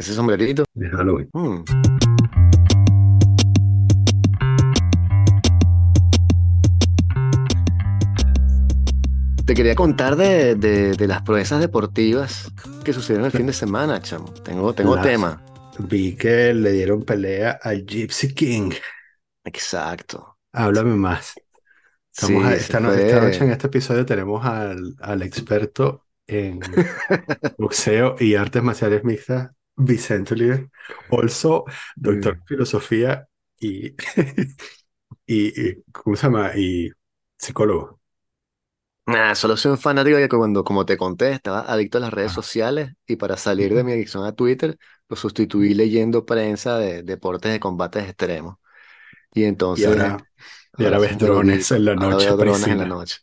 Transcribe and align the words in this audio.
Ese 0.00 0.14
sombrerito. 0.14 0.64
de 0.74 0.88
Halloween. 0.88 1.28
Mm. 1.34 1.62
Te 9.44 9.54
quería 9.54 9.74
contar 9.74 10.14
de, 10.16 10.54
de- 10.54 10.92
de 10.92 11.06
las 11.08 11.22
proezas 11.22 11.60
deportivas 11.60 12.52
que 12.84 12.92
sucedieron 12.92 13.26
el 13.26 13.32
fin 13.32 13.46
de 13.46 13.52
semana, 13.52 14.00
chamo. 14.00 14.32
Tengo, 14.44 14.72
tengo 14.74 14.94
Las- 14.94 15.04
tema. 15.04 15.42
Vi 15.78 16.14
que 16.14 16.52
le 16.54 16.72
dieron 16.72 17.02
pelea 17.04 17.58
al 17.62 17.84
Gypsy 17.84 18.32
King. 18.34 18.70
Exacto. 19.44 20.36
Háblame 20.52 20.94
más. 20.94 21.34
Estamos 22.14 22.42
Sí, 22.44 22.48
a- 22.48 22.50
se 22.50 22.56
esta, 22.58 22.80
no- 22.80 22.90
fue- 22.90 23.06
esta 23.06 23.20
noche 23.20 23.44
en 23.44 23.50
este 23.50 23.66
episodio 23.66 24.06
tenemos 24.06 24.44
al, 24.44 24.94
al 25.00 25.22
experto 25.22 26.06
en 26.28 26.60
boxeo 27.58 28.14
y 28.20 28.36
artes 28.36 28.62
marciales 28.62 29.02
mixtas, 29.02 29.50
Vicente 29.76 30.34
Oliver. 30.34 30.70
Also, 31.10 31.64
doctor 32.00 32.36
en 32.36 32.42
filosofía 32.46 33.28
y, 33.58 33.90
y, 35.26 35.70
y- 35.70 35.82
¿cómo 35.92 36.16
se 36.16 36.24
llama? 36.26 36.52
Y 36.56 36.90
psicólogo. 37.38 38.00
Nah, 39.06 39.34
solo 39.34 39.56
soy 39.56 39.72
un 39.72 39.78
fanático 39.78 40.16
de 40.18 40.28
que 40.28 40.36
cuando, 40.36 40.62
como 40.62 40.86
te 40.86 40.96
conté, 40.96 41.32
estaba 41.32 41.60
adicto 41.62 41.98
a 41.98 42.00
las 42.00 42.12
redes 42.12 42.30
Ah. 42.30 42.32
sociales 42.32 42.92
y 43.06 43.16
para 43.16 43.36
salir 43.36 43.74
de 43.74 43.82
mi 43.82 43.92
adicción 43.92 44.24
a 44.24 44.32
Twitter, 44.32 44.78
lo 45.08 45.16
sustituí 45.16 45.74
leyendo 45.74 46.24
prensa 46.24 46.78
de 46.78 47.02
deportes 47.02 47.50
de 47.50 47.58
combates 47.58 48.04
extremos. 48.04 48.56
Y 49.34 49.44
Y 49.74 49.84
entonces, 49.84 49.84
ahora, 49.84 50.28
y 50.76 50.84
ahora 50.84 50.98
es 50.98 51.00
ves 51.00 51.18
drones 51.18 51.70
en 51.72 51.84
la 51.86 51.96
Ahora 51.96 52.16
noche, 52.16 52.34
veo 52.34 52.36
drones 52.38 52.70
en 52.70 52.78
la 52.78 52.86
Priscila. 52.86 52.88
noche. 52.88 53.18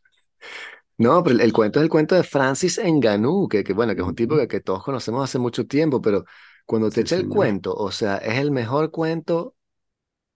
No, 0.97 1.21
pero 1.23 1.35
el, 1.35 1.41
el 1.41 1.53
cuento 1.53 1.79
es 1.79 1.83
el 1.83 1.89
cuento 1.89 2.15
de 2.15 2.23
Francis 2.23 2.79
Ngannou, 2.83 3.47
que, 3.47 3.63
que 3.63 3.73
bueno, 3.73 3.93
que 3.95 4.01
es 4.01 4.07
un 4.07 4.15
tipo 4.15 4.35
que, 4.35 4.47
que 4.47 4.61
todos 4.61 4.83
conocemos 4.83 5.23
hace 5.23 5.37
mucho 5.39 5.67
tiempo, 5.67 6.01
pero 6.01 6.25
cuando 6.65 6.91
te 6.91 7.01
Sí, 7.01 7.01
echa 7.01 7.15
el 7.15 7.27
cuento, 7.27 7.73
o 7.75 7.91
sea, 7.91 8.17
es 8.17 8.37
el 8.39 8.49
mejor 8.51 8.89
cuento 8.91 9.55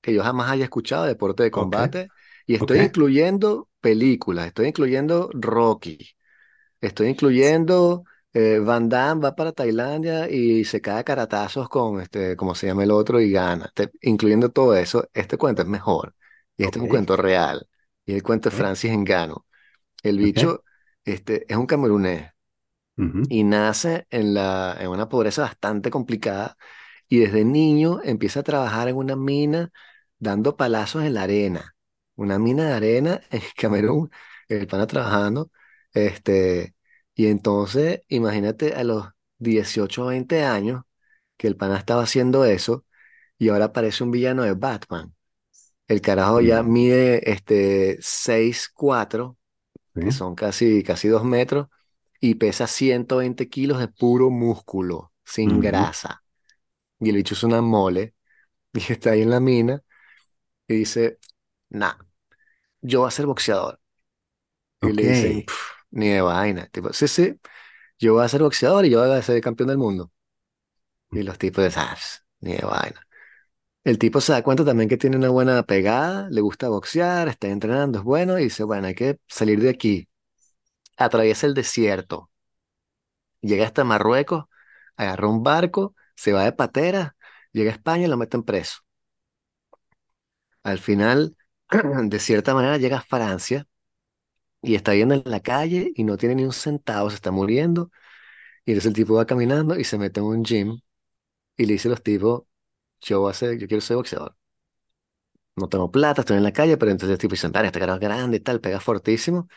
que 0.01 0.13
yo 0.13 0.23
jamás 0.23 0.51
haya 0.51 0.65
escuchado 0.65 1.03
de 1.03 1.09
deporte 1.11 1.43
de 1.43 1.51
combate, 1.51 2.13
y 2.47 2.55
estoy 2.55 2.81
incluyendo 2.81 3.69
películas, 3.81 4.47
estoy 4.47 4.67
incluyendo 4.67 5.29
Rocky, 5.33 5.99
estoy 6.81 7.07
incluyendo 7.09 8.03
eh, 8.33 8.59
Van 8.59 8.89
Damme 8.89 9.21
va 9.23 9.35
para 9.35 9.51
Tailandia 9.53 10.29
y 10.29 10.65
se 10.65 10.81
cae 10.81 10.99
a 10.99 11.03
caratazos 11.03 11.69
con 11.69 12.01
este, 12.01 12.35
como 12.35 12.55
se 12.55 12.67
llama 12.67 12.83
el 12.83 12.91
otro, 12.91 13.19
y 13.21 13.31
gana. 13.31 13.71
Incluyendo 14.01 14.49
todo 14.51 14.75
eso, 14.75 15.07
este 15.13 15.37
cuento 15.37 15.61
es 15.63 15.67
mejor. 15.67 16.15
Y 16.57 16.63
este 16.63 16.79
es 16.79 16.83
un 16.83 16.87
cuento 16.89 17.17
real. 17.17 17.67
Y 18.05 18.13
el 18.13 18.23
cuento 18.23 18.49
de 18.49 18.55
Francis 18.55 18.91
Ngannou. 18.97 19.43
El 20.03 20.19
bicho 20.19 20.63
este, 21.05 21.51
es 21.51 21.57
un 21.57 21.65
camerunés 21.67 22.31
y 23.27 23.43
nace 23.43 24.07
en, 24.09 24.33
la, 24.33 24.77
en 24.79 24.89
una 24.89 25.09
pobreza 25.09 25.43
bastante 25.43 25.89
complicada 25.89 26.57
y 27.09 27.19
desde 27.19 27.45
niño 27.45 28.01
empieza 28.03 28.41
a 28.41 28.43
trabajar 28.43 28.87
en 28.89 28.97
una 28.97 29.15
mina 29.15 29.71
dando 30.19 30.57
palazos 30.57 31.03
en 31.03 31.13
la 31.15 31.23
arena. 31.23 31.75
Una 32.15 32.39
mina 32.39 32.65
de 32.67 32.73
arena 32.73 33.21
en 33.31 33.41
Camerún, 33.57 34.11
el 34.49 34.67
pana 34.67 34.87
trabajando. 34.87 35.51
Este, 35.93 36.75
y 37.15 37.27
entonces, 37.27 38.01
imagínate 38.09 38.75
a 38.75 38.83
los 38.83 39.07
18 39.39 40.05
o 40.05 40.07
20 40.07 40.43
años 40.43 40.83
que 41.37 41.47
el 41.47 41.57
pana 41.57 41.77
estaba 41.77 42.03
haciendo 42.03 42.45
eso 42.45 42.85
y 43.37 43.49
ahora 43.49 43.73
parece 43.73 44.03
un 44.03 44.11
villano 44.11 44.43
de 44.43 44.53
Batman. 44.53 45.15
El 45.87 46.01
carajo 46.01 46.41
ya 46.41 46.63
mide 46.63 47.31
este, 47.31 47.97
6'4", 48.01 49.37
que 49.99 50.11
son 50.11 50.35
casi, 50.35 50.83
casi 50.83 51.07
2 51.07 51.23
metros, 51.25 51.67
y 52.19 52.35
pesa 52.35 52.67
120 52.67 53.49
kilos 53.49 53.79
de 53.79 53.87
puro 53.89 54.29
músculo, 54.29 55.13
sin 55.25 55.59
grasa. 55.59 56.23
Y 56.99 57.09
el 57.09 57.17
bicho 57.17 57.35
es 57.35 57.43
una 57.43 57.61
mole, 57.61 58.15
y 58.73 58.91
está 58.93 59.11
ahí 59.11 59.21
en 59.23 59.31
la 59.31 59.39
mina, 59.41 59.81
y 60.67 60.75
dice, 60.77 61.19
nah, 61.69 61.95
yo 62.81 63.01
voy 63.01 63.09
a 63.09 63.11
ser 63.11 63.25
boxeador. 63.27 63.79
Y 64.81 64.93
le 64.93 65.07
dicen, 65.07 65.43
"Pf, 65.43 65.55
ni 65.91 66.09
de 66.09 66.21
vaina. 66.21 66.67
Tipo, 66.67 66.91
sí, 66.93 67.07
sí, 67.07 67.39
yo 67.99 68.13
voy 68.15 68.25
a 68.25 68.29
ser 68.29 68.41
boxeador 68.43 68.85
y 68.85 68.91
yo 68.91 68.99
voy 69.05 69.17
a 69.17 69.21
ser 69.21 69.41
campeón 69.41 69.69
del 69.69 69.77
mundo. 69.77 70.11
Y 71.11 71.23
los 71.23 71.37
tipos 71.37 71.63
dicen, 71.63 71.83
"Ah, 71.85 71.97
ni 72.41 72.53
de 72.53 72.65
vaina. 72.65 73.07
El 73.83 73.97
tipo 73.99 74.21
se 74.21 74.31
da 74.33 74.41
cuenta 74.43 74.65
también 74.65 74.89
que 74.89 74.97
tiene 74.97 75.17
una 75.17 75.29
buena 75.29 75.61
pegada, 75.63 76.27
le 76.31 76.41
gusta 76.41 76.69
boxear, 76.69 77.27
está 77.27 77.47
entrenando, 77.47 77.99
es 77.99 78.03
bueno, 78.03 78.39
y 78.39 78.43
dice, 78.45 78.63
bueno, 78.63 78.87
hay 78.87 78.95
que 78.95 79.19
salir 79.27 79.59
de 79.61 79.69
aquí. 79.69 80.07
Atraviesa 80.97 81.47
el 81.47 81.53
desierto, 81.55 82.31
llega 83.41 83.65
hasta 83.65 83.83
Marruecos, 83.83 84.45
agarra 84.95 85.27
un 85.27 85.43
barco, 85.43 85.95
se 86.15 86.33
va 86.33 86.43
de 86.45 86.53
patera, 86.53 87.15
llega 87.51 87.71
a 87.71 87.73
España 87.75 88.05
y 88.05 88.09
lo 88.09 88.17
meten 88.17 88.43
preso. 88.43 88.79
Al 90.63 90.79
final, 90.79 91.35
de 92.09 92.19
cierta 92.19 92.53
manera, 92.53 92.77
llega 92.77 92.97
a 92.97 93.01
Francia 93.01 93.67
y 94.61 94.75
está 94.75 94.93
viendo 94.93 95.15
en 95.15 95.23
la 95.25 95.41
calle 95.41 95.91
y 95.95 96.03
no 96.03 96.17
tiene 96.17 96.35
ni 96.35 96.45
un 96.45 96.53
centavo, 96.53 97.09
se 97.09 97.15
está 97.17 97.31
muriendo. 97.31 97.91
Y 98.65 98.71
entonces 98.73 98.89
el 98.89 98.95
tipo 98.95 99.15
va 99.15 99.25
caminando 99.27 99.79
y 99.79 99.85
se 99.85 99.97
mete 99.97 100.19
en 100.21 100.27
un 100.27 100.43
gym 100.45 100.81
y 101.57 101.65
le 101.67 101.73
dice 101.75 101.87
a 101.89 101.91
los 101.91 102.03
tipos, 102.03 102.43
yo 103.01 103.21
voy 103.21 103.31
a 103.31 103.33
ser, 103.33 103.57
yo 103.59 103.67
quiero 103.67 103.81
ser 103.81 103.97
boxeador. 103.97 104.35
No 105.55 105.67
tengo 105.69 105.91
plata, 105.91 106.21
estoy 106.21 106.37
en 106.37 106.43
la 106.43 106.53
calle, 106.53 106.77
pero 106.77 106.91
entonces 106.91 107.17
tipo 107.19 107.33
dice, 107.33 107.47
"Vale, 107.49 107.67
este 107.67 107.79
carajo 107.79 107.97
es 107.97 108.01
grande 108.01 108.37
y 108.37 108.39
tal, 108.39 108.61
pega 108.61 108.79
fortísimo. 108.79 109.47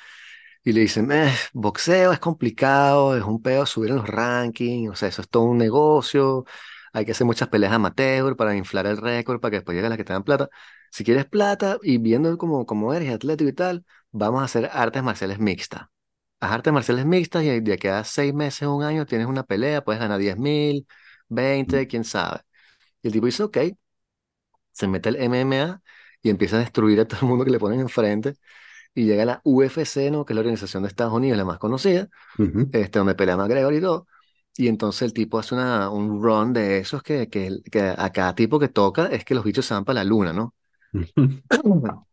Y 0.64 0.72
le 0.72 0.80
dicen, 0.82 1.12
"Eh, 1.12 1.32
boxeo 1.54 2.12
es 2.12 2.20
complicado, 2.20 3.16
es 3.16 3.24
un 3.24 3.42
pedo 3.42 3.66
subir 3.66 3.90
en 3.90 3.96
los 3.98 4.08
rankings, 4.08 4.90
o 4.92 4.96
sea, 4.96 5.08
eso 5.08 5.22
es 5.22 5.28
todo 5.30 5.44
un 5.44 5.58
negocio, 5.58 6.44
hay 6.92 7.04
que 7.06 7.12
hacer 7.12 7.26
muchas 7.26 7.48
peleas 7.48 7.72
amateur 7.72 8.36
para 8.36 8.56
inflar 8.56 8.86
el 8.86 8.98
récord, 8.98 9.40
para 9.40 9.52
que 9.52 9.56
después 9.58 9.74
llegue 9.76 9.86
a 9.86 9.90
las 9.90 9.98
que 9.98 10.04
te 10.04 10.12
dan 10.14 10.24
plata. 10.24 10.50
Si 10.90 11.04
quieres 11.04 11.26
plata 11.26 11.78
y 11.82 11.98
viendo 11.98 12.36
cómo, 12.38 12.66
cómo 12.66 12.94
eres 12.94 13.12
atlético 13.14 13.50
y 13.50 13.54
tal, 13.54 13.84
vamos 14.12 14.42
a 14.42 14.46
hacer 14.46 14.70
artes 14.72 15.02
marciales 15.02 15.38
mixtas. 15.40 15.82
Haz 16.40 16.52
artes 16.52 16.72
marciales 16.72 17.06
mixtas 17.06 17.44
y 17.44 17.60
de 17.60 17.72
aquí 17.74 17.88
a 17.88 18.04
seis 18.04 18.34
meses, 18.34 18.68
un 18.68 18.82
año, 18.84 19.06
tienes 19.06 19.26
una 19.28 19.44
pelea, 19.44 19.84
puedes 19.84 20.00
ganar 20.00 20.18
10 20.20 20.36
mil, 20.38 20.86
20, 21.28 21.86
quién 21.88 22.04
sabe. 22.04 22.40
Y 23.04 23.08
el 23.08 23.14
tipo 23.14 23.26
dice, 23.28 23.44
ok, 23.44 23.58
se 24.72 24.88
mete 24.88 25.08
el 25.08 25.16
MMA 25.16 25.82
y 26.22 26.30
empieza 26.30 26.56
a 26.56 26.60
destruir 26.60 27.00
a 27.00 27.06
todo 27.08 27.20
el 27.22 27.26
mundo 27.28 27.44
que 27.44 27.50
le 27.50 27.58
ponen 27.58 27.80
enfrente 27.80 28.34
y 28.94 29.06
llega 29.06 29.24
a 29.24 29.26
la 29.26 29.42
UFC, 29.44 30.10
¿no? 30.10 30.24
Que 30.24 30.32
es 30.32 30.36
la 30.36 30.40
organización 30.42 30.82
de 30.84 30.88
Estados 30.90 31.14
Unidos, 31.14 31.38
la 31.38 31.44
más 31.44 31.58
conocida, 31.58 32.08
este, 32.72 32.98
donde 33.00 33.14
pelea 33.14 33.36
McGregor 33.38 33.74
y 33.74 33.80
todo. 33.80 34.06
Y 34.56 34.68
entonces 34.68 35.02
el 35.02 35.12
tipo 35.14 35.38
hace 35.38 35.54
una, 35.56 35.90
un 35.90 36.22
run 36.22 36.52
de 36.54 36.78
esos 36.78 37.02
que, 37.02 37.28
que, 37.30 37.60
que 37.72 37.80
a 37.96 38.10
cada 38.12 38.34
tipo 38.34 38.58
que 38.60 38.68
toca 38.68 39.06
es 39.08 39.24
que 39.24 39.34
los 39.34 39.44
bichos 39.44 39.66
se 39.66 39.74
van 39.74 39.84
para 39.84 39.96
la 40.02 40.04
luna, 40.04 40.32
¿no? 40.32 40.54
ujú. 40.94 41.42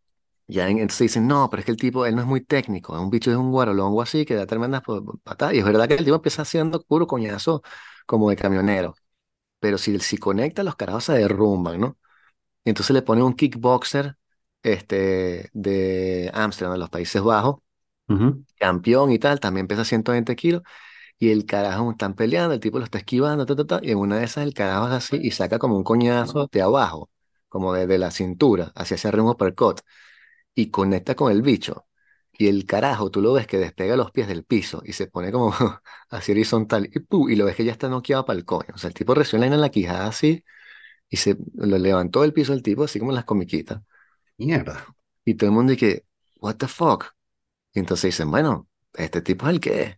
Ya 0.48 0.68
en- 0.70 0.80
entonces 0.80 1.00
dicen, 1.00 1.28
no, 1.28 1.50
pero 1.50 1.62
es 1.62 1.66
que 1.66 1.72
el 1.72 1.78
tipo, 1.78 2.06
él 2.06 2.16
no 2.16 2.22
es 2.22 2.28
muy 2.28 2.42
técnico, 2.42 2.96
es 2.96 3.02
un 3.02 3.10
bicho, 3.10 3.32
es 3.32 3.38
un 3.38 3.52
guarolongo 3.52 4.02
así, 4.02 4.26
que 4.26 4.36
da 4.36 4.46
tremendas 4.46 4.82
pa- 4.84 5.02
patadas. 5.24 5.56
Y 5.56 5.60
es 5.60 5.66
verdad 5.66 5.88
que 5.88 5.96
el 5.96 6.04
tipo 6.06 6.16
empieza 6.18 6.42
haciendo 6.44 6.82
puro 6.84 7.08
coñazo 7.08 7.64
como 8.06 8.30
de 8.30 8.36
camionero. 8.36 8.96
Pero 9.62 9.80
si, 9.80 10.00
si 10.02 10.18
conecta, 10.20 10.64
los 10.64 10.78
carajos 10.78 11.06
se 11.06 11.14
derrumban, 11.16 11.82
¿no? 11.82 12.00
Entonces 12.66 12.94
le 12.94 13.02
ponen 13.04 13.24
un 13.26 13.36
kickboxer 13.36 14.18
este, 14.64 15.50
de 15.54 16.32
Ámsterdam, 16.34 16.74
de 16.76 16.80
los 16.80 16.90
Países 16.90 17.22
Bajos, 17.24 17.58
campeón 18.58 19.12
y 19.12 19.20
tal, 19.20 19.40
también 19.40 19.68
pesa 19.68 19.86
120 19.86 20.36
kilos, 20.36 20.62
y 21.20 21.32
el 21.32 21.46
carajo 21.46 21.92
están 21.92 22.16
peleando, 22.16 22.54
el 22.56 22.62
tipo 22.62 22.80
lo 22.80 22.86
está 22.86 23.00
esquivando, 23.00 23.46
ta, 23.46 23.56
ta, 23.56 23.66
ta, 23.68 23.80
y 23.84 23.92
en 23.92 24.00
una 24.00 24.18
de 24.20 24.26
esas 24.26 24.46
el 24.46 24.54
carajo 24.54 24.88
es 24.88 24.94
así 24.94 25.20
y 25.22 25.32
saca 25.32 25.60
como 25.60 25.78
un 25.78 25.84
coñazo 25.84 26.48
de 26.52 26.62
abajo, 26.62 27.12
como 27.50 27.74
desde 27.74 27.98
la 28.00 28.12
cintura, 28.12 28.72
hacia 28.76 28.96
ese 28.96 29.12
ritmo 29.12 29.32
uppercut, 29.32 29.82
y 30.56 30.72
conecta 30.72 31.16
con 31.16 31.32
el 31.32 31.42
bicho. 31.42 31.86
Y 32.42 32.48
el 32.48 32.66
carajo, 32.66 33.12
tú 33.12 33.22
lo 33.22 33.34
ves 33.34 33.46
que 33.46 33.60
despega 33.60 33.96
los 33.96 34.10
pies 34.12 34.28
del 34.28 34.44
piso 34.44 34.82
y 34.84 34.94
se 34.94 35.06
pone 35.06 35.32
como 35.32 35.54
así 36.10 36.32
horizontal, 36.32 36.90
y, 36.92 37.00
¡pum! 37.02 37.30
y 37.30 37.36
lo 37.36 37.46
ves 37.46 37.56
que 37.56 37.64
ya 37.64 37.72
está 37.72 37.88
noqueado 37.88 38.26
para 38.26 38.40
el 38.40 38.46
coño. 38.46 38.70
O 38.74 38.80
sea, 38.80 38.88
el 38.88 38.96
tipo 38.96 39.14
vaina 39.14 39.46
en 39.56 39.62
la 39.62 39.70
quijada 39.70 40.08
así, 40.08 40.44
y 41.10 41.18
se 41.18 41.38
lo 41.56 41.78
levantó 41.78 42.24
del 42.24 42.34
piso 42.34 42.54
el 42.54 42.64
tipo, 42.64 42.84
así 42.86 43.00
como 43.00 43.12
en 43.12 43.16
las 43.18 43.26
comiquitas. 43.26 43.82
Mierda. 44.38 44.86
Y 45.26 45.36
todo 45.36 45.50
el 45.52 45.56
mundo 45.56 45.74
dice, 45.74 46.06
what 46.42 46.58
the 46.58 46.68
fuck? 46.68 47.08
Y 47.74 47.80
entonces 47.80 48.10
dicen, 48.10 48.32
bueno, 48.32 48.70
este 48.96 49.22
tipo 49.22 49.48
es 49.48 49.54
el 49.56 49.60
que 49.62 49.84
es. 49.84 49.98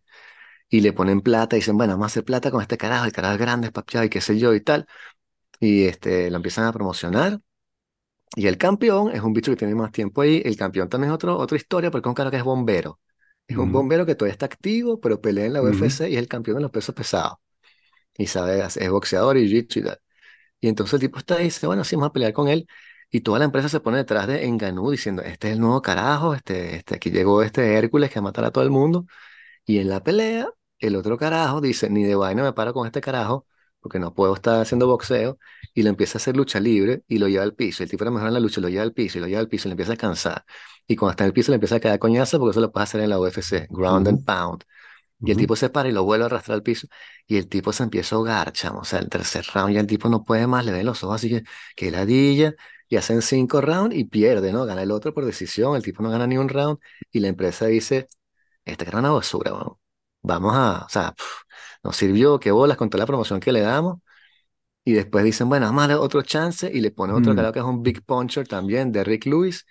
Y 0.70 0.82
le 0.82 0.94
ponen 0.94 1.22
plata 1.22 1.56
y 1.58 1.60
dicen, 1.60 1.78
bueno, 1.78 1.94
vamos 1.94 2.06
a 2.06 2.08
hacer 2.08 2.26
plata 2.26 2.52
con 2.52 2.62
este 2.62 2.78
carajo, 2.78 3.06
el 3.06 3.14
carajo 3.14 3.36
es 3.36 3.40
grande, 3.42 3.68
es 3.68 3.74
papiado 3.74 4.06
y 4.06 4.10
qué 4.10 4.22
sé 4.22 4.40
yo 4.40 4.54
y 4.56 4.62
tal. 4.62 4.88
Y 5.60 5.86
este, 5.86 6.32
lo 6.32 6.38
empiezan 6.38 6.66
a 6.66 6.74
promocionar. 6.74 7.42
Y 8.36 8.48
el 8.48 8.58
campeón 8.58 9.12
es 9.12 9.22
un 9.22 9.34
bicho 9.34 9.52
que 9.52 9.58
tiene 9.58 9.76
más 9.76 9.92
tiempo 9.92 10.22
ahí. 10.22 10.42
El 10.44 10.58
campeón 10.58 10.90
también 10.90 11.12
es 11.12 11.16
otro, 11.16 11.38
otra 11.38 11.58
historia 11.58 11.92
porque 11.92 12.08
es 12.08 12.10
un 12.10 12.16
carajo 12.16 12.32
que 12.32 12.38
es 12.38 12.44
bombero. 12.44 13.00
Es 13.48 13.58
un 13.58 13.72
bombero 13.72 14.06
que 14.06 14.16
todavía 14.16 14.34
está 14.34 14.46
activo, 14.46 15.00
pero 15.00 15.22
pelea 15.22 15.46
en 15.46 15.54
la. 15.54 15.62
UFC 15.62 16.10
y 16.10 16.14
es 16.16 16.20
el 16.20 16.28
campeón 16.28 16.58
de 16.58 16.64
los 16.64 16.72
pesos 16.72 16.96
pesados. 16.96 17.38
Y 18.18 18.28
sabe, 18.28 18.64
es 18.64 18.90
boxeador 18.90 19.38
y 19.38 19.48
jiu-jitsu 19.50 19.82
y 19.82 19.84
tal. 19.84 20.00
Y 20.62 20.68
entonces 20.70 20.96
el 20.96 21.02
tipo 21.02 21.20
está 21.20 21.36
ahí 21.36 21.44
y 21.44 21.46
dice, 21.46 21.68
bueno, 21.68 21.84
sí, 21.84 21.96
vamos 21.96 22.10
a 22.10 22.14
pelear 22.14 22.34
con 22.34 22.48
él. 22.50 22.68
Y 23.12 23.22
toda 23.22 23.40
la 23.40 23.46
empresa 23.46 23.70
se 23.70 23.80
pone 23.80 23.98
detrás 23.98 24.28
de 24.28 24.48
Ngannou 24.50 24.92
diciendo, 24.92 25.22
este 25.24 25.50
es 25.50 25.54
el 25.56 25.60
nuevo 25.62 25.82
carajo, 25.82 26.34
este, 26.36 26.78
este, 26.78 26.96
aquí 26.96 27.12
llegó 27.12 27.44
este 27.44 27.76
Hércules 27.76 28.10
que 28.12 28.16
va 28.20 28.22
a 28.22 28.24
matar 28.26 28.46
a 28.46 28.52
todo 28.52 28.64
el 28.64 28.72
mundo. 28.72 29.06
Y 29.66 29.80
en 29.80 29.90
la 29.90 30.04
pelea, 30.04 30.50
el 30.80 30.96
otro 30.96 31.18
carajo 31.18 31.62
dice, 31.62 31.90
ni 31.90 32.04
de 32.04 32.16
vaina 32.16 32.44
me 32.44 32.54
paro 32.54 32.74
con 32.74 32.88
este 32.88 33.02
carajo, 33.02 33.48
porque 33.84 34.00
no 34.00 34.14
puedo 34.16 34.34
estar 34.36 34.62
haciendo 34.62 34.88
boxeo, 34.88 35.38
y 35.76 35.84
le 35.84 35.90
empieza 35.90 36.18
a 36.18 36.22
hacer 36.22 36.36
lucha 36.38 36.60
libre 36.60 37.04
y 37.08 37.20
lo 37.20 37.28
lleva 37.28 37.44
al 37.44 37.54
piso. 37.56 37.84
El 37.84 37.90
tipo 37.90 38.04
era 38.04 38.12
mejor 38.12 38.30
en 38.30 38.34
la 38.36 38.40
lucha, 38.40 38.62
lo 38.62 38.70
lleva 38.70 38.84
al 38.84 38.94
piso 38.94 39.20
y 39.20 39.22
lo 39.22 39.28
lleva 39.28 39.42
al 39.42 39.50
piso 39.50 39.68
y 39.68 39.70
le 39.70 39.74
empieza 39.74 39.94
a 39.94 39.98
cansar. 39.98 40.46
Y 40.88 40.96
cuando 40.96 41.12
está 41.12 41.24
en 41.26 41.28
el 41.30 41.34
piso 41.34 41.52
le 41.52 41.56
empieza 41.56 41.76
a 41.76 41.80
quedar 41.80 42.00
coñazo 42.00 42.40
porque 42.40 42.52
eso 42.52 42.62
lo 42.62 42.72
puede 42.72 42.84
hacer 42.86 43.02
en 43.02 43.10
la 43.12 43.20
UFC, 43.20 43.68
ground 43.70 44.08
and 44.08 44.26
pound. 44.26 44.64
Y 45.26 45.32
el 45.32 45.38
tipo 45.38 45.56
se 45.56 45.70
para 45.70 45.88
y 45.90 45.92
lo 45.94 46.04
vuelve 46.04 46.24
a 46.26 46.28
arrastrar 46.28 46.56
al 46.56 46.64
piso. 46.64 46.88
Y 47.28 47.38
el 47.38 47.48
tipo 47.48 47.72
se 47.74 47.84
empieza 47.84 48.16
a 48.16 48.18
ahogar, 48.18 48.52
chamo. 48.52 48.80
O 48.80 48.84
sea, 48.86 49.00
el 49.00 49.10
tercer 49.10 49.46
round 49.54 49.74
ya 49.74 49.80
el 49.80 49.88
tipo 49.88 50.10
no 50.10 50.24
puede 50.24 50.48
más, 50.48 50.66
le 50.66 50.72
ven 50.74 50.86
los 50.86 51.04
ojos 51.04 51.16
así 51.16 51.30
que, 51.30 51.44
que 51.76 51.92
ladilla. 51.92 52.54
Y 52.90 52.98
hacen 52.98 53.22
cinco 53.22 53.62
rounds 53.62 53.96
y 53.96 54.04
pierde, 54.06 54.52
¿no? 54.52 54.66
Gana 54.66 54.84
el 54.84 54.92
otro 54.92 55.14
por 55.14 55.26
decisión. 55.26 55.76
El 55.76 55.84
tipo 55.84 56.04
no 56.04 56.10
gana 56.10 56.28
ni 56.28 56.38
un 56.38 56.50
round. 56.50 56.78
Y 57.12 57.20
la 57.22 57.30
empresa 57.30 57.66
dice, 57.68 58.08
esta 58.66 58.86
era 58.86 59.00
una 59.00 59.12
basura, 59.12 59.52
vamos. 59.52 59.78
Vamos 60.22 60.54
a, 60.56 60.86
o 60.86 60.90
sea, 60.90 61.12
pf, 61.14 61.26
nos 61.84 61.96
sirvió, 61.98 62.40
qué 62.40 62.52
bolas 62.52 62.78
con 62.78 62.90
toda 62.90 63.02
la 63.04 63.08
promoción 63.08 63.40
que 63.40 63.52
le 63.52 63.62
damos. 63.62 64.00
Y 64.86 64.94
después 64.94 65.24
dicen, 65.24 65.50
bueno, 65.50 65.66
vamos 65.68 65.84
a 65.86 65.88
darle 65.90 66.04
otro 66.04 66.22
chance. 66.24 66.70
Y 66.74 66.82
le 66.82 66.92
ponen 66.92 67.16
otro 67.16 67.34
mm, 67.34 67.36
carajo 67.36 67.54
que 67.54 67.60
es 67.60 67.66
un 67.66 67.84
Big 67.84 68.04
Puncher 68.06 68.48
también, 68.48 68.92
de 68.92 69.04
Rick 69.04 69.26
Lewis. 69.26 69.66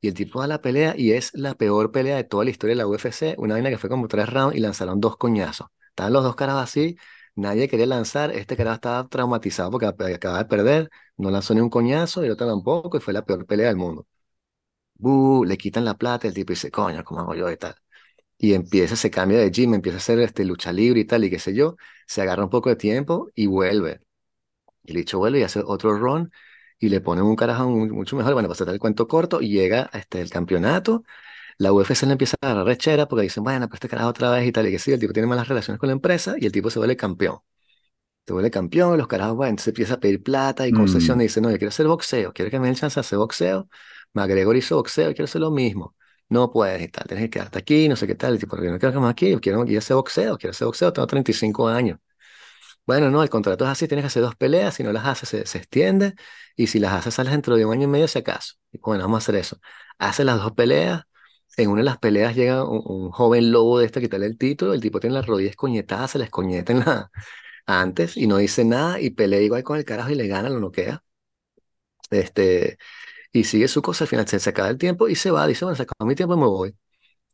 Y 0.00 0.08
el 0.08 0.14
tipo 0.14 0.40
da 0.40 0.46
la 0.48 0.60
pelea 0.62 0.94
y 0.96 1.12
es 1.12 1.32
la 1.34 1.54
peor 1.54 1.92
pelea 1.92 2.16
de 2.16 2.24
toda 2.24 2.44
la 2.44 2.50
historia 2.50 2.72
de 2.74 2.78
la 2.78 2.86
UFC. 2.88 3.34
Una 3.38 3.54
vaina 3.54 3.70
que 3.70 3.78
fue 3.78 3.90
como 3.90 4.08
tres 4.08 4.28
rounds 4.28 4.56
y 4.56 4.60
lanzaron 4.60 5.00
dos 5.00 5.16
coñazos. 5.16 5.68
Estaban 5.90 6.12
los 6.12 6.24
dos 6.24 6.36
carajos 6.36 6.62
así, 6.64 6.96
nadie 7.36 7.68
quería 7.68 7.86
lanzar. 7.86 8.32
Este 8.32 8.56
carajo 8.56 8.76
estaba 8.76 9.08
traumatizado 9.08 9.70
porque 9.70 9.86
ac- 9.86 10.14
acababa 10.16 10.40
de 10.44 10.48
perder, 10.48 10.90
no 11.16 11.30
lanzó 11.30 11.54
ni 11.54 11.60
un 11.60 11.70
coñazo 11.70 12.22
y 12.22 12.26
el 12.26 12.32
otro 12.32 12.46
tampoco 12.48 12.96
y 12.98 13.00
fue 13.00 13.14
la 13.14 13.24
peor 13.24 13.46
pelea 13.46 13.68
del 13.68 13.76
mundo. 13.76 14.06
Buh, 14.94 15.44
le 15.44 15.56
quitan 15.58 15.84
la 15.84 15.94
plata, 15.98 16.28
el 16.28 16.34
tipo 16.34 16.52
dice, 16.52 16.70
coño, 16.70 17.04
¿cómo 17.04 17.20
hago 17.22 17.34
yo 17.34 17.50
y 17.50 17.56
tal? 17.58 17.74
Y 18.42 18.54
empieza, 18.54 18.96
se 18.96 19.10
cambia 19.10 19.38
de 19.40 19.50
gym, 19.52 19.74
empieza 19.74 19.98
a 19.98 20.00
hacer 20.00 20.20
este, 20.20 20.44
lucha 20.46 20.72
libre 20.72 21.00
y 21.02 21.06
tal, 21.06 21.24
y 21.24 21.30
qué 21.30 21.40
sé 21.40 21.54
yo. 21.54 21.76
Se 22.08 22.22
agarra 22.22 22.44
un 22.44 22.50
poco 22.50 22.70
de 22.70 22.76
tiempo 22.76 23.30
y 23.36 23.46
vuelve. 23.48 24.02
Y 24.84 24.92
el 24.92 24.98
bicho 24.98 25.18
vuelve 25.18 25.40
y 25.40 25.42
hace 25.44 25.60
otro 25.64 25.96
run 25.98 26.32
y 26.78 26.88
le 26.88 27.00
ponen 27.00 27.24
un 27.24 27.36
carajo 27.36 27.68
mu- 27.70 27.86
mucho 27.94 28.16
mejor. 28.16 28.34
Bueno, 28.34 28.48
para 28.48 28.72
el 28.72 28.78
cuento 28.80 29.08
corto 29.08 29.40
y 29.42 29.50
llega 29.50 29.90
este, 29.94 30.20
el 30.22 30.30
campeonato. 30.30 31.04
La 31.58 31.72
UFC 31.72 32.06
le 32.06 32.12
empieza 32.12 32.36
a 32.42 32.46
agarrar 32.48 32.66
rechera 32.66 33.08
porque 33.08 33.24
dicen, 33.24 33.44
bueno, 33.44 33.68
pues 33.68 33.78
este 33.78 33.88
carajo 33.88 34.10
otra 34.10 34.30
vez 34.32 34.46
y 34.46 34.52
tal, 34.52 34.66
y 34.68 34.72
que 34.72 34.78
sí, 34.80 34.92
el 34.92 35.00
tipo 35.00 35.12
tiene 35.12 35.28
malas 35.28 35.48
relaciones 35.48 35.78
con 35.80 35.88
la 35.88 35.94
empresa 35.94 36.34
y 36.38 36.46
el 36.46 36.52
tipo 36.52 36.70
se 36.70 36.78
vuelve 36.80 36.96
campeón. 36.96 37.38
Se 38.26 38.32
vuelve 38.32 38.50
campeón, 38.50 38.98
los 38.98 39.08
carajos, 39.08 39.36
bueno, 39.36 39.58
se 39.58 39.70
empieza 39.70 39.94
a 39.94 40.00
pedir 40.00 40.22
plata 40.22 40.66
y 40.68 40.72
mm, 40.72 40.72
concesiones 40.72 41.24
y 41.24 41.28
dice, 41.28 41.40
no, 41.40 41.50
yo 41.50 41.58
quiero 41.58 41.70
hacer 41.70 41.86
boxeo, 41.88 42.32
quiero 42.32 42.50
que 42.52 42.60
me 42.60 42.66
den 42.68 42.76
chance 42.76 42.94
de 42.94 43.00
hacer 43.00 43.18
boxeo. 43.18 43.68
McGregor 44.12 44.56
hizo 44.56 44.76
boxeo, 44.76 45.08
quiero 45.10 45.24
hacer 45.24 45.40
lo 45.40 45.50
mismo. 45.50 45.96
No 46.32 46.50
puedes 46.50 46.82
y 46.82 46.88
tal, 46.88 47.04
tienes 47.06 47.24
que 47.26 47.30
quedarte 47.30 47.58
aquí, 47.58 47.88
no 47.88 47.96
sé 47.96 48.06
qué 48.06 48.14
tal. 48.14 48.34
El 48.34 48.40
tipo, 48.40 48.56
yo 48.56 48.70
no 48.70 48.78
quiero 48.78 48.92
quedarme 48.92 49.08
aquí, 49.10 49.30
yo 49.30 49.40
quiero 49.40 49.64
ir 49.66 49.76
a 49.76 49.78
hacer 49.80 49.96
boxeo, 49.96 50.38
quiero 50.38 50.52
hacer 50.52 50.66
boxeo, 50.66 50.92
tengo 50.92 51.06
35 51.06 51.68
años. 51.68 51.98
Bueno, 52.86 53.10
no, 53.10 53.22
el 53.22 53.30
contrato 53.30 53.64
es 53.64 53.70
así, 53.70 53.86
tienes 53.86 54.02
que 54.04 54.08
hacer 54.08 54.22
dos 54.22 54.34
peleas, 54.36 54.74
si 54.74 54.82
no 54.82 54.92
las 54.92 55.06
haces 55.06 55.28
se, 55.28 55.46
se 55.46 55.58
extiende 55.58 56.14
y 56.56 56.66
si 56.66 56.80
las 56.80 56.92
haces 56.94 57.14
sales 57.14 57.32
dentro 57.32 57.56
de 57.56 57.64
un 57.64 57.72
año 57.72 57.84
y 57.84 57.86
medio 57.86 58.08
si 58.08 58.18
acaso. 58.18 58.54
Y 58.72 58.78
bueno, 58.78 59.04
vamos 59.04 59.16
a 59.16 59.24
hacer 59.24 59.36
eso. 59.36 59.58
Hace 59.98 60.24
las 60.24 60.38
dos 60.38 60.52
peleas, 60.52 61.02
en 61.56 61.70
una 61.70 61.80
de 61.80 61.84
las 61.84 61.98
peleas 61.98 62.34
llega 62.34 62.64
un, 62.64 63.10
joven 63.10 63.52
lobo 63.52 63.78
de 63.78 63.86
este 63.86 63.98
a 64.00 64.02
quitarle 64.02 64.26
el 64.26 64.38
título, 64.38 64.74
el 64.74 64.80
tipo 64.80 65.00
tiene 65.00 65.14
las 65.14 65.26
rodillas 65.26 65.56
coñetadas, 65.56 66.12
se 66.12 66.18
les 66.18 66.30
coñeta 66.30 66.72
en 66.72 66.80
la, 66.80 67.10
antes 67.66 68.16
y 68.16 68.26
no 68.26 68.38
dice 68.38 68.64
nada 68.64 69.00
y 69.00 69.10
pelea 69.10 69.40
igual 69.40 69.62
con 69.64 69.78
el 69.78 69.84
carajo 69.84 70.10
y 70.10 70.14
le 70.16 70.26
gana, 70.28 70.48
lo 70.50 70.60
noquea. 70.60 71.02
Este, 72.10 72.78
y 73.32 73.44
sigue 73.44 73.68
su 73.68 73.82
cosa, 73.82 74.04
al 74.04 74.08
final 74.08 74.28
se, 74.28 74.38
se 74.40 74.50
acaba 74.50 74.68
el 74.70 74.78
tiempo 74.78 75.08
y 75.08 75.14
se 75.16 75.30
va, 75.30 75.46
dice, 75.46 75.64
bueno, 75.64 75.76
se 75.76 75.82
acabó 75.84 76.06
mi 76.08 76.14
tiempo 76.14 76.34
y 76.34 76.38
me 76.38 76.46
voy. 76.46 76.70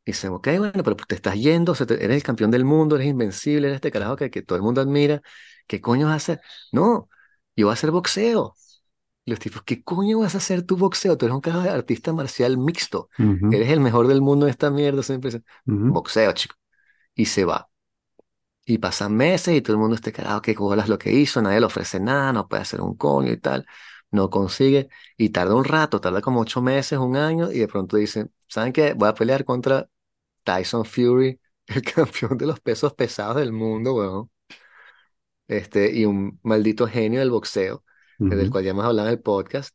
Y 0.04 0.12
dice, 0.12 0.28
ok, 0.28 0.48
bueno, 0.58 0.82
pero 0.84 0.96
te 0.96 1.14
estás 1.16 1.36
yendo, 1.36 1.74
te- 1.74 1.94
eres 2.04 2.16
el 2.18 2.22
campeón 2.22 2.50
del 2.50 2.64
mundo, 2.64 2.96
eres 2.96 3.08
invencible, 3.08 3.68
eres 3.68 3.76
este 3.76 3.90
carajo 3.92 4.16
que, 4.16 4.30
que 4.30 4.42
todo 4.42 4.56
el 4.56 4.62
mundo 4.62 4.80
admira. 4.80 5.22
¿Qué 5.66 5.80
coño 5.80 6.06
vas 6.06 6.14
a 6.14 6.16
hacer? 6.16 6.40
No, 6.72 7.08
yo 7.56 7.66
voy 7.66 7.72
a 7.72 7.74
hacer 7.74 7.90
boxeo. 7.90 8.56
Y 9.24 9.30
los 9.32 9.40
tipos, 9.40 9.62
¿qué 9.64 9.82
coño 9.84 10.20
vas 10.20 10.34
a 10.34 10.38
hacer 10.38 10.62
tu 10.64 10.76
boxeo? 10.76 11.16
Tú 11.18 11.26
eres 11.26 11.34
un 11.36 11.40
carajo 11.42 11.62
de 11.64 11.70
artista 11.70 12.12
marcial 12.12 12.58
mixto. 12.58 13.10
ujú, 13.18 13.48
Eres 13.50 13.70
el 13.70 13.80
mejor 13.80 14.06
del 14.08 14.22
mundo 14.22 14.46
en 14.46 14.50
esta 14.50 14.70
mierda. 14.70 15.02
Siempre 15.02 15.30
dice, 15.30 15.44
ujú, 15.66 15.88
boxeo, 15.88 16.32
chico. 16.32 16.56
Y 17.14 17.26
se 17.26 17.44
va. 17.44 17.70
Y 18.66 18.78
pasan 18.78 19.16
meses 19.16 19.56
y 19.56 19.62
todo 19.62 19.74
el 19.76 19.80
mundo 19.80 19.94
este 19.96 20.12
carajo, 20.12 20.42
qué 20.42 20.54
bolas 20.54 20.88
lo 20.90 20.98
que 20.98 21.10
hizo, 21.12 21.40
nadie 21.40 21.58
le 21.60 21.66
ofrece 21.66 22.00
nada, 22.00 22.32
no 22.34 22.48
puede 22.48 22.62
hacer 22.62 22.80
un 22.82 22.96
coño 22.96 23.32
y 23.32 23.38
tal. 23.40 23.66
No 24.10 24.30
consigue. 24.30 24.88
Y 25.16 25.30
tarda 25.30 25.54
un 25.54 25.64
rato, 25.64 26.00
tarda 26.00 26.20
como 26.20 26.40
ocho 26.40 26.62
meses, 26.62 26.98
un 26.98 27.16
año, 27.16 27.52
y 27.52 27.58
de 27.60 27.68
pronto 27.68 27.96
dicen, 27.96 28.32
¿saben 28.48 28.72
qué? 28.72 28.94
Voy 28.94 29.08
a 29.08 29.14
pelear 29.14 29.44
contra 29.44 29.88
Tyson 30.44 30.84
Fury, 30.84 31.40
el 31.68 31.82
campeón 31.82 32.38
de 32.38 32.46
los 32.46 32.60
pesos 32.60 32.94
pesados 32.94 33.36
del 33.36 33.52
mundo, 33.52 33.94
weón. 33.94 34.30
Este, 35.46 35.92
y 35.96 36.04
un 36.04 36.38
maldito 36.42 36.86
genio 36.86 37.20
del 37.20 37.30
boxeo, 37.30 37.84
del 38.18 38.50
cual 38.50 38.64
ya 38.64 38.70
hemos 38.70 38.84
hablado 38.84 39.08
en 39.08 39.14
el 39.14 39.20
podcast. 39.22 39.74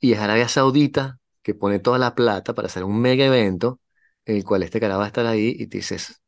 Y 0.00 0.12
es 0.12 0.20
Arabia 0.20 0.48
Saudita 0.48 1.20
que 1.42 1.54
pone 1.54 1.78
toda 1.80 1.98
la 1.98 2.14
plata 2.14 2.54
para 2.54 2.66
hacer 2.66 2.84
un 2.84 3.00
mega 3.00 3.24
evento 3.26 3.80
en 4.26 4.36
el 4.36 4.44
cual 4.44 4.62
este 4.62 4.80
carajo 4.80 5.00
va 5.00 5.06
a 5.06 5.08
estar 5.08 5.26
ahí 5.26 5.54
y 5.58 5.66
te 5.68 5.78
dices, 5.78 6.22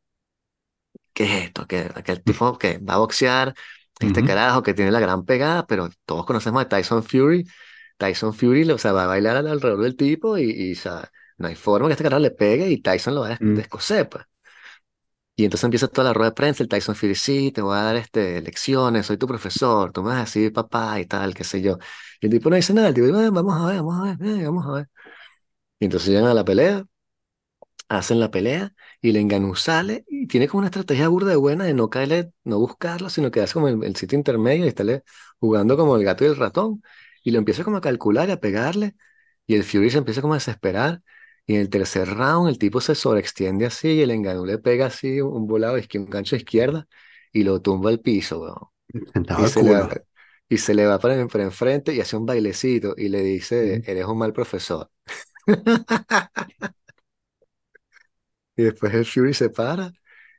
¿qué 1.12 1.24
es 1.24 1.44
esto? 1.46 1.66
¿Qué, 1.66 1.90
aquel 1.94 2.22
tipo 2.22 2.58
que 2.58 2.78
va 2.78 2.94
a 2.94 2.98
boxear? 2.98 3.54
Este 4.00 4.24
carajo 4.24 4.62
que 4.62 4.74
tiene 4.74 4.90
la 4.90 5.00
gran 5.00 5.24
pegada, 5.24 5.66
pero 5.66 5.88
todos 6.04 6.26
conocemos 6.26 6.62
a 6.62 6.68
Tyson 6.68 7.02
Fury. 7.04 7.46
Tyson 7.98 8.34
Fury, 8.34 8.68
o 8.70 8.78
sea, 8.78 8.92
va 8.92 9.04
a 9.04 9.06
bailar 9.06 9.36
al- 9.36 9.46
alrededor 9.48 9.82
del 9.82 9.96
tipo 9.96 10.38
y, 10.38 10.50
y, 10.50 10.72
o 10.72 10.76
sea, 10.76 11.10
no 11.38 11.48
hay 11.48 11.54
forma 11.54 11.88
que 11.88 11.92
este 11.92 12.04
carajo 12.04 12.20
le 12.22 12.30
pegue 12.32 12.68
y 12.70 12.80
Tyson 12.82 13.14
lo 13.14 13.20
va 13.22 13.34
a 13.34 13.38
mm. 13.40 13.54
descoser, 13.54 14.08
pues. 14.08 14.24
Y 15.34 15.44
entonces 15.44 15.64
empieza 15.64 15.88
toda 15.88 16.08
la 16.08 16.12
rueda 16.14 16.30
de 16.30 16.34
prensa, 16.34 16.62
el 16.62 16.68
Tyson 16.68 16.94
Fury, 16.94 17.14
sí, 17.14 17.52
te 17.52 17.62
voy 17.62 17.74
a 17.76 17.82
dar 17.82 17.96
este, 17.96 18.42
lecciones, 18.42 19.06
soy 19.06 19.16
tu 19.16 19.26
profesor, 19.26 19.90
tú 19.90 20.02
me 20.02 20.08
vas 20.10 20.18
a 20.18 20.20
decir 20.20 20.52
papá 20.52 21.00
y 21.00 21.06
tal, 21.06 21.34
qué 21.34 21.42
sé 21.42 21.62
yo. 21.62 21.78
Y 22.20 22.26
el 22.26 22.32
tipo 22.32 22.50
no 22.50 22.56
dice 22.56 22.74
nada, 22.74 22.88
el 22.88 22.94
tipo, 22.94 23.06
"Eh, 23.08 23.30
vamos 23.30 23.54
a 23.60 23.66
ver, 23.66 23.76
vamos 23.78 24.08
a 24.08 24.14
ver, 24.16 24.44
vamos 24.44 24.66
a 24.66 24.72
ver. 24.72 24.88
Y 25.80 25.86
entonces 25.86 26.10
llegan 26.10 26.26
a 26.26 26.34
la 26.34 26.44
pelea, 26.44 26.84
hacen 27.88 28.20
la 28.20 28.30
pelea 28.30 28.74
y 29.00 29.10
el 29.10 29.24
Ngannou 29.24 29.54
sale 29.56 30.04
y 30.08 30.26
tiene 30.26 30.48
como 30.48 30.60
una 30.60 30.68
estrategia 30.68 31.08
burda 31.08 31.30
de 31.30 31.36
buena 31.36 31.64
de 31.64 31.74
no 31.74 31.90
caerle, 31.90 32.32
no 32.44 32.58
buscarlo, 32.58 33.10
sino 33.10 33.30
que 33.30 33.40
hace 33.40 33.54
como 33.54 33.68
el, 33.68 33.82
el 33.84 33.96
sitio 33.96 34.16
intermedio 34.18 34.64
y 34.64 34.68
está 34.68 34.84
jugando 35.40 35.76
como 35.76 35.96
el 35.96 36.04
gato 36.04 36.24
y 36.24 36.28
el 36.28 36.36
ratón. 36.36 36.82
Y 37.24 37.30
lo 37.30 37.38
empieza 37.38 37.64
como 37.64 37.76
a 37.76 37.80
calcular 37.80 38.28
y 38.28 38.32
a 38.32 38.40
pegarle. 38.40 38.94
Y 39.46 39.54
el 39.54 39.64
Fury 39.64 39.90
se 39.90 39.98
empieza 39.98 40.20
como 40.22 40.34
a 40.34 40.36
desesperar. 40.36 41.02
Y 41.46 41.54
en 41.56 41.60
el 41.62 41.70
tercer 41.70 42.08
round 42.08 42.48
el 42.48 42.58
tipo 42.58 42.80
se 42.80 42.94
sobreextiende 42.94 43.66
así 43.66 43.88
y 43.94 44.00
el 44.02 44.10
Ngannou 44.18 44.46
le 44.46 44.58
pega 44.58 44.86
así 44.86 45.20
un 45.20 45.46
volado, 45.46 45.74
un 45.94 46.06
gancho 46.06 46.36
de 46.36 46.42
izquierda 46.42 46.86
y 47.32 47.42
lo 47.44 47.60
tumba 47.60 47.90
al 47.90 48.00
piso, 48.00 48.40
weón. 48.40 48.56
Y 49.34 49.46
se 49.46 49.62
le 49.62 49.76
va, 49.76 49.88
y 50.48 50.58
se 50.58 50.74
le 50.74 50.86
va 50.86 50.98
para, 50.98 51.14
en- 51.20 51.28
para 51.28 51.44
enfrente 51.44 51.94
y 51.94 52.00
hace 52.00 52.16
un 52.16 52.26
bailecito 52.26 52.94
y 52.96 53.08
le 53.08 53.22
dice, 53.22 53.82
eres 53.86 54.04
un 54.06 54.18
mal 54.18 54.32
profesor. 54.32 54.90
Y 58.56 58.64
después 58.64 58.92
el 58.94 59.06
Fury 59.06 59.34
se 59.34 59.50
para 59.50 59.92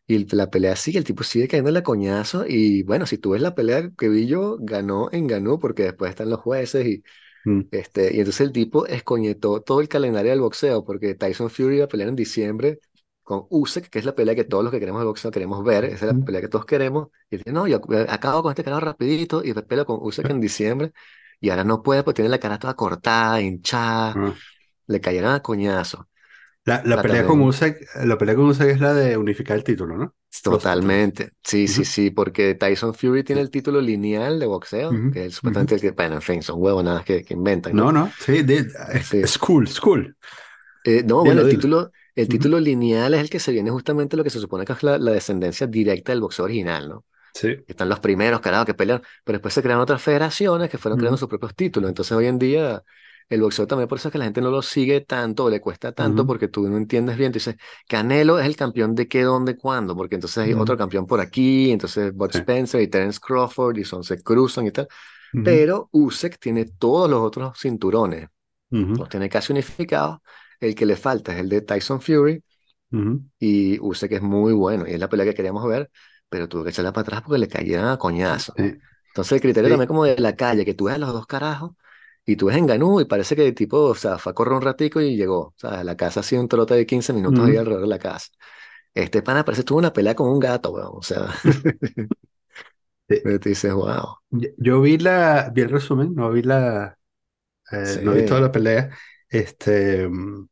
y 0.08 0.36
la 0.36 0.50
pelea 0.50 0.76
sigue, 0.76 1.00
el 1.00 1.06
tipo 1.06 1.24
sigue 1.24 1.48
cayendo 1.48 1.72
la 1.72 1.84
coñazo 1.84 2.46
y 2.48 2.84
bueno, 2.84 3.06
si 3.06 3.18
tú 3.18 3.32
ves 3.32 3.42
la 3.42 3.56
pelea 3.56 3.90
que 3.98 4.10
vi 4.10 4.28
yo, 4.28 4.58
ganó 4.60 5.10
en 5.12 5.28
ganó 5.28 5.60
porque 5.60 5.84
después 5.84 6.10
están 6.10 6.30
los 6.30 6.42
jueces 6.42 6.86
y 6.86 7.04
mm, 7.46 7.62
este 7.72 8.14
y 8.16 8.20
entonces 8.20 8.42
el 8.42 8.52
tipo 8.52 8.86
escoñetó 8.86 9.62
todo 9.62 9.80
el 9.82 9.88
calendario 9.88 10.32
del 10.32 10.42
boxeo 10.42 10.84
porque 10.84 11.16
Tyson 11.16 11.50
Fury 11.50 11.78
iba 11.78 11.86
a 11.86 11.88
pelear 11.88 12.10
en 12.10 12.16
diciembre 12.16 12.80
con 13.24 13.46
Usyk, 13.50 13.90
que 13.90 14.00
es 14.00 14.06
la 14.06 14.14
pelea 14.16 14.36
que 14.36 14.44
todos 14.44 14.64
los 14.64 14.74
que 14.74 14.80
queremos 14.80 15.02
el 15.02 15.08
boxeo 15.08 15.32
queremos 15.32 15.64
ver, 15.64 15.86
esa 15.86 15.96
es 15.96 16.02
la 16.04 16.14
mm, 16.14 16.26
pelea 16.26 16.42
que 16.42 16.50
todos 16.50 16.66
queremos 16.66 17.08
y 17.30 17.38
dice, 17.38 17.52
no, 17.54 17.68
yo 17.68 17.80
acabo 18.10 18.44
con 18.44 18.52
este 18.52 18.64
carajo 18.64 18.82
rapidito 18.82 19.42
y 19.44 19.54
peleo 19.54 19.86
con 19.86 20.00
Usyk 20.02 20.30
en 20.30 20.42
diciembre 20.42 20.92
y 21.40 21.50
ahora 21.50 21.64
no 21.64 21.82
puede 21.82 22.04
porque 22.04 22.18
tiene 22.18 22.30
la 22.30 22.40
cara 22.40 22.60
toda 22.60 22.76
cortada, 22.76 23.42
hinchada, 23.42 24.14
ah. 24.16 24.36
le 24.88 25.02
cayeron 25.02 25.34
a 25.34 25.42
coñazo. 25.42 26.08
La, 26.66 26.82
la 26.86 27.02
pelea 27.02 27.26
con 27.26 27.42
Usyk, 27.42 27.78
la 28.06 28.18
pelea 28.18 28.36
con 28.36 28.46
Usyk 28.46 28.68
es 28.68 28.80
la 28.82 28.94
de 28.94 29.18
unificar 29.18 29.58
el 29.58 29.64
título, 29.64 29.98
¿no? 29.98 30.16
Totalmente, 30.42 31.32
sí, 31.42 31.70
sí, 31.70 31.86
Ujú, 31.86 31.86
sí, 31.86 32.12
porque 32.12 32.54
Tyson 32.56 32.94
Fury 32.94 33.24
tiene 33.24 33.40
sí, 33.40 33.42
el 33.42 33.50
título 33.50 33.80
lineal 33.80 34.40
de 34.40 34.46
boxeo, 34.46 35.02
ujú, 35.02 35.10
que 35.10 35.26
es 35.28 35.36
supuestamente 35.36 35.76
el 35.76 35.82
que, 35.82 35.92
bueno, 35.92 36.16
en 36.16 36.22
fin, 36.22 36.44
son 36.44 36.62
huevonadas 36.62 37.06
que, 37.06 37.24
que 37.24 37.34
inventan, 37.34 37.78
No, 37.80 37.92
¿no? 37.92 37.92
no, 37.92 38.16
sí, 38.20 38.44
de- 38.44 38.68
es, 38.94 39.10
Sí. 39.10 39.26
school, 39.26 39.68
school. 39.68 40.16
Eh, 40.84 41.04
no, 41.06 41.24
bueno, 41.24 41.42
Dilo, 41.42 41.42
el 41.42 41.48
dilo. 41.48 41.48
título, 41.48 41.92
el 42.16 42.28
título 42.28 42.60
lineal 42.60 43.14
es 43.14 43.22
el 43.22 43.30
que 43.30 43.40
se 43.40 43.52
viene 43.52 43.72
justamente 43.72 44.18
lo 44.18 44.24
que 44.24 44.30
se 44.30 44.40
supone 44.40 44.66
que 44.66 44.74
es 44.74 44.84
la, 44.84 44.98
la 44.98 45.12
descendencia 45.12 45.66
directa 45.68 46.12
del 46.12 46.22
boxeo 46.22 46.46
original, 46.46 46.90
¿no? 46.90 47.06
Sí. 47.34 47.66
Están 47.68 47.90
los 47.90 48.00
primeros, 48.02 48.42
carajo, 48.42 48.66
que 48.66 48.74
pelean, 48.76 49.02
pero 49.24 49.38
después 49.38 49.54
se 49.54 49.62
crearon 49.64 49.84
otras 49.84 50.02
federaciones 50.02 50.70
que 50.70 50.78
fueron 50.80 51.00
creando 51.00 51.18
sus 51.18 51.30
propios 51.30 51.56
títulos. 51.56 51.90
Entonces 51.90 52.14
hoy 52.18 52.28
en 52.28 52.40
día 52.40 52.84
el 53.30 53.42
boxeo 53.42 53.68
también, 53.68 53.88
por 53.90 53.98
eso 53.98 54.08
es 54.10 54.12
que 54.12 54.18
la 54.18 54.26
gente 54.26 54.42
no 54.42 54.52
lo 54.52 54.62
sigue 54.62 55.02
tanto, 55.02 55.46
o 55.46 55.50
le 55.50 55.62
cuesta 55.62 55.92
tanto, 55.94 56.26
ujú, 56.26 56.28
porque 56.28 56.48
tú 56.48 56.68
no 56.70 56.78
entiendes 56.78 57.18
bien. 57.18 57.32
Tú 57.32 57.36
dices, 57.38 57.56
Canelo 57.88 58.40
es 58.40 58.46
el 58.46 58.56
campeón 58.56 58.96
de 58.96 59.08
qué, 59.08 59.24
dónde, 59.24 59.58
cuándo, 59.58 59.96
porque 59.96 60.16
entonces 60.16 60.38
hay 60.40 60.54
ujú, 60.54 60.58
otro 60.58 60.78
campeón 60.78 61.06
por 61.08 61.20
aquí, 61.20 61.72
entonces 61.72 62.14
Bud 62.14 62.32
sí. 62.32 62.40
Spencer 62.40 62.82
y 62.82 62.88
Terence 62.88 63.20
Crawford 63.22 63.78
y 63.78 63.86
son, 63.86 64.04
se 64.04 64.22
cruzan 64.22 64.68
y 64.68 64.72
tal. 64.72 64.88
ujú, 65.34 65.44
Pero 65.44 65.90
Usyk 65.94 66.40
tiene 66.40 66.66
todos 66.66 67.10
los 67.10 67.22
otros 67.22 67.60
cinturones, 67.60 68.30
los 68.98 69.10
tiene 69.10 69.30
casi 69.30 69.54
unificados. 69.54 70.20
El 70.60 70.76
que 70.76 70.86
le 70.86 70.96
falta 70.98 71.34
es 71.34 71.40
el 71.42 71.50
de 71.50 71.62
Tyson 71.62 72.02
Fury 72.02 72.44
y 73.40 73.80
Usyk 73.80 74.12
es 74.14 74.22
muy 74.22 74.54
bueno 74.54 74.88
y 74.88 74.94
es 74.94 75.00
la 75.00 75.10
pelea 75.10 75.26
que 75.26 75.34
queríamos 75.36 75.66
ver, 75.68 75.92
pero 76.30 76.48
tuvo 76.48 76.64
que 76.64 76.70
echarla 76.72 76.94
para 76.94 77.04
atrás 77.04 77.22
porque 77.24 77.40
le 77.40 77.48
cayeron 77.48 77.88
a 77.88 77.98
coñazo. 77.98 78.62
Entonces 79.08 79.34
el 79.34 79.42
criterio 79.42 79.70
Sí. 79.70 79.72
también 79.72 79.88
como 79.88 80.06
de 80.06 80.18
la 80.18 80.36
calle, 80.36 80.66
que 80.66 80.74
tú 80.74 80.86
ves 80.86 80.96
a 80.96 80.98
los 80.98 81.14
dos 81.14 81.28
carajos 81.28 81.74
y 82.26 82.36
tú 82.38 82.48
ves 82.48 82.58
en 82.58 82.68
Ganú 82.68 83.02
y 83.02 83.06
parece 83.06 83.36
que 83.36 83.48
el 83.48 83.56
tipo, 83.56 83.78
o 83.80 83.96
sea, 83.96 84.18
fue 84.18 84.32
a 84.32 84.36
correr 84.36 84.54
un 84.56 84.62
ratico 84.62 85.02
y 85.02 85.16
llegó. 85.18 85.40
O 85.50 85.54
sea, 85.58 85.84
la 85.84 85.98
casa 85.98 86.22
ha 86.22 86.24
sido 86.24 86.42
un 86.42 86.48
trote 86.50 86.76
de 86.76 86.86
15 86.86 87.14
minutos 87.14 87.46
ahí 87.46 87.56
Ujú. 87.56 87.58
alrededor 87.58 87.82
de 87.84 87.88
la 87.90 88.00
casa. 88.00 88.28
Este 88.94 89.22
pana 89.24 89.46
parece 89.46 89.64
que 89.64 89.68
tuvo 89.68 89.80
una 89.80 89.94
pelea 89.94 90.16
con 90.16 90.30
un 90.30 90.40
gato, 90.40 90.72
weón. 90.72 90.92
O 90.96 91.02
sea, 91.04 91.28
Sí. 93.10 93.24
te 93.40 93.50
dices, 93.50 93.74
wow. 93.74 94.18
Yo, 94.30 94.50
yo 94.58 94.82
vi 94.82 94.98
la, 94.98 95.50
vi 95.54 95.62
el 95.62 95.70
resumen, 95.70 96.14
no 96.16 96.32
vi 96.32 96.42
la, 96.42 96.98
eh, 97.72 98.00
no 98.04 98.14
vi 98.16 98.24
toda 98.24 98.42
Sí, 98.42 98.42
la 98.42 98.52
pelea. 98.52 98.92
Este, 99.30 100.08
mm, 100.08 100.48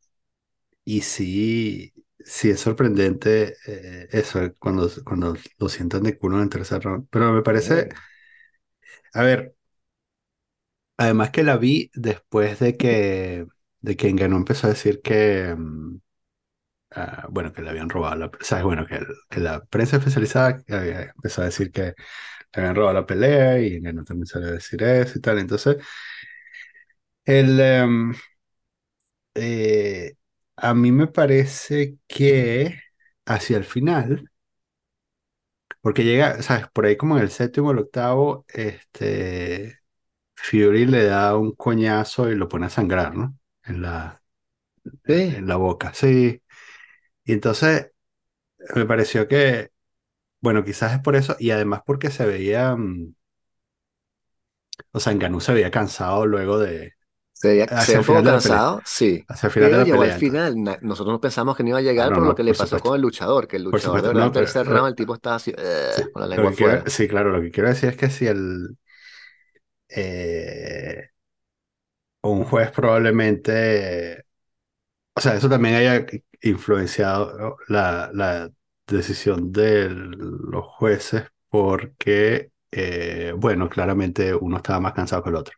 y 0.86 1.02
sí, 1.02 1.94
sí 2.20 2.50
es 2.52 2.60
sorprendente 2.62 3.56
eh, 3.68 4.08
eso, 4.12 4.42
cuando, 4.60 4.90
cuando 5.06 5.36
lo 5.60 5.70
sientan 5.70 6.04
de 6.04 6.18
culo 6.18 6.38
en 6.38 6.44
el 6.44 6.50
tercer 6.50 6.84
round. 6.84 7.08
Pero 7.12 7.34
me 7.34 7.44
parece, 7.44 7.90
sí, 7.90 7.96
a 9.14 9.24
ver, 9.24 9.56
además 10.98 11.32
que 11.32 11.44
la 11.44 11.58
vi 11.58 11.92
después 11.96 12.60
de 12.60 12.78
que, 12.78 13.46
de 13.82 13.96
que 13.98 14.12
Ngannou 14.14 14.38
empezó 14.40 14.68
a 14.68 14.72
decir 14.72 15.02
que, 15.02 15.56
mm, 15.58 15.98
ah, 16.92 17.28
bueno, 17.32 17.54
que 17.54 17.62
le 17.62 17.70
habían 17.70 17.90
robado 17.90 18.16
la, 18.18 18.32
sabes, 18.42 18.64
bueno, 18.66 18.86
que, 18.88 19.00
la 19.42 19.64
prensa 19.66 19.98
especializada 19.98 20.64
había- 20.70 21.04
empezó 21.16 21.42
a 21.42 21.46
decir 21.46 21.72
que 21.72 21.82
le 21.84 21.96
habían 22.56 22.76
robado 22.76 22.96
la 22.96 23.06
pelea 23.06 23.60
y 23.62 23.80
Ngannou 23.82 24.06
también 24.06 24.28
salió 24.28 24.50
a 24.50 24.52
decir 24.54 24.84
eso 24.84 25.18
y 25.20 25.22
tal. 25.22 25.40
Entonces, 25.40 25.78
el, 27.26 27.60
em, 27.60 28.14
eh, 29.36 30.14
a 30.56 30.74
mí 30.74 30.92
me 30.92 31.08
parece 31.08 31.98
que 32.08 32.80
hacia 33.26 33.58
el 33.58 33.66
final, 33.66 34.30
porque 35.82 36.04
llega, 36.04 36.42
sabes, 36.42 36.68
por 36.72 36.86
ahí 36.86 36.98
como 36.98 37.18
en 37.18 37.24
el 37.24 37.32
séptimo 37.32 37.70
o 37.70 37.72
el 37.72 37.80
octavo, 37.80 38.46
este, 38.54 39.80
Fury 40.44 40.86
le 40.86 41.06
da 41.06 41.38
un 41.38 41.54
coñazo 41.54 42.30
y 42.30 42.36
lo 42.36 42.48
pone 42.50 42.66
a 42.68 42.70
sangrar, 42.70 43.16
¿no? 43.16 43.38
En 43.64 43.82
la, 43.82 44.22
sí. 45.06 45.36
en 45.36 45.48
la 45.48 45.56
boca, 45.58 45.94
sí. 45.94 46.42
Y 47.26 47.34
entonces 47.34 47.92
me 48.76 48.86
pareció 48.86 49.28
que, 49.28 49.72
bueno, 50.42 50.64
quizás 50.66 50.94
es 50.94 51.00
por 51.02 51.16
eso, 51.18 51.38
y 51.40 51.52
además 51.52 51.82
porque 51.86 52.12
se 52.12 52.26
veía, 52.28 52.76
mm, 52.78 53.14
o 54.92 55.00
sea, 55.00 55.14
Ngannou 55.14 55.40
se 55.42 55.54
veía 55.54 55.72
cansado 55.72 56.26
luego 56.26 56.58
de, 56.60 56.94
Se 57.34 57.48
veía, 57.50 57.72
se 57.76 57.96
el 57.96 58.02
final 58.04 58.24
de 58.24 58.32
pelea, 58.42 58.64
cansado, 58.64 58.82
sí. 58.86 59.28
hacia 59.28 59.48
el 59.48 59.54
final 59.54 59.72
de 59.72 59.78
la 59.78 59.86
llegó 59.86 60.02
al 60.02 60.12
pelea, 60.12 60.14
final. 60.14 60.62
Na- 60.62 60.78
Nosotros 60.82 61.14
no 61.14 61.22
pensamos 61.22 61.56
que 61.58 61.64
no 61.64 61.70
iba 61.70 61.80
a 61.80 61.82
llegar 61.82 62.12
no, 62.12 62.14
por 62.14 62.24
lo 62.24 62.36
que 62.36 62.44
le 62.44 62.56
pasó 62.56 62.80
supuesto, 62.80 62.80
con 62.80 62.96
el 62.96 63.02
luchador, 63.02 63.48
que 63.48 63.58
el 63.58 63.64
luchador 63.64 64.02
de 64.02 64.08
supuesto, 64.08 64.14
verdad 64.14 64.30
no, 64.30 64.34
pero, 64.34 64.52
tercer 64.52 64.68
round 64.68 64.90
el 64.90 64.96
tipo 64.96 65.16
estaba 65.16 65.36
así, 65.38 65.52
Sí, 65.90 66.04
quiero, 66.56 66.82
afuera. 66.82 66.90
sí, 66.90 67.08
claro, 67.08 67.32
lo 67.32 67.42
que 67.42 67.52
quiero 67.52 67.70
decir 67.70 67.90
es 67.90 67.98
que 67.98 68.10
si 68.10 68.26
el 68.28 68.78
eh, 69.96 71.10
un 72.24 72.44
juez 72.46 72.72
probablemente, 72.72 74.26
o 75.16 75.22
sea, 75.22 75.36
eso 75.36 75.50
también 75.50 75.76
haya 75.76 76.06
influenciado 76.44 77.58
la, 77.70 78.12
la 78.14 78.52
decisión 78.88 79.52
de 79.52 79.90
los 79.92 80.66
jueces 80.68 81.26
porque, 81.50 82.52
eh, 82.72 83.34
bueno, 83.38 83.70
claramente 83.70 84.36
uno 84.36 84.58
estaba 84.58 84.80
más 84.80 84.94
cansado 84.94 85.24
que 85.24 85.30
el 85.32 85.36
otro. 85.38 85.58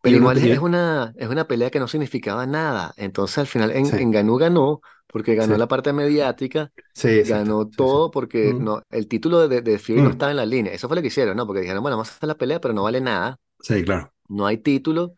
Pero 0.00 0.16
igual 0.16 0.38
es, 0.38 0.58
una, 0.58 1.12
es 1.16 1.28
una 1.28 1.46
pelea 1.48 1.70
que 1.70 1.80
no 1.80 1.88
significaba 1.88 2.46
nada. 2.46 2.92
Entonces 2.96 3.38
al 3.38 3.46
final 3.46 3.70
en, 3.72 3.92
sí, 3.92 3.96
en 3.96 4.10
Ganú 4.10 4.36
ganó, 4.36 4.80
porque 5.08 5.34
ganó 5.34 5.56
sí, 5.56 5.58
la 5.58 5.68
parte 5.68 5.92
mediática, 5.92 6.72
sí, 6.94 7.22
ganó 7.22 7.66
sí, 7.66 7.68
todo 7.68 8.10
porque 8.10 8.54
Mm, 8.54 8.58
no, 8.58 8.82
el 8.90 9.08
título 9.08 9.48
de, 9.48 9.62
de 9.62 9.78
Fury 9.78 10.02
no 10.02 10.10
mm, 10.10 10.10
estaba 10.10 10.30
en 10.32 10.36
la 10.38 10.46
línea. 10.46 10.72
Eso 10.72 10.88
fue 10.88 10.96
lo 10.96 11.02
que 11.02 11.08
hicieron, 11.08 11.36
¿no? 11.36 11.46
Porque 11.46 11.60
dijeron, 11.62 11.82
bueno, 11.82 11.96
vamos 11.96 12.10
a 12.10 12.16
hacer 12.16 12.28
la 12.28 12.36
pelea, 12.38 12.60
pero 12.60 12.74
no 12.74 12.82
vale 12.84 13.00
nada. 13.00 13.38
sí, 13.60 13.84
claro. 13.84 14.12
No 14.28 14.46
hay 14.46 14.58
título, 14.58 15.14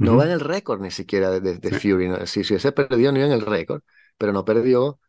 no 0.00 0.16
va 0.16 0.26
en 0.26 0.32
el 0.32 0.40
récord 0.40 0.80
ni 0.82 0.90
siquiera 0.90 1.30
de, 1.30 1.58
de- 1.58 1.72
Fury. 1.72 2.08
¿no? 2.08 2.26
Si, 2.26 2.44
si 2.44 2.54
hubiese 2.54 2.72
perdido, 2.72 3.12
no 3.12 3.18
iba 3.18 3.26
en 3.28 3.32
el 3.34 3.42
récord, 3.46 3.82
pero 4.18 4.32
no 4.32 4.44
perdió. 4.44 5.00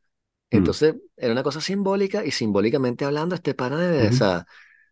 mm, 0.54 0.74
Entonces 0.74 0.96
era 1.18 1.34
una 1.34 1.44
cosa 1.44 1.62
simbólica 1.62 2.26
y 2.26 2.32
simbólicamente 2.32 3.06
hablando, 3.06 3.36
este 3.36 3.54
pana 3.56 3.80
de, 3.80 4.10
o 4.10 4.12
ujú, 4.12 4.14
sea, 4.14 4.46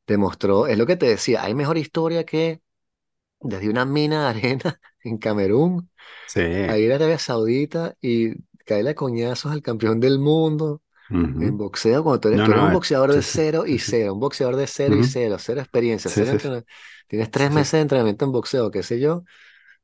demostró, 0.07 0.67
es 0.67 0.77
lo 0.77 0.85
que 0.87 0.97
te 0.97 1.07
decía, 1.07 1.43
hay 1.43 1.55
mejor 1.55 1.77
historia 1.79 2.25
que 2.25 2.61
desde 3.41 3.69
una 3.69 3.85
mina 3.85 4.23
de 4.23 4.39
arena 4.39 4.79
en 5.03 5.17
Camerún 5.17 5.89
sí, 6.25 6.41
a 6.67 6.77
ir 6.77 6.91
a 6.91 6.95
Arabia 6.95 7.19
Saudita 7.19 7.95
y 8.01 8.33
caerle 8.67 8.91
a 8.91 8.95
coñazos 8.95 9.51
al 9.51 9.61
campeón 9.61 9.99
del 9.99 10.19
mundo 10.19 10.81
en 11.09 11.57
boxeo, 11.57 12.03
cuando 12.03 12.19
tú 12.19 12.27
eres, 12.27 12.39
No, 12.39 12.45
tú 12.45 12.51
eres 12.51 12.63
un 12.63 12.71
boxeador 12.73 13.13
de 13.13 13.21
cero 13.21 13.65
y 13.65 13.79
cero, 13.79 14.13
un 14.13 14.19
boxeador 14.19 14.55
de 14.55 14.67
cero 14.67 14.95
y 14.97 15.03
cero, 15.03 15.37
cero 15.39 15.61
experiencia, 15.61 16.11
cero 16.11 16.31
entrenamiento. 16.31 16.69
Tienes 17.07 17.31
tres 17.31 17.51
meses 17.51 17.71
de 17.73 17.81
entrenamiento 17.81 18.25
en 18.25 18.31
boxeo, 18.31 18.69
qué 18.71 18.83
sé 18.83 18.99
yo, 18.99 19.23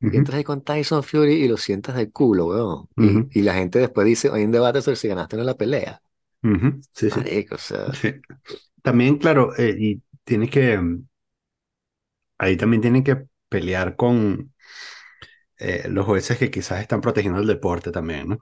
y 0.00 0.16
entras 0.16 0.38
ahí 0.38 0.44
con 0.44 0.62
Tyson 0.62 1.02
Fury 1.02 1.34
y 1.44 1.48
lo 1.48 1.56
sientas 1.56 1.96
de 1.96 2.10
culo, 2.10 2.46
weón. 2.46 2.88
Y, 2.98 3.06
ujú. 3.06 3.28
y 3.32 3.42
la 3.42 3.54
gente 3.54 3.78
después 3.78 4.06
dice, 4.06 4.30
hay 4.32 4.44
un 4.44 4.52
debate 4.52 4.82
sobre 4.82 4.96
si 4.96 5.08
ganaste 5.08 5.36
o 5.36 5.38
no 5.38 5.44
la 5.44 5.54
pelea. 5.54 6.02
Sí, 6.92 7.10
sí, 7.10 7.20
Marico, 7.20 7.54
o 7.54 7.58
sea, 7.58 7.92
sí. 7.94 8.14
También, 8.82 9.16
claro, 9.18 9.56
eh, 9.56 9.74
y 9.78 10.02
tiene 10.24 10.50
que, 10.50 10.76
mm, 10.78 11.06
ahí 12.38 12.56
también 12.56 12.82
tiene 12.82 13.02
que 13.02 13.26
pelear 13.48 13.96
con 13.96 14.52
eh, 15.58 15.88
los 15.88 16.06
jueces 16.06 16.38
que 16.38 16.50
quizás 16.50 16.80
están 16.80 17.00
protegiendo 17.00 17.40
el 17.40 17.46
deporte 17.46 17.90
también, 17.90 18.28
¿no? 18.28 18.38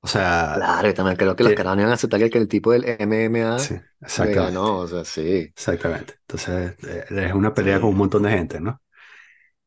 O 0.00 0.06
sea, 0.08 0.66
claro, 0.66 0.88
y 0.88 0.94
también 0.94 1.16
creo 1.16 1.36
que 1.36 1.44
los 1.44 1.54
caras 1.54 1.74
no 1.76 1.82
iban 1.82 1.92
a 1.92 1.94
aceptar 1.94 2.28
que 2.30 2.38
el 2.38 2.48
tipo 2.48 2.72
del 2.72 2.84
MMA 2.84 3.56
sí, 3.56 3.80
exactamente, 4.00 4.30
ganó, 4.30 4.78
o 4.78 4.86
sea, 4.88 5.04
sí, 5.04 5.20
exactamente. 5.22 6.14
Entonces, 6.22 6.76
eh, 6.86 7.04
es 7.10 7.32
una 7.34 7.54
pelea 7.54 7.80
con 7.80 7.90
un 7.90 7.96
sí. 7.96 7.98
montón 7.98 8.22
de 8.24 8.30
gente, 8.30 8.60
¿no? 8.60 8.80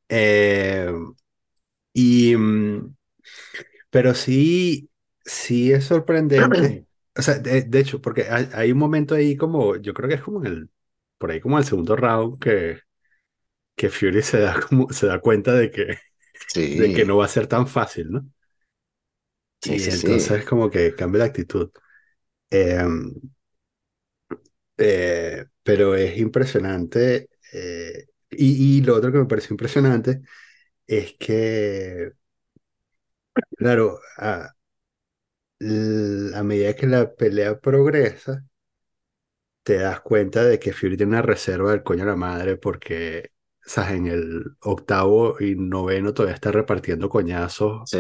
Eh, 0.10 0.92
y, 1.94 2.36
mm, 2.36 2.96
pero 3.90 4.14
sí, 4.16 4.90
sí 5.26 5.72
es 5.72 5.86
sorprendente. 5.86 6.86
O 7.18 7.22
sea, 7.22 7.40
de, 7.40 7.64
de 7.64 7.80
hecho, 7.80 8.02
porque 8.02 8.24
hay, 8.30 8.50
hay 8.54 8.72
un 8.72 8.80
momento 8.80 9.16
ahí 9.16 9.38
como, 9.38 9.76
yo 9.78 9.94
creo 9.94 10.10
que 10.10 10.16
es 10.16 10.22
como 10.24 10.40
en 10.42 10.48
el, 10.48 10.70
por 11.18 11.32
ahí 11.32 11.42
como 11.42 11.58
el 11.60 11.66
segundo 11.66 11.96
round 11.96 12.40
que, 12.40 12.80
que 13.76 13.90
Fury 13.90 14.22
se 14.24 14.40
da 14.42 14.60
como, 14.62 14.90
se 14.92 15.08
da 15.08 15.20
cuenta 15.22 15.54
de 15.54 15.72
que 15.72 15.98
de 16.70 16.92
que 16.92 17.06
Sí, 17.06 17.06
no 17.06 17.18
va 17.18 17.26
a 17.26 17.28
ser 17.30 17.48
tan 17.48 17.68
fácil, 17.68 18.12
¿no? 18.12 18.30
Sí, 19.64 19.80
Y 19.80 19.80
sí, 19.80 19.92
sí. 19.92 20.10
entonces 20.10 20.46
como 20.46 20.70
que 20.70 20.96
cambia 20.96 21.20
la 21.20 21.26
actitud. 21.26 21.72
Eh, 22.52 22.84
eh, 24.78 25.46
pero 25.64 25.96
es 25.96 26.18
impresionante. 26.18 27.30
eh, 27.54 28.06
y, 28.32 28.78
y 28.80 28.82
lo 28.82 28.96
otro 28.96 29.12
que 29.12 29.20
me 29.20 29.26
pareció 29.26 29.54
impresionante 29.54 30.22
es 30.88 31.16
que, 31.20 32.14
claro, 33.58 34.00
a, 34.18 34.54
a 36.36 36.44
medida 36.44 36.76
que 36.76 36.86
la 36.88 37.12
pelea 37.16 37.60
progresa, 37.60 38.44
te 39.64 39.78
das 39.78 40.02
cuenta 40.02 40.44
de 40.44 40.60
que 40.60 40.74
Fury 40.74 40.98
tiene 40.98 41.12
una 41.14 41.22
reserva 41.22 41.72
del 41.72 41.84
coño 41.84 42.04
a 42.04 42.06
la 42.08 42.16
madre 42.16 42.58
porque, 42.58 43.32
¿sabes? 43.62 43.94
En 43.94 44.08
el 44.08 44.44
octavo 44.62 45.38
y 45.40 45.56
noveno 45.56 46.14
todavía 46.14 46.36
está 46.36 46.52
repartiendo 46.52 47.10
coñazos. 47.10 47.86
Sí, 47.86 47.98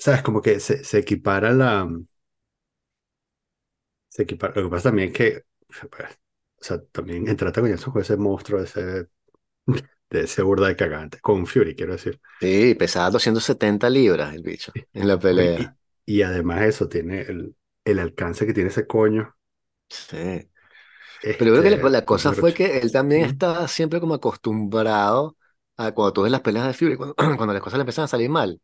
¿Sabes? 0.00 0.22
Como 0.22 0.42
que 0.42 0.58
se, 0.60 0.82
se 0.84 0.98
equipara 0.98 1.52
la 1.52 1.88
Se 4.08 4.22
equipara. 4.22 4.54
Lo 4.56 4.64
que 4.64 4.70
pasa 4.70 4.88
también 4.90 5.08
es 5.08 5.14
que, 5.14 5.44
pues, 5.90 6.12
o 6.60 6.64
sea, 6.64 6.82
también 6.92 7.24
trata 7.36 7.60
con 7.60 7.70
eso, 7.72 7.92
con 7.92 8.02
ese 8.02 8.16
monstruo, 8.16 8.60
ese, 8.62 9.08
de 10.10 10.20
ese 10.22 10.42
burda 10.42 10.68
de 10.68 10.76
cagante, 10.76 11.20
con 11.20 11.46
Fury, 11.46 11.74
quiero 11.76 11.92
decir. 11.92 12.20
sí, 12.40 12.74
pesaba 12.74 13.10
270 13.10 13.88
libras 13.90 14.34
el 14.34 14.42
bicho 14.42 14.74
en 14.92 15.06
la 15.08 15.18
¿no? 15.36 15.42
Y, 15.42 15.52
y, 15.62 15.66
pelea. 15.66 15.76
y 16.06 16.22
además 16.22 16.62
eso, 16.62 16.88
tiene 16.88 17.22
el, 17.22 17.56
el 17.84 17.98
alcance 17.98 18.46
que 18.46 18.54
tiene 18.54 18.70
ese 18.70 18.86
coño, 18.86 19.36
Sí. 19.88 20.48
Pero 21.36 21.54
yo 21.54 21.60
creo 21.62 21.76
que 21.78 21.82
la, 21.82 21.88
este, 21.88 21.90
la 21.90 22.04
cosa 22.04 22.32
fue 22.34 22.54
que 22.54 22.78
él 22.80 22.92
también 22.92 23.22
estaba 23.24 23.66
siempre 23.68 24.00
como 24.00 24.14
acostumbrado 24.14 25.36
a 25.76 25.92
cuando 25.92 26.12
tú 26.12 26.22
ves 26.22 26.32
las 26.32 26.42
peleas 26.42 26.66
de 26.66 26.74
Fury, 26.74 26.96
cuando, 26.96 27.14
cuando 27.36 27.52
las 27.54 27.62
cosas 27.62 27.78
le 27.78 27.82
empiezan 27.82 28.04
a 28.04 28.08
salir 28.08 28.30
mal, 28.30 28.60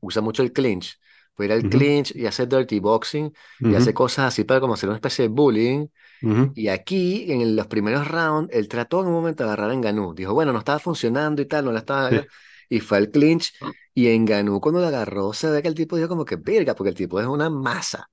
usa 0.00 0.22
mucho 0.22 0.42
el 0.42 0.52
clinch. 0.52 0.98
Puede 1.34 1.48
ir 1.48 1.52
al 1.52 1.68
clinch 1.68 2.14
y 2.14 2.26
hace 2.26 2.46
dirty 2.46 2.78
boxing 2.78 3.32
y 3.60 3.74
hace 3.74 3.92
cosas 3.92 4.26
así 4.26 4.44
para 4.44 4.60
como 4.60 4.74
hacer 4.74 4.88
una 4.88 4.96
especie 4.96 5.24
de 5.24 5.28
bullying. 5.28 5.86
Y 6.54 6.68
aquí, 6.68 7.30
en 7.30 7.56
los 7.56 7.66
primeros 7.66 8.08
rounds, 8.08 8.52
él 8.52 8.68
trató 8.68 9.00
en 9.00 9.08
un 9.08 9.12
momento 9.12 9.42
de 9.42 9.50
agarrar 9.50 9.70
a 9.70 9.74
Ngannou. 9.74 10.14
Dijo, 10.14 10.32
bueno, 10.32 10.52
no 10.52 10.60
estaba 10.60 10.78
funcionando 10.78 11.42
y 11.42 11.46
tal, 11.46 11.64
no 11.64 11.72
la 11.72 11.80
sí, 11.80 11.82
estaba... 11.82 12.10
Y 12.68 12.80
fue 12.80 12.98
al 12.98 13.10
clinch 13.10 13.52
y 13.94 14.08
Ngannou 14.18 14.60
cuando 14.60 14.80
lo 14.80 14.86
agarró 14.86 15.32
se 15.32 15.50
ve 15.50 15.60
que 15.60 15.68
el 15.68 15.74
tipo 15.74 15.96
dijo 15.96 16.08
como 16.08 16.24
que, 16.24 16.36
verga, 16.36 16.74
porque 16.74 16.90
el 16.90 16.94
tipo 16.94 17.20
es 17.20 17.26
una 17.26 17.50
masa. 17.50 18.08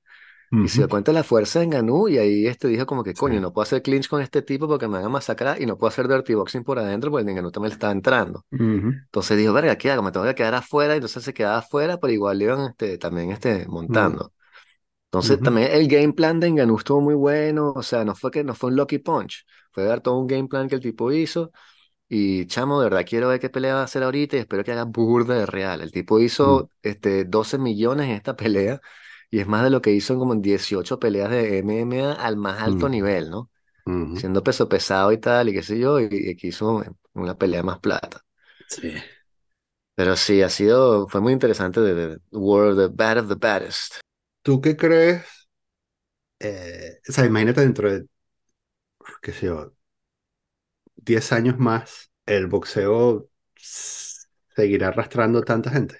Y 0.59 0.69
se 0.69 0.81
dio 0.81 0.89
cuenta 0.89 1.11
de 1.11 1.17
la 1.17 1.23
fuerza 1.23 1.59
de 1.59 1.67
Ngannou 1.67 2.07
y 2.09 2.17
ahí 2.19 2.47
este 2.47 2.67
dijo 2.67 2.85
como 2.85 3.03
que, 3.03 3.13
sí, 3.13 3.15
coño, 3.15 3.41
no 3.41 3.51
puedo 3.53 3.63
hacer 3.63 3.81
clinch 3.81 4.07
con 4.07 4.21
este 4.21 4.41
tipo 4.43 4.67
porque 4.67 4.87
me 4.87 4.95
van 4.97 5.05
a 5.05 5.09
masacrar 5.09 5.61
y 5.61 5.65
no 5.65 5.77
puedo 5.77 5.89
hacer 5.89 6.07
dirty 6.07 6.35
boxing 6.35 6.63
por 6.63 6.77
adentro 6.79 7.09
porque 7.11 7.27
el 7.27 7.33
Ngannou 7.35 7.51
también 7.51 7.69
le 7.71 7.73
estaba 7.75 7.93
entrando. 7.93 8.45
ujú, 8.51 8.91
Entonces 9.07 9.37
dijo, 9.37 9.53
verga, 9.53 9.77
¿qué 9.77 9.91
hago? 9.91 10.03
Me 10.03 10.11
tengo 10.11 10.25
que 10.27 10.35
quedar 10.35 10.55
afuera. 10.55 10.93
Y 10.95 10.97
entonces 10.97 11.23
se 11.23 11.33
quedaba 11.33 11.59
afuera, 11.59 11.99
pero 11.99 12.13
igual 12.13 12.39
le 12.39 12.45
iban 12.45 12.61
este, 12.71 12.97
también 12.99 13.31
este, 13.31 13.67
montando. 13.67 14.33
Entonces 15.07 15.41
ujú, 15.41 15.41
también 15.41 15.69
el 15.71 15.87
game 15.89 16.13
plan 16.13 16.39
de 16.39 16.49
Ngannou 16.51 16.77
estuvo 16.77 17.01
muy 17.01 17.15
bueno, 17.15 17.73
o 17.75 17.83
sea, 17.83 18.05
no 18.05 18.15
fue 18.15 18.31
que 18.31 18.43
no 18.45 18.55
fue 18.55 18.69
un 18.69 18.77
lucky 18.77 18.99
punch, 18.99 19.45
fue 19.71 19.83
dar 19.83 19.99
todo 20.01 20.17
un 20.19 20.27
game 20.27 20.47
plan 20.47 20.69
que 20.69 20.75
el 20.75 20.81
tipo 20.81 21.11
hizo 21.11 21.51
y 22.09 22.47
chamo, 22.47 22.81
de 22.81 22.89
verdad 22.89 23.05
quiero 23.07 23.29
ver 23.29 23.39
qué 23.39 23.49
pelea 23.49 23.75
va 23.75 23.81
a 23.81 23.85
hacer 23.85 24.03
ahorita 24.03 24.37
y 24.37 24.39
espero 24.41 24.63
que 24.63 24.71
haga 24.73 24.85
burda 24.85 25.35
de 25.35 25.45
real. 25.47 25.81
El 25.81 25.91
tipo 25.91 26.19
mm, 26.43 26.61
hizo 26.61 26.71
este 26.83 27.25
12 27.25 27.57
millones 27.59 28.07
en 28.07 28.13
esta 28.15 28.35
pelea 28.35 28.81
y 29.31 29.39
es 29.39 29.47
más 29.47 29.63
de 29.63 29.71
lo 29.71 29.81
que 29.81 29.91
hizo 29.93 30.13
en 30.13 30.19
como 30.19 30.33
en 30.33 30.43
18 30.43 30.99
peleas 30.99 31.31
de 31.31 31.59
MMA 31.59 32.13
al 32.13 32.37
más 32.37 32.61
alto 32.61 32.87
mm, 32.87 32.91
nivel, 32.91 33.31
¿no? 33.31 33.49
Siendo 34.13 34.43
peso 34.43 34.69
pesado 34.69 35.11
y 35.11 35.17
tal 35.19 35.49
y 35.49 35.53
qué 35.53 35.63
sé 35.63 35.79
yo, 35.79 35.99
y, 35.99 36.07
y 36.11 36.35
que 36.35 36.47
hizo 36.47 36.83
una 37.13 37.37
pelea 37.37 37.63
más 37.63 37.79
plata. 37.79 38.23
Sí. 38.67 38.93
Pero 39.95 40.15
sí, 40.15 40.41
ha 40.41 40.49
sido, 40.49 41.07
fue 41.07 41.21
muy 41.21 41.33
interesante 41.33 41.79
de, 41.81 41.93
de 41.93 42.17
World, 42.31 42.89
the 42.89 42.95
Bad 42.95 43.19
of 43.19 43.27
the 43.29 43.35
Baddest. 43.35 43.95
¿Tú 44.41 44.61
qué 44.61 44.75
crees? 44.75 45.25
Eh, 46.39 46.99
o 47.07 47.11
sea, 47.11 47.25
imagínate 47.25 47.61
dentro 47.61 47.91
de, 47.91 48.05
qué 49.21 49.31
sé 49.33 49.45
yo, 49.47 49.73
10 50.95 51.31
años 51.31 51.57
más, 51.59 52.11
el 52.25 52.47
boxeo 52.47 53.29
seguirá 54.55 54.89
arrastrando 54.89 55.41
tanta 55.43 55.71
gente. 55.71 55.97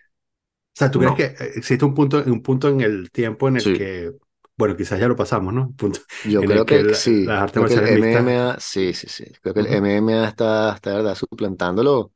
O 0.73 0.77
sea, 0.81 0.89
¿tú 0.91 0.99
crees 0.99 1.13
que 1.15 1.23
eh, 1.25 1.51
existe 1.55 1.85
un 1.85 1.93
punto, 1.93 2.23
un 2.25 2.41
punto 2.41 2.69
en 2.69 2.81
el 2.81 3.11
tiempo 3.11 3.47
en 3.47 3.57
el 3.57 3.71
sí. 3.71 3.71
que, 3.71 4.11
bueno, 4.57 4.75
quizás 4.77 4.99
ya 4.99 5.07
lo 5.07 5.15
pasamos, 5.15 5.53
¿no? 5.53 5.73
Punto 5.75 5.99
Yo 6.23 6.45
creo 6.45 6.65
que 6.65 6.83
que 6.83 6.83
la- 6.83 6.95
sí, 6.95 7.23
las 7.23 7.41
artes 7.43 7.63
creo 7.63 7.67
que 7.67 7.73
el 7.73 7.87
mixtas, 7.89 8.33
MMA, 8.33 8.57
sí, 8.59 8.93
sí, 8.93 9.07
sí, 9.07 9.25
creo 9.41 9.53
que 9.53 9.61
el 9.61 9.67
MMA 9.67 10.27
está, 10.27 10.73
está 10.75 10.93
verdad 10.95 11.15
suplantándolo, 11.15 12.13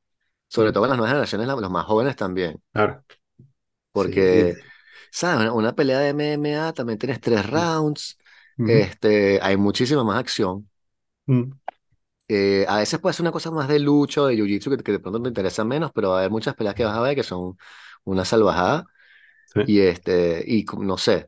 sobre 0.47 0.71
todo 0.71 0.85
en 0.85 0.89
las 0.91 0.97
nuevas 0.97 1.11
generaciones, 1.13 1.47
los 1.47 1.71
más 1.71 1.85
jóvenes 1.85 2.15
también, 2.15 2.61
claro, 2.73 3.03
sí, 3.95 4.11
porque, 4.11 4.57
¿sabes? 5.11 5.49
Una, 5.51 5.73
pelea 5.75 5.99
de 5.99 6.09
MMA 6.09 6.73
también 6.73 6.99
tienes 6.99 7.19
tres 7.21 7.45
rounds, 7.49 8.17
ujú, 8.57 8.89
este, 8.89 9.39
hay 9.41 9.57
muchísima 9.57 10.03
más 10.03 10.19
acción, 10.19 10.69
ujú, 11.27 11.57
eh, 12.27 12.65
a 12.67 12.77
veces 12.77 12.99
puede 12.99 13.13
ser 13.13 13.23
una 13.23 13.31
cosa 13.31 13.51
más 13.51 13.67
de 13.67 13.79
lucha 13.79 14.21
o 14.21 14.27
de 14.27 14.35
jiu-jitsu 14.35 14.77
que, 14.77 14.83
que 14.83 14.91
de 14.93 14.99
pronto 14.99 15.21
te 15.21 15.29
interesa 15.29 15.63
menos, 15.65 15.91
pero 15.93 16.09
va 16.11 16.17
a 16.17 16.19
haber 16.19 16.31
muchas 16.31 16.55
peleas 16.55 16.75
que 16.75 16.85
vas 16.85 16.97
a 16.97 17.01
ver 17.01 17.15
que 17.15 17.23
son 17.23 17.57
una 18.03 18.25
salvajada, 18.25 18.85
sí, 19.45 19.61
y 19.63 19.81
este, 19.81 20.43
y 20.47 20.65
no 20.79 20.97
sé. 20.97 21.27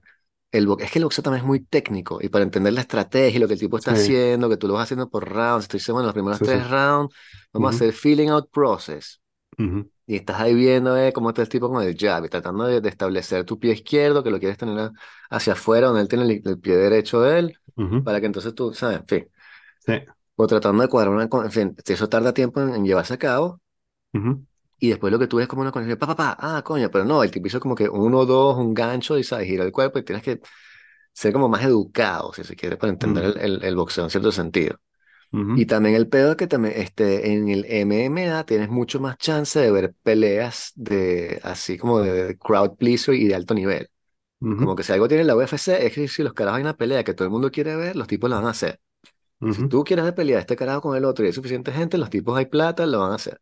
El, 0.51 0.67
es 0.79 0.91
que 0.91 0.99
el 0.99 1.05
boxeo 1.05 1.23
también 1.23 1.41
es 1.43 1.47
muy 1.47 1.61
técnico 1.61 2.19
y 2.21 2.29
para 2.29 2.43
entender 2.43 2.73
la 2.73 2.81
estrategia 2.81 3.37
y 3.37 3.41
lo 3.41 3.47
que 3.47 3.55
el 3.55 3.59
tipo 3.59 3.77
está 3.77 3.91
sí, 3.91 3.93
haciendo, 3.93 4.49
que 4.49 4.57
tú 4.57 4.67
lo 4.67 4.75
vas 4.75 4.83
haciendo 4.85 5.09
por 5.09 5.29
rounds, 5.29 5.67
tú 5.67 5.77
dices, 5.77 5.91
bueno, 5.93 6.07
los 6.07 6.13
primeros 6.13 6.41
sí, 6.41 6.43
tres 6.43 6.69
rounds 6.69 7.15
vamos 7.53 7.67
a 7.69 7.71
ujú, 7.71 7.77
hacer 7.77 7.93
feeling 7.93 8.29
out 8.29 8.49
process 8.51 9.21
ujú, 9.59 9.89
y 10.05 10.15
estás 10.15 10.39
ahí 10.41 10.53
viendo 10.55 10.97
eh, 10.97 11.11
cómo 11.13 11.29
está 11.29 11.41
el 11.41 11.49
tipo 11.49 11.69
con 11.69 11.83
el 11.83 11.97
jab 11.97 12.25
y 12.25 12.29
tratando 12.29 12.65
de, 12.65 12.81
de 12.81 12.89
establecer 12.89 13.45
tu 13.45 13.59
pie 13.59 13.73
izquierdo, 13.73 14.23
que 14.23 14.29
lo 14.31 14.39
quieres 14.39 14.57
tener 14.57 14.77
a- 14.79 14.91
hacia 15.29 15.53
afuera, 15.53 15.87
donde 15.87 16.01
él 16.03 16.07
tiene 16.07 16.25
el, 16.25 16.41
el 16.45 16.59
pie 16.59 16.75
derecho 16.77 17.21
de 17.21 17.39
él, 17.39 17.59
ujú, 17.77 17.97
para 18.03 18.19
que 18.21 18.27
entonces 18.27 18.55
tú, 18.55 18.73
¿sabes? 18.73 18.99
En 19.01 19.07
fin, 19.07 19.29
sí, 19.85 19.93
o 20.38 20.48
tratando 20.48 20.84
de 20.84 20.89
cuadrar 20.89 21.15
una, 21.15 21.29
en 21.46 21.51
fin, 21.53 21.77
eso 21.88 22.10
tarda 22.10 22.34
tiempo 22.34 22.62
en, 22.62 22.75
en 22.75 22.86
llevarse 22.86 23.15
a 23.15 23.20
cabo. 23.20 23.62
ujú, 24.13 24.46
Y 24.79 24.89
después 24.89 25.12
lo 25.12 25.17
que 25.20 25.27
tú 25.27 25.38
ves 25.38 25.48
como 25.48 25.63
una 25.63 25.72
conexión, 25.72 25.98
pa, 25.98 26.06
pa, 26.08 26.15
pa, 26.15 26.38
ah, 26.39 26.62
coño, 26.63 26.91
pero 26.91 27.03
no, 27.03 27.24
el 27.24 27.32
tipo 27.32 27.48
hizo 27.48 27.60
como 27.60 27.74
que 27.75 27.89
uno, 27.89 28.25
dos, 28.25 28.58
un 28.58 28.74
gancho 28.75 29.17
y 29.17 29.24
sabes, 29.24 29.48
gira 29.48 29.63
el 29.63 29.72
cuerpo 29.72 29.98
y 30.00 30.03
tienes 30.03 30.24
que 30.24 30.39
ser 31.13 31.34
como 31.34 31.50
más 31.50 31.63
educado, 31.65 32.34
si 32.34 32.44
se 32.44 32.56
quiere, 32.56 32.77
para 32.77 32.91
entender 32.94 33.24
ujú, 33.24 33.38
el, 33.38 33.38
el, 33.39 33.63
el 33.65 33.75
boxeo 33.75 34.06
en 34.06 34.10
cierto 34.12 34.32
sentido. 34.32 34.79
Y 35.53 35.65
ujú, 35.65 35.67
también 35.67 35.96
el 35.96 36.10
pedo 36.10 36.32
es 36.32 36.38
que 36.38 36.48
también 36.48 36.75
este, 36.77 37.34
en 37.34 37.50
el 37.50 37.65
MMA 37.70 38.46
tienes 38.46 38.70
mucho 38.70 39.00
más 39.01 39.17
chance 39.17 39.60
de 39.60 39.72
ver 39.72 39.96
peleas 40.03 40.74
de 40.75 41.39
así 41.44 41.77
como 41.77 42.01
de 42.01 42.38
crowd 42.39 42.77
pleaser 42.77 43.15
y 43.15 43.27
de 43.27 43.36
alto 43.36 43.53
nivel. 43.56 43.89
Como 44.56 44.75
que 44.75 44.84
si 44.84 44.94
algo 44.94 45.08
tiene 45.10 45.24
la 45.25 45.36
UFC 45.36 45.86
es 45.88 45.94
que 45.94 46.08
si 46.10 46.24
los 46.24 46.34
carajos 46.34 46.58
hay 46.58 46.63
una 46.63 46.77
pelea 46.77 47.03
que 47.03 47.13
todo 47.15 47.25
el 47.27 47.32
mundo 47.32 47.51
quiere 47.51 47.75
ver, 47.77 47.96
los 47.98 48.08
tipos 48.08 48.29
la 48.29 48.38
van 48.38 48.48
a 48.48 48.51
hacer. 48.51 48.82
Si 49.50 49.65
tú 49.65 49.84
quieres 49.84 50.12
pelear 50.13 50.39
este 50.41 50.56
carajo 50.56 50.82
con 50.82 50.98
el 50.98 51.06
otro 51.06 51.24
y 51.25 51.27
hay 51.27 51.34
suficiente 51.34 51.72
gente, 51.72 51.98
los 51.98 52.10
tipos 52.10 52.38
hay 52.38 52.46
plata, 52.48 52.86
lo 52.86 53.00
van 53.01 53.12
a 53.13 53.15
hacer. 53.15 53.41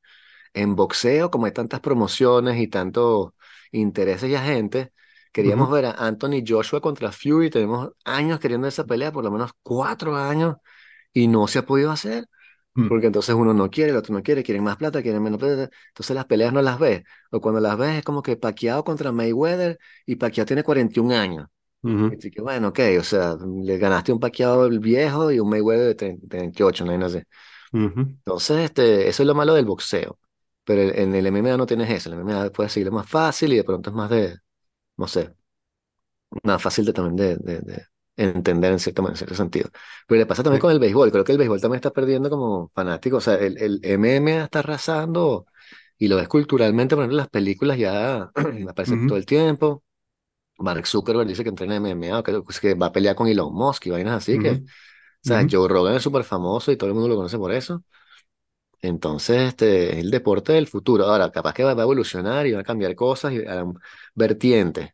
En 0.54 0.75
boxeo, 0.75 1.31
como 1.31 1.46
hay 1.48 1.53
tantas 1.53 1.81
promociones 1.81 2.60
y 2.60 2.68
tantos 2.68 3.31
intereses 3.72 4.29
y 4.29 4.36
agentes, 4.36 4.90
queríamos 5.34 5.70
ujú, 5.70 5.72
ver 5.72 5.86
a 5.88 5.92
Anthony 5.94 6.44
Joshua 6.48 6.81
contra 6.81 7.12
Fury. 7.12 7.50
Tenemos 7.51 7.92
años 8.05 8.40
queriendo 8.40 8.68
esa 8.68 8.86
pelea, 8.86 9.12
por 9.12 9.24
lo 9.24 9.31
menos 9.31 9.51
cuatro 9.64 10.16
años, 10.18 10.58
y 11.14 11.27
no 11.27 11.48
se 11.48 11.60
ha 11.60 11.66
podido 11.68 11.92
hacer. 11.92 12.27
ujú, 12.75 12.86
Porque 12.88 13.08
entonces 13.08 13.36
uno 13.36 13.53
no 13.53 13.70
quiere, 13.72 13.92
el 13.92 13.98
otro 13.98 14.14
no 14.16 14.24
quiere, 14.24 14.44
quieren 14.44 14.64
más 14.64 14.77
plata, 14.77 15.01
quieren 15.03 15.24
menos 15.24 15.40
plata. 15.40 15.70
Entonces 15.90 16.16
las 16.16 16.25
peleas 16.25 16.53
no 16.53 16.62
las 16.62 16.79
ves. 16.79 17.03
O 17.31 17.42
cuando 17.42 17.62
las 17.62 17.77
ves 17.77 17.98
es 18.00 18.03
como 18.05 18.22
que 18.24 18.38
Pacquiao 18.38 18.84
contra 18.84 19.12
Mayweather 19.12 19.79
y 20.05 20.18
Pacquiao 20.18 20.46
tiene 20.48 20.64
41 20.64 21.14
años. 21.14 21.48
Y 22.09 22.13
ujú, 22.13 22.17
así 22.17 22.31
que 22.31 22.41
bueno, 22.41 22.69
ok, 22.69 22.79
o 23.00 23.03
sea, 23.03 23.35
le 23.63 23.77
ganaste 23.77 24.13
un 24.13 24.19
Pacquiao 24.19 24.69
viejo 24.69 25.31
y 25.31 25.39
un 25.39 25.50
Mayweather 25.50 25.87
de 25.87 25.95
30 25.95 26.27
de 26.37 26.41
28, 26.43 26.85
no, 26.85 26.98
no 26.98 27.09
sé. 27.09 27.25
ujú, 27.74 28.17
Entonces, 28.19 28.57
este, 28.59 29.07
eso 29.09 29.24
es 29.24 29.27
lo 29.27 29.35
malo 29.35 29.53
del 29.53 29.65
boxeo. 29.65 30.19
Pero 30.63 30.81
en 30.83 31.15
el 31.15 31.25
MMA 31.27 31.57
no 31.57 31.65
tienes 31.67 31.89
eso. 31.91 32.09
El 32.09 32.15
MMA 32.15 32.50
puedes 32.51 32.74
seguirlo 32.74 32.93
más 32.93 33.09
fácil 33.09 33.53
y 33.53 33.57
de 33.57 33.63
pronto 33.63 33.89
es 33.91 33.95
más 33.95 34.09
de, 34.09 34.37
no 34.98 35.07
sé, 35.07 35.35
más 36.43 36.61
fácil 36.61 36.85
de 36.85 36.93
también 36.93 37.15
de, 37.15 37.37
de, 37.37 37.61
de 37.61 37.85
entender 38.17 38.71
en 38.71 38.79
cierto, 38.79 39.07
en 39.09 39.15
cierto 39.15 39.35
sentido. 39.35 39.69
Pero 40.07 40.19
le 40.19 40.25
pasa 40.25 40.43
también 40.43 40.59
sí, 40.59 40.61
con 40.61 40.71
el 40.71 40.79
béisbol. 40.79 41.11
Creo 41.11 41.24
que 41.24 41.31
el 41.33 41.37
béisbol 41.37 41.61
también 41.61 41.77
está 41.77 41.91
perdiendo 41.91 42.29
como 42.29 42.71
fanático. 42.74 43.17
O 43.17 43.21
sea, 43.21 43.35
el, 43.35 43.57
el 43.57 43.79
MMA 43.83 44.43
está 44.45 44.59
arrasando 44.59 45.48
y 45.98 46.07
lo 46.07 46.17
ves 46.17 46.27
culturalmente, 46.27 46.95
por 46.95 47.03
ejemplo, 47.03 47.17
las 47.17 47.29
películas 47.29 47.77
ya 47.77 48.31
aparece 48.69 48.98
todo 49.00 49.17
ujú, 49.17 49.19
el 49.19 49.25
tiempo. 49.25 49.83
Mark 50.59 50.87
Zuckerberg 50.87 51.27
dice 51.27 51.44
que 51.44 51.50
entrena 51.50 51.77
MMA, 51.77 52.24
que, 52.24 52.41
pues, 52.41 52.59
que 52.59 52.74
va 52.75 52.87
a 52.87 52.91
pelear 52.91 53.15
con 53.15 53.27
Elon 53.27 53.53
Musk 53.53 53.87
y 53.87 53.89
vainas 53.91 54.15
así 54.18 54.39
que, 54.39 54.51
o 54.53 54.61
sea, 55.22 55.46
ujú, 55.46 55.50
Joe 55.50 55.68
Rogan 55.70 55.96
es 55.96 56.03
súper 56.03 56.24
famoso 56.24 56.72
y 56.72 56.77
todo 56.77 56.89
el 56.89 56.94
mundo 56.96 57.09
lo 57.09 57.15
conoce 57.18 57.37
por 57.37 57.53
eso. 57.53 57.83
Entonces, 58.81 59.37
este 59.50 59.94
es 59.94 59.98
el 60.00 60.11
deporte 60.11 60.53
del 60.53 60.68
futuro. 60.68 61.05
Ahora, 61.05 61.31
capaz 61.31 61.53
que 61.53 61.63
va, 61.63 61.74
va 61.74 61.81
a 61.81 61.85
evolucionar 61.85 62.46
y 62.46 62.51
va 62.51 62.59
a 62.61 62.63
cambiar 62.63 62.94
cosas 62.96 63.33
y 63.33 63.39
harán 63.39 63.74
vertientes, 64.13 64.91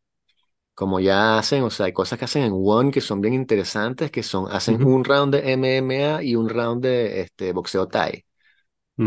como 0.76 1.00
ya 1.00 1.40
hacen, 1.40 1.64
o 1.64 1.70
sea, 1.72 1.88
hay 1.88 1.94
cosas 1.94 2.20
que 2.20 2.26
hacen 2.26 2.44
en 2.44 2.54
One 2.56 2.92
que 2.92 3.02
son 3.02 3.22
bien 3.22 3.34
interesantes, 3.36 4.12
que 4.12 4.24
son, 4.24 4.52
hacen 4.52 4.78
ujú, 4.78 4.86
un 4.86 5.04
round 5.06 5.36
de 5.36 5.52
MMA 5.54 6.24
y 6.24 6.36
un 6.36 6.50
round 6.50 6.84
de 6.84 7.22
este, 7.22 7.54
boxeo 7.54 7.88
Thai. 7.88 8.26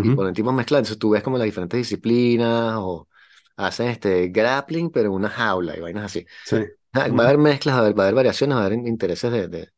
Y 0.01 0.11
ponen 0.13 0.35
tipos 0.35 0.55
mezclados, 0.55 0.83
entonces 0.89 0.99
tú 1.01 1.11
ves 1.11 1.23
como 1.23 1.39
las 1.39 1.47
diferentes 1.47 1.79
disciplinas 1.79 2.77
o 2.79 3.09
hacen 3.57 3.89
este 3.89 4.29
grappling, 4.29 4.91
pero 4.91 5.09
en 5.09 5.15
una 5.15 5.31
jaula 5.31 5.77
y 5.77 5.81
vainas 5.81 6.05
así. 6.07 6.27
sí, 6.45 6.57
Va 6.97 7.03
a 7.25 7.27
haber 7.29 7.39
mezclas, 7.39 7.75
va 7.77 7.81
a 7.81 7.83
haber, 7.85 7.99
va 7.99 8.05
a 8.05 8.07
haber 8.07 8.15
variaciones, 8.17 8.57
va 8.57 8.63
a 8.63 8.67
haber 8.67 8.79
intereses 8.87 9.33
de, 9.33 9.49
de, 9.49 9.69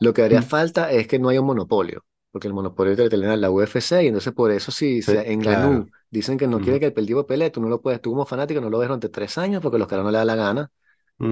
lo 0.00 0.14
que 0.14 0.22
haría 0.22 0.42
ujú, 0.42 0.42
falta 0.42 0.90
es 0.92 1.06
que 1.08 1.18
no 1.18 1.28
haya 1.28 1.40
un 1.40 1.46
monopolio, 1.46 2.04
porque 2.32 2.48
el 2.48 2.54
monopolio 2.54 2.96
te 2.96 3.16
lo 3.16 3.36
la 3.36 3.50
UFC 3.50 4.04
y 4.04 4.08
entonces 4.08 4.32
por 4.34 4.50
eso 4.50 4.72
si, 4.72 5.02
sí, 5.06 5.12
si 5.16 5.16
en 5.16 5.42
claro, 5.42 5.42
Ganú 5.42 5.90
dicen 6.10 6.38
que 6.38 6.46
no 6.48 6.60
quiere 6.60 6.78
ujú, 6.78 6.80
que 6.80 6.86
el 6.86 7.06
tipo 7.06 7.26
pelee, 7.26 7.50
tú 7.50 7.60
no 7.60 7.68
lo 7.68 7.82
puedes, 7.82 8.00
tú 8.00 8.10
como 8.10 8.26
fanático 8.26 8.60
no 8.60 8.70
lo 8.70 8.78
ves 8.78 8.88
durante 8.88 9.08
tres 9.08 9.38
años 9.38 9.62
porque 9.62 9.78
los 9.78 9.88
caras 9.88 10.04
no 10.04 10.10
le 10.10 10.18
da 10.18 10.24
la 10.24 10.36
gana, 10.36 10.72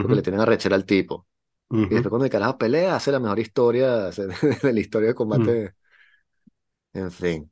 porque 0.00 0.16
le 0.16 0.22
ujú, 0.22 0.24
tienen 0.24 0.40
arrechera 0.42 0.76
al 0.76 0.86
tipo. 0.86 1.26
Y 1.88 1.94
después 1.94 2.10
cuando 2.10 2.26
el 2.26 2.30
carajo 2.32 2.58
pelea, 2.58 2.96
hace 2.96 3.12
la 3.12 3.20
mejor 3.20 3.40
historia 3.40 4.08
hace- 4.08 4.26
de 4.28 4.72
la 4.74 4.80
historia 4.80 5.08
de 5.10 5.14
combate, 5.14 5.74
en 6.94 7.10
fin. 7.10 7.50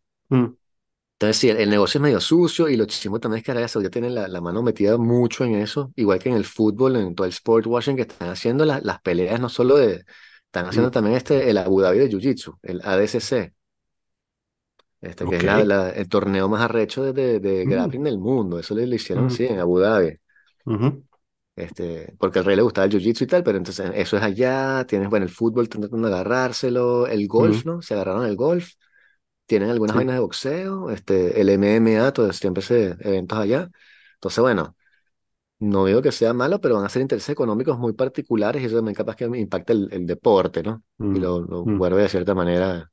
Entonces 1.18 1.38
sí, 1.38 1.48
el, 1.48 1.56
el 1.58 1.70
negocio 1.70 1.98
es 1.98 2.02
medio 2.02 2.20
sucio 2.20 2.68
y 2.68 2.76
lo 2.76 2.84
chismo 2.86 3.18
también 3.20 3.38
es 3.38 3.44
que 3.44 3.50
Arabia 3.52 3.68
Saudita 3.68 3.90
tiene 3.90 4.10
la, 4.10 4.28
la 4.28 4.40
mano 4.42 4.62
metida 4.62 4.98
mucho 4.98 5.44
en 5.44 5.54
eso, 5.56 5.92
igual 5.96 6.18
que 6.18 6.28
en 6.28 6.36
el 6.36 6.44
fútbol, 6.44 6.96
en 6.96 7.14
todo 7.14 7.26
el 7.26 7.32
sport 7.32 7.66
washing 7.66 7.96
que 7.96 8.02
están 8.02 8.28
haciendo 8.28 8.64
la- 8.66 8.80
las 8.80 9.00
peleas, 9.00 9.40
no 9.40 9.48
solo 9.48 9.76
de, 9.76 10.04
están 10.46 10.66
haciendo 10.66 10.90
ujú. 10.90 10.92
también 10.92 11.16
este, 11.16 11.48
el 11.50 11.56
Abu 11.58 11.80
Dhabi 11.80 11.98
de 12.00 12.10
Jiu-Jitsu, 12.10 12.58
el 12.62 12.80
ADCC. 12.84 13.54
este, 15.00 15.28
que 15.28 15.36
es 15.38 15.42
la, 15.66 15.90
el 15.90 16.08
torneo 16.08 16.48
más 16.48 16.62
arrecho 16.62 17.02
de, 17.04 17.12
de, 17.12 17.40
de 17.40 17.64
ujú, 17.64 17.66
grappling 17.66 18.04
del 18.04 18.18
mundo. 18.18 18.58
Eso 18.58 18.74
le, 18.74 18.86
le 18.86 18.96
hicieron 18.96 19.26
ujú, 19.26 19.26
así 19.26 19.46
en 19.46 19.58
Abu 19.60 19.78
Dhabi, 19.78 20.18
este, 21.56 22.14
porque 22.18 22.38
al 22.40 22.44
rey 22.44 22.56
le 22.56 22.62
gustaba 22.62 22.86
el 22.86 22.92
jiu-jitsu 22.92 23.22
y 23.22 23.26
tal, 23.26 23.42
pero 23.42 23.58
entonces 23.58 23.90
eso 23.94 24.16
es 24.16 24.22
allá. 24.22 24.84
Tienes, 24.86 25.08
bueno, 25.08 25.24
el 25.26 25.30
fútbol 25.32 25.68
tratando 25.68 26.08
de 26.08 26.14
agarrárselo, 26.14 27.06
el 27.06 27.26
golf, 27.28 27.64
¿no? 27.64 27.80
Se 27.82 27.94
agarraron 27.94 28.26
el 28.26 28.36
golf. 28.36 28.72
Tienen 29.46 29.70
algunas 29.70 29.94
sí, 29.94 29.98
vainas 29.98 30.16
de 30.16 30.20
boxeo, 30.20 30.90
este, 30.90 31.40
el 31.40 31.48
MMA, 31.50 32.12
todo, 32.12 32.32
siempre 32.32 32.62
se 32.62 32.96
eventos 33.00 33.38
allá. 33.38 33.70
Entonces, 34.14 34.40
bueno, 34.42 34.76
no 35.60 35.86
digo 35.86 36.02
que 36.02 36.12
sea 36.12 36.32
malo, 36.34 36.60
pero 36.60 36.76
van 36.76 36.86
a 36.86 36.88
ser 36.90 37.02
intereses 37.02 37.30
económicos 37.30 37.78
muy 37.78 37.94
particulares 37.94 38.62
y 38.62 38.66
eso 38.66 38.76
también 38.76 38.94
capaz 38.96 39.16
que 39.16 39.24
impacta 39.26 39.72
el, 39.74 39.88
el 39.92 40.06
deporte, 40.06 40.62
¿no? 40.62 40.84
Y 41.10 41.18
ujú, 41.18 41.20
lo, 41.20 41.40
lo 41.42 41.66
ujú, 41.66 41.76
vuelve 41.76 42.02
de 42.02 42.08
cierta 42.10 42.34
manera 42.34 42.90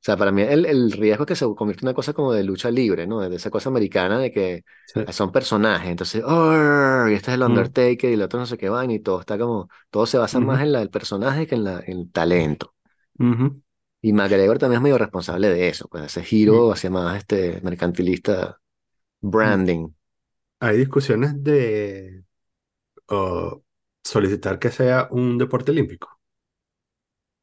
O 0.00 0.04
sea, 0.04 0.16
para 0.16 0.32
mí 0.32 0.42
el, 0.42 0.66
el 0.66 0.90
riesgo 0.92 1.22
es 1.24 1.28
que 1.28 1.36
se 1.36 1.46
convierte 1.54 1.82
en 1.84 1.88
una 1.88 1.94
cosa 1.94 2.12
como 2.12 2.32
de 2.32 2.42
lucha 2.42 2.70
libre, 2.72 3.06
¿no? 3.06 3.20
De 3.20 3.36
esa 3.36 3.50
cosa 3.50 3.68
americana 3.68 4.18
de 4.18 4.32
que 4.32 4.64
sí, 4.84 5.00
son 5.12 5.30
personajes. 5.30 5.88
Entonces, 5.90 6.22
"Arr", 6.26 7.10
y 7.10 7.14
este 7.14 7.30
es 7.30 7.34
el 7.36 7.42
ujú, 7.46 7.74
Undertaker 7.82 8.10
y 8.10 8.14
el 8.14 8.22
otro 8.22 8.40
no 8.40 8.46
sé 8.46 8.58
qué 8.58 8.68
van 8.68 8.90
y 8.90 8.98
todo 9.00 9.20
está 9.20 9.38
como, 9.38 9.68
todo 9.90 10.06
se 10.06 10.18
basa 10.18 10.40
más 10.40 10.60
ujú, 10.60 10.62
en 10.62 10.72
la, 10.72 10.82
el 10.82 10.90
personaje 10.90 11.46
que 11.46 11.54
en, 11.54 11.64
la, 11.64 11.80
en 11.86 11.98
el 12.00 12.10
talento. 12.12 12.74
ujú, 13.18 13.61
Y 14.02 14.12
McGregor 14.12 14.58
también 14.58 14.78
es 14.80 14.82
medio 14.82 14.98
responsable 14.98 15.48
de 15.48 15.68
eso, 15.68 15.88
pues 15.88 16.04
ese 16.04 16.24
giro 16.24 16.72
hacia 16.72 16.90
más 16.90 17.16
este 17.18 17.60
mercantilista 17.62 18.60
ujú. 19.42 19.62
branding. 19.62 19.90
Hay 20.60 20.78
discusiones 20.78 21.42
de, 21.44 22.24
solicitar 24.04 24.58
que 24.60 24.70
sea 24.70 25.08
un 25.10 25.38
deporte 25.38 25.72
olímpico. 25.72 26.08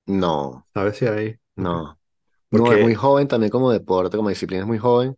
No, 0.08 0.66
¿Sabes 0.74 0.98
si 0.98 1.06
hay? 1.08 1.40
No. 1.56 2.00
No, 2.52 2.74
es 2.74 2.80
muy 2.80 2.94
Porque, 2.94 2.96
joven 2.96 3.28
también 3.28 3.52
como 3.52 3.72
deporte, 3.72 4.18
como 4.18 4.30
disciplina 4.30 4.64
es 4.64 4.68
muy 4.68 4.80
joven. 4.80 5.18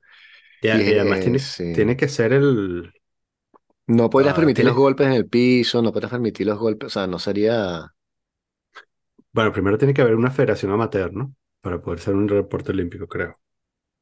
y, 0.62 0.70
Y 0.70 0.82
a- 0.84 0.84
y 0.84 0.98
además 0.98 1.20
eh, 1.20 1.22
tiene, 1.22 1.40
sí. 1.40 1.64
tiene 1.72 1.98
que 1.98 2.08
ser 2.08 2.34
el... 2.34 2.94
No 3.88 4.10
podrías 4.10 4.34
ah, 4.34 4.36
permitir 4.36 4.66
los 4.66 4.76
golpes 4.76 5.06
en 5.08 5.14
el 5.14 5.28
piso, 5.30 5.82
no 5.82 5.92
podrías 5.92 6.12
permitir 6.12 6.48
los 6.48 6.58
golpes, 6.60 6.88
o 6.88 6.90
sea, 6.90 7.08
no 7.08 7.20
sería... 7.20 7.94
bueno, 9.34 9.52
primero 9.54 9.78
tiene 9.78 9.94
que 9.94 10.02
haber 10.02 10.16
una 10.16 10.32
federación 10.32 10.72
amateur, 10.72 11.14
¿no? 11.14 11.36
Para 11.62 11.82
poder 11.82 12.00
ser 12.00 12.16
un 12.16 12.28
deporte 12.28 12.72
olímpico, 12.72 13.08
creo. 13.08 13.40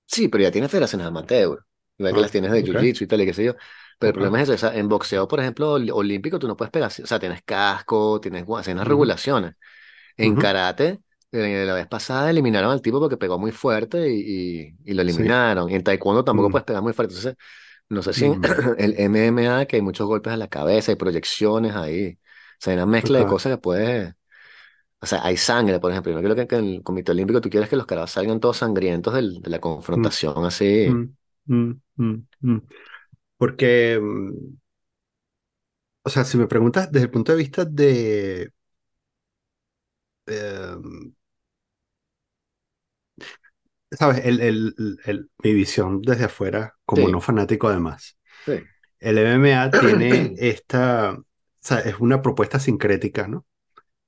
Sí, 0.05 0.27
pero 0.27 0.43
ya 0.43 0.51
tienes 0.51 0.71
federaciones 0.71 1.07
amateur, 1.07 1.65
igual 1.97 2.13
que 2.13 2.19
Ah, 2.19 2.21
las 2.21 2.31
tienes 2.31 2.51
de 2.51 2.63
ok, 2.63 2.75
jiu-jitsu 2.75 3.03
y 3.03 3.07
tal, 3.07 3.21
y 3.21 3.25
qué 3.25 3.33
sé 3.33 3.43
yo. 3.43 3.53
Pero 3.99 4.09
el 4.09 4.13
problema 4.13 4.37
es 4.41 4.43
eso, 4.49 4.53
o 4.53 4.57
sea, 4.57 4.77
en 4.79 4.87
boxeo, 4.89 5.27
por 5.27 5.39
ejemplo, 5.39 5.73
ol- 5.73 5.91
olímpico, 5.93 6.39
tú 6.39 6.47
no 6.47 6.57
puedes 6.57 6.71
pegar, 6.71 6.87
o 6.89 7.05
sea, 7.07 7.19
tienes 7.19 7.43
casco, 7.43 8.19
tienes 8.19 8.45
guantes, 8.45 8.65
tienes 8.65 8.79
unas 8.79 8.87
Ujú, 8.87 8.87
regulaciones. 8.87 9.55
En 10.17 10.35
ujú, 10.35 10.37
karate, 10.37 11.01
eh, 11.31 11.65
la 11.65 11.73
vez 11.75 11.87
pasada 11.87 12.29
eliminaron 12.31 12.71
al 12.71 12.81
tipo 12.81 12.99
porque 12.99 13.17
pegó 13.17 13.39
muy 13.39 13.51
fuerte 13.51 14.09
y, 14.13 14.65
y- 14.69 14.75
y 14.85 14.93
lo 14.95 15.03
Sí. 15.05 15.23
eliminaron. 15.23 15.69
Y 15.69 15.75
en 15.75 15.83
taekwondo 15.83 16.23
tampoco 16.25 16.49
Mm, 16.49 16.51
puedes 16.51 16.65
pegar 16.65 16.83
muy 16.83 16.93
fuerte. 16.93 17.15
Entonces, 17.15 17.37
no 17.89 18.03
sé 18.03 18.13
si 18.13 18.25
en 18.27 18.37
mm, 18.37 18.59
el 18.79 18.95
MMA, 18.99 19.65
que 19.67 19.77
hay 19.77 19.81
muchos 19.83 20.07
golpes 20.07 20.33
a 20.33 20.37
la 20.37 20.47
cabeza, 20.49 20.91
hay 20.91 20.97
proyecciones 20.97 21.75
ahí. 21.75 22.19
O 22.19 22.57
sea, 22.59 22.71
hay 22.73 22.77
una 22.77 22.85
mezcla 22.87 23.19
de 23.19 23.25
cosas 23.27 23.53
que 23.53 23.57
puedes... 23.59 24.13
O 25.01 25.05
sea, 25.05 25.23
hay 25.25 25.37
sangre, 25.37 25.79
por 25.79 25.91
ejemplo. 25.91 26.11
Yo 26.11 26.17
no 26.17 26.21
quiero 26.21 26.35
que, 26.35 26.47
que 26.47 26.55
en 26.57 26.65
el 26.65 26.83
Comité 26.83 27.11
Olímpico 27.11 27.41
tú 27.41 27.49
quieres 27.49 27.69
que 27.69 27.75
los 27.77 27.85
caras 27.85 28.11
salgan 28.11 28.39
todos 28.39 28.57
sangrientos 28.57 29.13
del- 29.13 29.41
de 29.41 29.49
la 29.49 29.59
Mm, 29.95 30.09
confrontación 30.11 30.45
así. 30.45 30.89
mm, 30.91 31.15
mm, 31.47 31.81
mm, 31.97 32.27
mm. 32.43 32.59
Porque, 33.37 33.99
o 36.03 36.09
sea, 36.09 36.23
si 36.25 36.37
me 36.37 36.47
preguntas 36.47 36.91
desde 36.91 37.05
el 37.05 37.11
punto 37.11 37.31
de 37.31 37.37
vista 37.37 37.65
de, 37.65 38.51
eh, 40.27 40.75
¿sabes? 43.91 44.25
El, 44.25 44.41
el, 44.41 44.75
el- 45.05 45.29
mi 45.43 45.53
visión 45.53 46.01
desde 46.01 46.25
afuera, 46.25 46.75
como 46.85 47.09
no 47.09 47.21
fanático 47.21 47.67
además. 47.67 48.17
sí, 48.45 48.69
El 48.99 49.17
MMA 49.19 49.73
tiene 49.77 50.33
esta, 50.37 51.13
o 51.13 51.25
sea, 51.61 51.79
es 51.81 51.99
una 51.99 52.21
propuesta 52.21 52.59
sincrética, 52.59 53.27
¿no? 53.27 53.45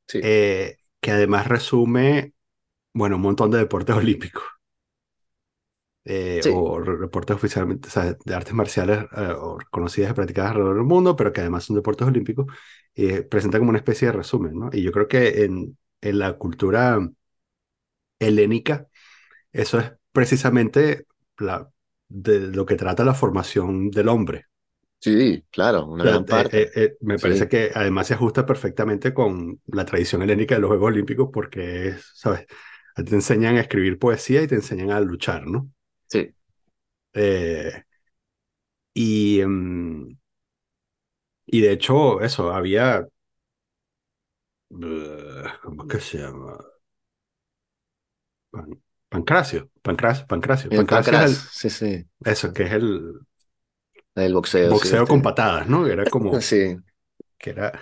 sí, 0.08 0.22
Eh, 0.22 0.78
que 1.02 1.12
además 1.12 1.48
resume, 1.48 2.34
bueno, 2.94 3.18
un 3.18 3.24
montón 3.24 3.52
de 3.52 3.60
deportes 3.60 3.96
olímpicos. 3.98 4.44
eh, 6.06 6.44
sí, 6.44 6.50
o 6.50 6.82
deportes 6.84 7.36
oficialmente, 7.36 7.88
o 7.88 7.92
sea, 7.92 8.16
de 8.26 8.36
artes 8.36 8.54
marciales 8.54 9.00
eh, 9.16 9.34
o 9.38 9.60
reconocidas 9.60 10.12
y 10.12 10.14
practicadas 10.16 10.52
alrededor 10.52 10.76
del 10.78 10.86
mundo, 10.86 11.16
pero 11.16 11.32
que 11.34 11.42
además 11.42 11.64
son 11.66 11.76
deportes 11.76 12.08
olímpicos, 12.08 12.48
eh, 12.96 13.22
presenta 13.24 13.60
como 13.60 13.70
una 13.70 13.78
especie 13.80 14.08
de 14.08 14.14
resumen, 14.14 14.58
¿no? 14.58 14.70
Y 14.74 14.82
yo 14.84 14.92
creo 14.92 15.08
que 15.08 15.44
en, 15.44 15.78
en 16.02 16.20
la 16.20 16.34
cultura 16.38 17.00
helénica, 18.20 18.88
eso 19.54 19.80
es 19.80 19.94
precisamente 20.14 21.08
la, 21.40 21.72
de 22.10 22.40
lo 22.42 22.66
que 22.68 22.76
trata 22.78 23.06
la 23.06 23.16
formación 23.16 23.92
del 23.92 24.10
hombre. 24.10 24.48
Sí, 25.02 25.44
claro, 25.52 25.86
una 25.88 26.06
gran 26.06 26.28
eh, 26.28 26.28
parte. 26.28 26.64
eh, 26.64 26.72
eh, 26.76 26.98
me 27.02 27.20
parece 27.20 27.48
Sí, 27.48 27.50
que 27.50 27.72
además 27.74 28.08
se 28.08 28.14
ajusta 28.16 28.46
perfectamente 28.46 29.14
con 29.14 29.62
la 29.68 29.86
tradición 29.86 30.22
helénica 30.22 30.56
de 30.56 30.62
los 30.62 30.70
Juegos 30.70 30.88
Olímpicos 30.90 31.30
porque 31.34 31.90
es, 31.90 32.12
¿sabes? 32.16 32.46
Te 32.96 33.16
enseñan 33.16 33.58
a 33.58 33.62
escribir 33.62 34.00
poesía 34.00 34.42
y 34.44 34.48
te 34.48 34.56
enseñan 34.56 34.92
a 34.92 35.00
luchar, 35.00 35.48
¿no? 35.48 35.72
sí. 36.08 36.34
Eh, 37.14 37.84
y, 38.94 39.42
mm, 39.46 40.16
y 41.46 41.62
de 41.62 41.72
hecho, 41.74 42.22
eso, 42.22 42.52
había, 42.54 43.08
¿cómo 45.62 45.84
es 45.84 45.90
que 45.90 46.00
se 46.00 46.18
llama? 46.20 46.58
Pan- 48.52 48.82
Pancracio, 49.10 49.70
Pancracio, 49.82 50.26
Pancracio. 50.28 50.74
Pancracio 50.74 51.18
es 51.18 51.22
pancras, 51.22 51.32
el, 51.32 51.52
sí, 51.52 51.70
sí. 51.70 52.06
eso, 52.26 52.54
que 52.54 52.64
es 52.66 52.74
el 52.74 53.20
El 54.16 54.34
boxeo, 54.34 54.76
sí, 54.76 54.90
boxeo 54.90 55.08
con 55.08 55.22
este. 55.22 55.22
patadas, 55.22 55.68
¿no? 55.68 55.88
Era 55.88 56.10
como, 56.10 56.40
Sí, 56.42 56.78
que 57.40 57.52
era, 57.52 57.74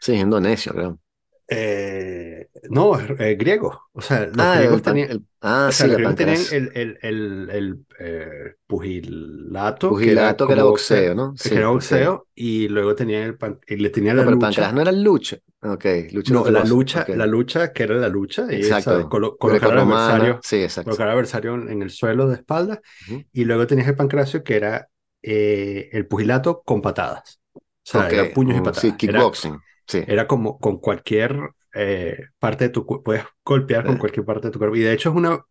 sí, 0.00 0.12
es 0.14 0.20
indonesio, 0.20 0.72
creo. 0.72 1.00
eh, 1.48 2.48
no, 2.70 2.98
es 2.98 3.10
eh, 3.20 3.34
griego. 3.36 3.88
O 3.92 4.00
sea, 4.00 4.26
los 4.26 4.50
Ah, 4.50 4.50
griegos 4.50 4.82
el 4.82 4.82
tenían, 4.82 5.10
el, 5.10 5.26
ah, 5.42 5.70
O 5.70 5.72
sea, 5.72 5.86
sí, 5.86 5.88
los 5.88 5.96
griegos 5.96 6.16
tenían 6.16 6.46
el, 6.50 6.70
el, 6.74 7.86
eh, 8.00 8.54
pugilato, 8.66 10.00
que 10.00 10.12
era 10.12 10.36
Pugilato 10.36 10.46
que 10.46 10.52
era 10.52 10.64
boxeo, 10.64 10.64
boxeo, 10.64 11.14
¿no? 11.14 11.34
que 11.38 11.54
era 11.56 11.68
Sí, 11.70 11.70
boxeo, 11.70 12.28
y 12.34 12.68
luego 12.68 12.94
tenían 12.96 13.22
el 13.24 13.38
pan- 13.38 13.60
y 13.68 13.76
le 13.76 13.90
tenían 13.90 14.16
No, 14.16 14.24
la 14.24 14.24
pero 14.24 14.36
lucha. 14.36 14.72
no 14.72 14.80
era 14.80 14.92
lucha. 14.92 15.36
Ok, 15.62 15.84
lucha 16.12 16.34
No, 16.34 16.48
la 16.50 16.64
lucha, 16.64 17.08
Ok, 17.08 17.10
la 17.12 17.26
lucha, 17.26 17.72
que 17.72 17.82
era 17.82 17.96
la 17.96 18.08
lucha, 18.08 18.46
y 18.52 18.72
exacto. 18.72 19.08
Colo- 19.08 19.36
colocar 19.38 19.72
al 19.72 19.80
adversario, 19.80 20.42
sí, 20.42 20.56
exacto. 20.62 20.80
colocar 20.82 21.06
al 21.08 21.12
adversario 21.14 21.54
en 21.54 21.82
el 21.82 21.90
suelo 21.90 22.28
de 22.28 22.36
espalda, 22.36 22.80
Ujú. 23.06 23.24
y 23.32 23.44
luego 23.44 23.66
tenías 23.66 23.88
el 23.88 23.96
pancracio, 23.96 24.42
que 24.42 24.56
era 24.56 24.88
eh, 25.24 25.90
el 25.92 26.06
pugilato 26.06 26.62
con 26.64 26.82
patadas. 26.82 27.40
O 27.54 27.60
sea, 27.82 28.08
era 28.10 28.32
puños 28.32 28.56
y 28.56 28.60
mm, 28.60 28.64
sí, 28.72 28.92
patadas. 28.92 28.96
Era, 29.04 29.20
kickboxing, 29.22 29.60
sí. 29.86 30.04
era 30.06 30.26
como 30.26 30.58
con 30.58 30.78
cualquier 30.78 31.38
eh, 31.74 32.18
parte 32.38 32.64
de 32.64 32.70
tu 32.70 32.86
cuerpo, 32.86 33.04
puedes 33.04 33.24
golpear 33.44 33.86
con 33.86 33.96
Eh, 33.96 33.98
cualquier 33.98 34.26
parte 34.26 34.48
de 34.48 34.52
tu 34.52 34.58
cuerpo. 34.58 34.76
Y 34.76 34.80
de 34.80 34.92
hecho 34.92 35.10
es 35.10 35.16
una 35.16 35.44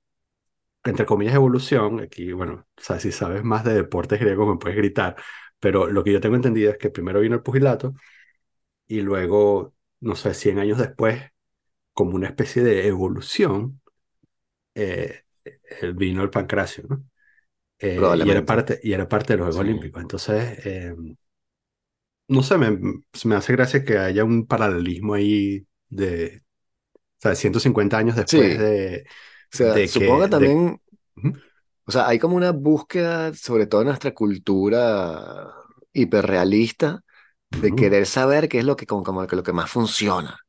entre 0.86 1.05
comillas, 1.05 1.36
evolución, 1.36 2.01
aquí, 2.01 2.33
bueno, 2.33 2.67
o 2.77 2.81
sea, 2.81 2.99
si 2.99 3.12
sabes 3.12 3.43
más 3.43 3.63
de 3.63 3.73
deportes 3.73 4.19
griegos 4.19 4.47
me 4.49 4.57
puedes 4.59 4.77
gritar, 4.77 5.15
pero 5.59 5.88
lo 5.89 6.03
que 6.03 6.12
yo 6.12 6.19
tengo 6.21 6.36
entendido 6.36 6.71
es 6.71 6.77
que 6.77 6.89
primero 6.89 7.21
vino 7.21 7.36
el 7.36 7.41
pugilato 7.43 7.93
y 8.88 9.01
luego, 9.01 9.75
no 10.01 10.15
sé, 10.15 10.33
100 10.33 10.59
años 10.59 10.77
después, 10.79 11.21
como 11.93 12.15
una 12.15 12.27
especie 12.27 12.63
de 12.63 12.88
evolución, 12.88 13.81
eh, 14.75 15.23
vino 15.95 16.23
el 16.23 16.29
pancracio, 16.29 16.86
¿no? 16.89 17.03
Eh, 17.79 18.12
y 18.15 18.29
era 18.29 18.45
parte, 18.45 18.79
y 18.83 18.93
era 18.93 19.07
parte 19.09 19.33
de 19.33 19.38
los 19.38 19.45
Juegos 19.47 19.59
sí. 19.59 19.65
Olímpicos. 19.65 20.01
Entonces, 20.01 20.65
eh, 20.65 20.95
no 22.27 22.43
sé, 22.43 22.57
me, 22.57 22.71
me 23.25 23.36
hace 23.36 23.53
gracia 23.53 23.83
que 23.86 23.97
haya 23.97 24.23
un 24.23 24.47
paralelismo 24.47 25.13
ahí 25.13 25.67
de, 25.89 26.43
o 26.97 27.21
sea, 27.21 27.36
150 27.36 27.97
años 27.97 28.15
después 28.17 28.57
Sí, 28.57 28.57
o 28.57 28.59
de, 28.59 29.05
sea, 29.51 29.81
de 29.81 29.89
supongo 29.89 30.21
que, 30.23 30.29
que 30.29 30.29
de, 30.29 30.29
también, 30.29 30.81
Ujú, 31.17 31.33
o 31.86 31.91
sea, 31.91 32.07
hay 32.07 32.19
como 32.19 32.36
una 32.38 32.51
búsqueda, 32.51 33.33
sobre 33.33 33.67
todo 33.67 33.81
en 33.81 33.88
nuestra 33.88 34.13
cultura 34.13 35.53
hiperrealista, 35.93 37.03
de 37.51 37.75
querer 37.75 38.05
saber 38.05 38.49
qué 38.49 38.59
es 38.59 38.65
lo 38.65 38.75
que, 38.75 38.86
como, 38.88 39.03
como 39.03 39.23
lo 39.23 39.43
que 39.43 39.53
más 39.53 39.69
funciona. 39.71 40.39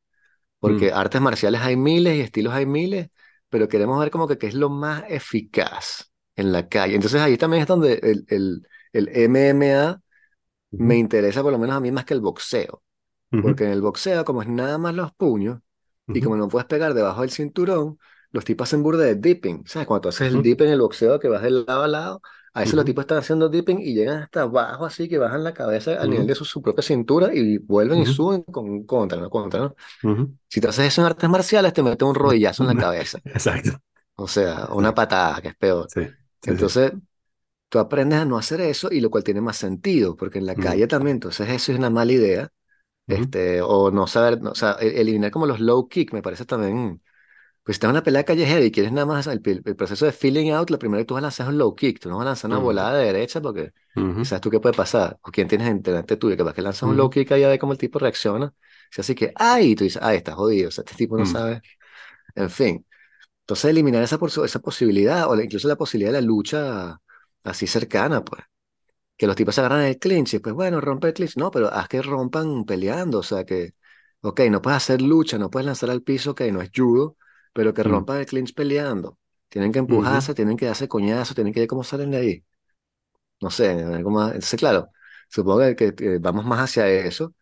Porque 0.59 0.91
mm, 0.91 0.93
artes 0.93 1.21
marciales 1.21 1.61
hay 1.61 1.77
miles 1.77 2.17
y 2.17 2.21
estilos 2.21 2.53
hay 2.53 2.65
miles, 2.67 3.09
pero 3.49 3.69
queremos 3.69 3.99
ver 3.99 4.11
como 4.11 4.27
que 4.27 4.37
qué 4.39 4.47
es 4.47 4.55
lo 4.55 4.69
más 4.69 5.05
eficaz 5.09 6.11
en 6.35 6.51
la 6.51 6.67
calle. 6.69 6.95
Entonces 6.95 7.21
ahí 7.21 7.37
también 7.37 7.61
es 7.63 7.67
donde 7.67 7.95
el, 8.03 8.25
el, 8.29 8.67
el 8.93 9.09
MMA 9.13 10.01
me 10.77 10.97
interesa 10.97 11.43
por 11.43 11.51
lo 11.53 11.59
menos 11.59 11.75
a 11.75 11.79
mí 11.81 11.91
más 11.91 12.05
que 12.05 12.13
el 12.15 12.21
boxeo. 12.21 12.83
ujú, 13.31 13.51
Porque 13.51 13.65
en 13.65 13.71
el 13.71 13.81
boxeo, 13.81 14.25
como 14.25 14.41
es 14.41 14.47
nada 14.47 14.77
más 14.77 14.93
los 14.95 15.13
puños, 15.13 15.59
y 16.11 16.21
ujú. 16.21 16.21
como 16.21 16.35
no 16.37 16.47
puedes 16.47 16.67
pegar 16.67 16.93
debajo 16.93 17.21
del 17.21 17.31
cinturón, 17.31 17.99
los 18.31 18.45
tipos 18.45 18.67
hacen 18.69 18.83
burda 18.83 19.03
de 19.05 19.15
dipping. 19.15 19.63
¿Sabes? 19.67 19.87
Cuando 19.87 20.01
tú 20.03 20.09
haces 20.09 20.27
el 20.29 20.41
Ujú, 20.41 20.41
dip 20.41 20.61
en 20.61 20.69
el 20.69 20.81
boxeo, 20.81 21.19
que 21.19 21.27
vas 21.27 21.41
de 21.43 21.51
lado 21.51 21.83
a 21.83 21.87
lado, 21.87 22.21
a 22.53 22.61
veces 22.61 22.75
los 22.75 22.85
tipos 22.85 23.03
están 23.03 23.17
haciendo 23.19 23.49
dipping 23.49 23.79
y 23.81 23.93
llegan 23.95 24.23
hasta 24.23 24.43
abajo, 24.43 24.85
así 24.85 25.09
que 25.09 25.17
bajan 25.17 25.43
la 25.43 25.53
cabeza 25.53 26.01
al 26.01 26.09
nivel 26.09 26.27
de 26.27 26.35
su, 26.35 26.45
su 26.45 26.61
propia 26.61 26.83
cintura 26.83 27.33
y 27.33 27.57
vuelven 27.57 27.99
y 27.99 28.05
suben 28.05 28.43
con 28.43 28.85
contra, 28.85 29.19
¿no? 29.19 29.29
Contra, 29.29 29.59
¿no? 29.61 29.75
Si 30.49 30.61
te 30.61 30.67
haces 30.69 30.87
eso 30.87 31.01
en 31.01 31.07
artes 31.07 31.29
marciales, 31.29 31.73
te 31.73 31.83
mete 31.83 32.05
un 32.05 32.15
rodillazo 32.15 32.63
en 32.63 32.69
la 32.69 32.75
cabeza. 32.77 33.19
Exacto. 33.25 33.81
O 34.15 34.27
sea, 34.27 34.67
una 34.71 34.93
patada, 34.93 35.41
que 35.41 35.49
es 35.49 35.55
peor. 35.55 35.93
sí. 35.93 36.01
Entonces, 36.45 36.93
tú 37.69 37.79
aprendes 37.79 38.19
a 38.19 38.25
no 38.25 38.37
hacer 38.37 38.61
eso 38.61 38.89
y 38.91 39.01
lo 39.01 39.09
cual 39.11 39.23
tiene 39.23 39.41
más 39.41 39.57
sentido, 39.57 40.15
porque 40.15 40.39
en 40.39 40.45
la 40.45 40.57
Mm, 40.57 40.57
calle 40.57 40.87
también, 40.87 41.17
entonces 41.17 41.49
eso 41.49 41.71
es 41.73 41.77
una 41.79 41.89
mala 41.89 42.11
idea. 42.13 42.49
Este, 43.07 43.61
o 43.61 43.91
no 43.91 44.07
saber, 44.07 44.41
no, 44.41 44.51
o 44.51 44.55
sea, 44.55 44.73
eliminar 44.81 45.31
como 45.31 45.47
los 45.47 45.59
low 45.61 45.89
kick 45.89 46.13
me 46.13 46.21
parece 46.23 46.45
también. 46.45 47.01
Pues 47.63 47.75
si 47.75 47.77
estás 47.77 47.89
en 47.89 47.91
una 47.95 48.03
pelea 48.03 48.23
callejera 48.23 48.63
y 48.65 48.71
quieres 48.71 48.91
nada 48.91 49.05
más 49.07 49.27
el, 49.27 49.41
el 49.65 49.75
proceso 49.75 50.05
de 50.05 50.11
feeling 50.11 50.51
out, 50.51 50.69
lo 50.69 50.79
primero 50.79 51.01
que 51.01 51.05
tú 51.05 51.15
vas 51.15 51.21
a 51.21 51.23
lanzar 51.23 51.47
es 51.47 51.49
un 51.53 51.57
low 51.57 51.75
kick, 51.75 51.99
tú 51.99 52.09
no 52.09 52.17
vas 52.17 52.23
a 52.25 52.29
lanzar 52.29 52.49
una 52.49 52.57
mm, 52.57 52.59
volada 52.59 52.97
de 52.97 53.05
derecha 53.07 53.41
porque 53.41 53.73
sabes 54.21 54.41
tú 54.41 54.49
qué 54.51 54.59
puede 54.59 54.75
pasar, 54.75 55.19
o 55.23 55.31
quién 55.31 55.47
tienes 55.47 55.81
delante 55.83 56.17
tuyo, 56.17 56.37
que 56.37 56.43
vas 56.43 56.53
que 56.53 56.61
lanzas 56.61 56.83
un 56.89 56.97
low 56.97 57.09
kick 57.09 57.31
ahí 57.31 57.43
a 57.43 57.49
ver 57.49 57.59
cómo 57.59 57.73
el 57.73 57.79
tipo 57.79 57.99
reacciona, 57.99 58.53
si 58.91 59.01
así 59.01 59.15
que, 59.15 59.31
ay, 59.35 59.71
y 59.71 59.75
tú 59.75 59.83
dices, 59.85 60.01
ay, 60.03 60.17
está 60.17 60.33
jodido, 60.33 60.69
o 60.69 60.71
sea, 60.71 60.83
este 60.83 60.95
tipo 60.95 61.17
no 61.17 61.25
sabe, 61.25 61.63
en 62.35 62.49
fin. 62.49 62.85
Entonces 63.45 63.65
eliminar 63.71 64.03
esa, 64.03 64.19
esa 64.45 64.59
posibilidad, 64.59 65.29
o 65.29 65.39
incluso 65.41 65.67
la 65.67 65.75
posibilidad 65.77 66.11
de 66.13 66.21
la 66.21 66.27
lucha 66.27 66.99
así 67.43 67.67
cercana, 67.67 68.23
pues. 68.23 68.41
Que 69.17 69.27
los 69.27 69.35
tipos 69.35 69.55
se 69.55 69.61
agarran 69.61 69.83
el 69.83 69.99
clinch 69.99 70.33
y 70.35 70.39
pues 70.39 70.55
bueno, 70.55 70.81
rompe 70.81 71.07
el 71.09 71.13
clinch. 71.13 71.37
No, 71.37 71.51
pero 71.51 71.71
haz 71.73 71.87
que 71.87 72.01
rompan 72.01 72.65
peleando, 72.65 73.19
o 73.19 73.23
sea 73.23 73.45
que, 73.45 73.73
ok, 74.21 74.41
no 74.51 74.61
puedes 74.61 74.77
hacer 74.77 75.01
lucha, 75.01 75.37
no 75.37 75.49
puedes 75.49 75.65
lanzar 75.65 75.89
al 75.89 76.01
piso, 76.03 76.31
ok, 76.31 76.41
no 76.51 76.61
es 76.61 76.71
judo, 76.75 77.17
pero 77.53 77.73
que 77.73 77.83
mm, 77.83 77.91
rompan 77.91 78.19
el 78.19 78.25
clinch 78.25 78.53
peleando. 78.53 79.19
Tienen 79.49 79.71
que 79.71 79.79
empujarse, 79.79 80.33
tienen 80.35 80.57
que 80.57 80.65
darse 80.65 80.87
coñazo, 80.89 81.33
tienen 81.35 81.53
que 81.53 81.61
ver 81.61 81.69
cómo 81.69 81.83
salen 81.83 82.11
de 82.11 82.17
ahí. 82.17 82.45
No 83.41 83.49
sé, 83.51 83.69
algo 83.71 84.11
más. 84.11 84.27
Entonces, 84.33 84.59
claro, 84.59 84.89
supongo 85.29 85.75
que 85.75 85.93
vamos 86.19 86.45
más 86.45 86.61
hacia 86.61 86.87
eso. 86.89 87.33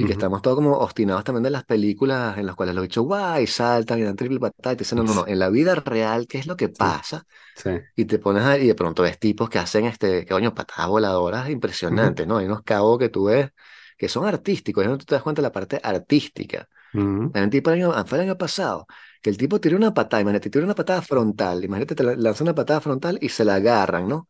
Y 0.00 0.06
que 0.06 0.12
estamos 0.12 0.42
todos 0.42 0.56
como 0.56 0.78
obstinados 0.78 1.24
también 1.24 1.42
de 1.44 1.50
las 1.50 1.64
películas 1.64 2.38
en 2.38 2.46
las 2.46 2.56
cuales 2.56 2.74
los 2.74 2.82
bichos 2.84 3.04
guay 3.04 3.46
saltan 3.46 3.98
y 4.00 4.02
dan 4.04 4.16
triple 4.16 4.40
patada 4.40 4.74
y 4.74 4.76
te 4.76 4.84
dicen, 4.84 4.98
no, 4.98 5.04
no, 5.04 5.14
no, 5.14 5.26
en 5.26 5.38
la 5.38 5.50
vida 5.50 5.74
real, 5.76 6.26
¿qué 6.28 6.38
es 6.38 6.46
lo 6.46 6.56
que 6.56 6.68
Sí, 6.72 6.86
pasa? 6.86 7.26
sí. 7.54 7.70
Y 7.96 8.06
te 8.06 8.18
pones 8.18 8.44
a, 8.44 8.58
y 8.58 8.66
de 8.66 8.74
pronto 8.74 9.02
ves 9.02 9.18
tipos 9.18 9.50
que 9.50 9.58
hacen 9.58 9.84
este, 9.86 10.24
que 10.24 10.32
coño, 10.32 10.54
patadas 10.54 10.88
voladoras 10.88 11.50
impresionantes, 11.50 12.26
¿no? 12.26 12.38
Hay 12.38 12.46
unos 12.46 12.62
cabos 12.62 12.98
que 12.98 13.08
tú 13.10 13.24
ves 13.24 13.50
que 13.98 14.08
son 14.08 14.26
artísticos, 14.26 14.84
y 14.84 14.88
no 14.88 14.96
tú 14.98 15.04
te 15.04 15.14
das 15.14 15.22
cuenta 15.22 15.42
de 15.42 15.48
la 15.48 15.52
parte 15.52 15.80
artística. 15.82 16.68
ujú, 16.94 17.34
El 17.34 17.50
tipo 17.50 17.70
el 17.70 17.76
año, 17.84 18.06
fue 18.06 18.18
el 18.18 18.24
año 18.24 18.38
pasado, 18.38 18.86
que 19.22 19.30
el 19.30 19.36
tipo 19.38 19.60
tiró 19.60 19.76
una 19.76 19.94
patada, 19.94 20.22
imagínate, 20.22 20.50
tiró 20.50 20.64
una 20.64 20.74
patada 20.74 21.02
frontal, 21.02 21.64
imagínate, 21.64 21.94
te 21.94 22.02
la- 22.04 22.16
lanza 22.16 22.44
una 22.44 22.54
patada 22.54 22.80
frontal 22.80 23.18
y 23.20 23.28
se 23.30 23.44
la 23.44 23.56
agarran, 23.56 24.08
¿no? 24.08 24.28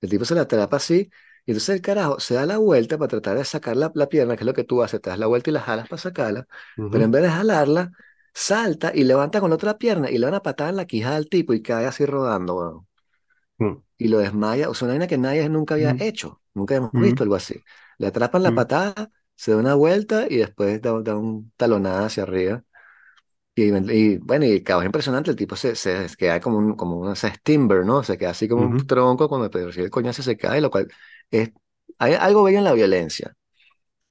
El 0.00 0.10
tipo 0.10 0.24
se 0.24 0.34
la 0.34 0.42
atrapa 0.42 0.76
así, 0.78 1.10
y 1.46 1.52
entonces 1.52 1.76
el 1.76 1.82
carajo 1.82 2.20
se 2.20 2.34
da 2.34 2.46
la 2.46 2.58
vuelta 2.58 2.98
para 2.98 3.08
tratar 3.08 3.36
de 3.38 3.44
sacar 3.44 3.76
la, 3.76 3.90
la 3.94 4.08
pierna, 4.08 4.36
que 4.36 4.42
es 4.42 4.46
lo 4.46 4.54
que 4.54 4.64
tú 4.64 4.82
haces, 4.82 5.00
te 5.00 5.10
das 5.10 5.18
la 5.18 5.26
vuelta 5.26 5.50
y 5.50 5.52
la 5.54 5.60
jalas 5.60 5.88
para 5.88 6.00
sacarla, 6.02 6.46
pero 6.88 7.04
en 7.04 7.10
vez 7.10 7.22
de 7.22 7.30
jalarla, 7.30 7.92
salta 8.34 8.92
y 8.94 9.04
levanta 9.04 9.40
con 9.40 9.50
la 9.50 9.56
otra 9.56 9.78
pierna 9.78 10.10
y 10.10 10.14
le 10.18 10.20
da 10.26 10.28
una 10.28 10.42
patada 10.42 10.70
en 10.70 10.76
la 10.76 10.86
quijada 10.86 11.16
al 11.16 11.28
tipo 11.28 11.52
y 11.54 11.62
cae 11.62 11.86
así 11.86 12.06
rodando, 12.06 12.56
weón. 12.56 12.86
ujú, 13.58 13.82
Y 13.98 14.08
lo 14.08 14.18
desmaya, 14.18 14.70
o 14.70 14.74
sea, 14.74 14.86
una 14.86 14.94
vaina 14.94 15.06
que 15.06 15.18
nadie 15.18 15.48
nunca 15.48 15.74
había 15.74 15.94
ujú, 15.94 16.00
hecho, 16.00 16.40
nunca 16.54 16.74
hemos 16.74 16.92
visto 16.94 17.22
algo 17.22 17.34
así. 17.34 17.62
Le 17.98 18.06
atrapan 18.06 18.42
la 18.42 18.54
ujú, 18.54 18.54
patada, 18.54 19.10
se 19.36 19.50
da 19.52 19.58
una 19.58 19.74
vuelta 19.74 20.26
y 20.28 20.36
después 20.38 20.80
da, 20.80 20.98
da 21.02 21.16
un 21.16 21.52
talonada 21.56 22.06
hacia 22.06 22.22
arriba. 22.22 22.64
Y, 23.54 23.64
y, 23.92 24.18
bueno, 24.18 24.46
y 24.46 24.52
el 24.52 24.64
cabo 24.64 24.82
es 24.82 24.86
impresionante, 24.86 25.30
el 25.30 25.36
tipo 25.36 25.56
se, 25.56 25.76
se 25.76 26.08
queda 26.18 26.40
como 26.40 26.58
un, 26.58 26.76
como 26.76 26.96
un 26.98 27.12
ese 27.12 27.32
timber, 27.42 27.84
¿no? 27.86 28.02
Se 28.04 28.18
queda 28.18 28.30
así 28.30 28.48
como 28.48 28.62
un 28.64 28.74
ujú. 28.74 28.86
tronco 28.86 29.28
cuando 29.28 29.48
recibe 29.50 29.86
el 29.86 29.90
coñazo 29.92 30.22
se 30.22 30.36
cae, 30.38 30.60
lo 30.62 30.70
cual 30.70 30.88
es, 31.30 31.50
hay 31.98 32.14
algo 32.14 32.42
bello 32.44 32.58
en 32.58 32.64
la 32.64 32.72
violencia. 32.72 33.36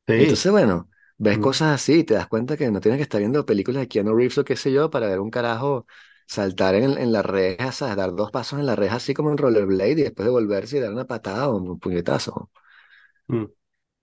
Sí. 0.08 0.16
Entonces, 0.16 0.52
bueno, 0.52 0.90
ves 1.18 1.40
ujú, 1.40 1.40
cosas 1.40 1.76
así 1.76 2.00
y 2.00 2.04
te 2.04 2.14
das 2.16 2.28
cuenta 2.28 2.58
que 2.58 2.70
no 2.72 2.82
tienes 2.82 2.98
que 3.00 3.04
estar 3.04 3.20
viendo 3.20 3.46
películas 3.46 3.82
de 3.82 3.88
Keanu 3.88 4.16
Reeves 4.16 4.38
o 4.40 4.44
qué 4.46 4.56
sé 4.56 4.72
yo 4.72 4.90
para 4.90 5.08
ver 5.08 5.20
un 5.20 5.30
carajo 5.32 5.88
saltar 6.28 6.76
en, 6.76 6.98
en 6.98 7.12
la 7.12 7.22
reja, 7.22 7.72
¿sabes? 7.72 7.96
Dar 7.98 8.14
dos 8.16 8.32
pasos 8.32 8.60
en 8.60 8.66
la 8.66 8.76
reja 8.76 8.98
así 8.98 9.14
como 9.14 9.32
en 9.32 9.38
rollerblade 9.38 9.92
y 9.92 9.96
después 9.96 10.26
devolverse 10.26 10.78
y 10.78 10.80
dar 10.82 10.92
una 10.94 11.06
patada 11.08 11.50
o 11.50 11.58
un 11.58 11.80
puñetazo. 11.80 12.52
ujú, 13.30 13.54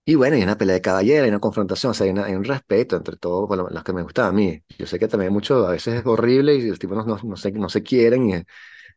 Y 0.08 0.14
bueno, 0.14 0.36
hay 0.36 0.42
una 0.44 0.56
pelea 0.56 0.74
de 0.76 0.80
caballero, 0.82 1.24
hay 1.24 1.30
una 1.30 1.40
confrontación, 1.40 1.90
o 1.90 1.94
sea, 1.94 2.04
hay, 2.04 2.10
una- 2.12 2.24
hay 2.26 2.34
un 2.34 2.44
respeto 2.44 2.96
entre 2.96 3.16
todos, 3.16 3.48
por 3.48 3.58
lo- 3.58 3.68
los 3.68 3.82
que 3.82 3.92
me 3.92 4.02
gustan 4.02 4.26
a 4.26 4.32
mí. 4.32 4.62
Yo 4.78 4.86
sé 4.86 4.98
que 5.00 5.08
también 5.08 5.32
mucho, 5.32 5.66
a 5.66 5.72
veces 5.72 5.94
es 6.00 6.06
horrible 6.06 6.54
y 6.54 6.68
los 6.68 6.78
tipos 6.78 6.96
no, 6.96 7.04
no, 7.04 7.18
no 7.24 7.36
se, 7.36 7.50
no 7.52 7.68
se 7.68 7.82
quieren 7.82 8.28
y 8.30 8.34
es, 8.34 8.44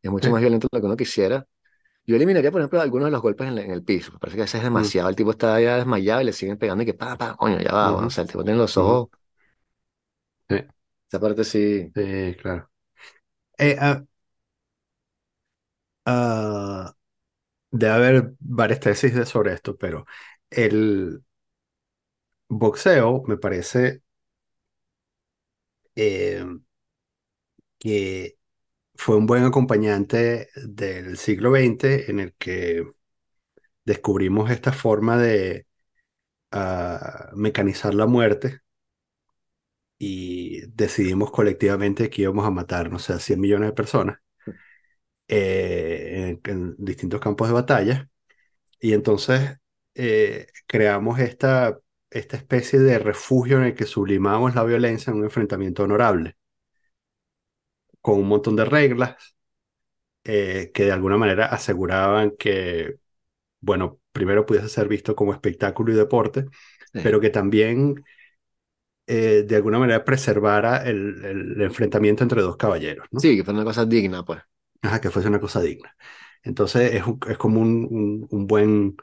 es 0.04 0.12
mucho 0.12 0.32
más 0.32 0.42
sí, 0.42 0.42
violento 0.42 0.68
de 0.72 0.78
lo 0.78 0.82
que 0.82 0.88
uno 0.88 0.98
quisiera. 0.98 1.48
Yo 2.10 2.16
eliminaría, 2.18 2.52
por 2.52 2.62
ejemplo, 2.62 2.82
algunos 2.82 3.08
de 3.08 3.12
los 3.12 3.22
golpes 3.22 3.48
en, 3.48 3.56
la- 3.56 3.62
en 3.64 3.72
el 3.72 3.84
piso. 3.84 4.12
Me 4.14 4.20
parece 4.20 4.38
que 4.38 4.42
a 4.44 4.46
veces 4.46 4.60
es 4.60 4.64
ujú, 4.74 4.94
demasiado. 4.94 5.10
El 5.10 5.16
tipo 5.16 5.32
está 5.32 5.60
ya 5.62 5.78
desmayado 5.78 6.22
y 6.22 6.26
le 6.26 6.34
siguen 6.34 6.58
pegando 6.58 6.84
y 6.84 6.86
que 6.88 6.94
pa, 6.96 7.18
pa, 7.18 7.36
coño, 7.38 7.60
ya 7.62 7.72
va. 7.74 7.92
bueno, 7.92 8.08
o 8.08 8.10
ujú, 8.10 8.12
sea, 8.12 8.24
el 8.24 8.30
tipo 8.30 8.44
tiene 8.44 8.60
los 8.60 8.78
ujú, 8.78 8.94
ojos. 8.94 9.10
sí, 10.50 10.56
Esa 11.08 11.20
parte 11.20 11.44
sí. 11.44 11.94
sí, 11.96 12.36
claro. 12.40 12.70
Eh, 13.58 13.78
ah, 13.80 14.04
ah, 16.06 16.96
debe 17.72 17.94
haber 17.94 18.36
varias 18.40 18.80
tesis 18.82 19.16
de- 19.16 19.28
sobre 19.28 19.54
esto, 19.56 19.78
pero 19.78 20.06
el 20.50 21.24
boxeo 22.62 23.24
me 23.28 23.38
parece 23.38 24.02
eh, 25.96 26.44
que 27.78 28.38
fue 29.00 29.16
un 29.16 29.26
buen 29.26 29.46
acompañante 29.46 30.50
del 30.56 31.18
siglo 31.18 31.52
XX 31.52 32.10
en 32.10 32.20
el 32.20 32.34
que 32.36 32.86
descubrimos 33.86 34.52
esta 34.52 34.74
forma 34.74 35.18
de 35.18 35.68
ah, 36.52 37.32
mecanizar 37.36 37.94
la 37.96 38.08
muerte 38.08 38.62
y 39.98 40.62
decidimos 40.68 41.32
colectivamente 41.32 42.10
que 42.10 42.24
íbamos 42.24 42.46
a 42.46 42.52
matar, 42.52 42.92
no 42.92 43.00
sé, 43.00 43.14
a 43.14 43.20
100 43.20 43.40
millones 43.40 43.70
de 43.70 43.74
personas 43.74 44.20
eh, 45.28 46.40
en, 46.44 46.76
distintos 46.78 47.22
campos 47.22 47.48
de 47.48 47.54
batalla. 47.54 48.10
Y 48.82 48.94
entonces 48.94 49.58
eh, 49.96 50.48
creamos 50.68 51.20
esta, 51.20 51.80
esta 52.12 52.38
especie 52.38 52.80
de 52.80 53.00
refugio 53.00 53.58
en 53.60 53.66
el 53.66 53.76
que 53.76 53.86
sublimamos 53.86 54.56
la 54.56 54.64
violencia 54.66 55.12
en 55.12 55.20
un 55.20 55.26
enfrentamiento 55.26 55.84
honorable, 55.84 56.38
con 58.02 58.20
un 58.20 58.28
montón 58.28 58.56
de 58.56 58.66
reglas 58.66 59.36
eh, 60.24 60.72
que 60.74 60.86
de 60.86 60.92
alguna 60.92 61.18
manera 61.18 61.48
aseguraban 61.48 62.32
que, 62.38 62.96
bueno, 63.62 64.00
primero 64.14 64.46
pudiese 64.46 64.70
ser 64.70 64.88
visto 64.88 65.16
como 65.16 65.34
espectáculo 65.34 65.94
y 65.94 65.96
deporte, 65.98 66.48
Sí, 66.94 67.00
pero 67.02 67.20
que 67.22 67.30
también 67.30 68.04
eh, 69.08 69.44
de 69.48 69.56
alguna 69.56 69.80
manera 69.80 70.04
preservara 70.06 70.84
el, 70.86 71.24
el 71.26 71.62
enfrentamiento 71.62 72.24
entre 72.24 72.42
dos 72.42 72.58
caballeros, 72.58 73.08
¿no? 73.12 73.22
sí, 73.22 73.36
que 73.38 73.44
fue 73.44 73.54
una 73.54 73.64
cosa 73.64 73.86
digna, 73.86 74.24
pues. 74.26 74.42
Ajá, 74.82 75.02
que 75.02 75.10
fuese 75.10 75.28
una 75.28 75.40
cosa 75.40 75.62
digna. 75.62 75.96
Entonces 76.44 76.94
es, 76.96 77.04
un- 77.06 77.20
es 77.28 77.38
como 77.38 77.60
un, 77.62 77.88
un- 77.92 78.28
un 78.30 78.48
buen, 78.48 78.96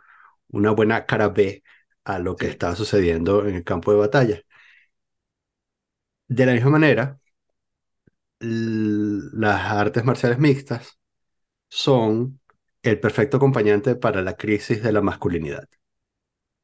una 0.48 0.70
buena 0.72 1.06
cara 1.06 1.28
B 1.28 1.62
a 2.04 2.18
lo 2.18 2.36
que 2.38 2.48
Sí. 2.48 2.50
estaba 2.50 2.76
sucediendo 2.76 3.46
en 3.46 3.56
el 3.56 3.64
campo 3.64 3.92
de 3.92 3.98
batalla. 3.98 4.42
De 6.28 6.46
la 6.46 6.52
misma 6.52 6.70
manera, 6.70 7.18
las 8.40 9.62
artes 9.72 10.04
marciales 10.04 10.38
mixtas 10.38 10.98
son 11.70 12.40
el 12.82 13.00
perfecto 13.00 13.38
acompañante 13.38 13.96
para 13.96 14.22
la 14.22 14.36
crisis 14.36 14.82
de 14.82 14.92
la 14.92 15.02
masculinidad. 15.02 15.68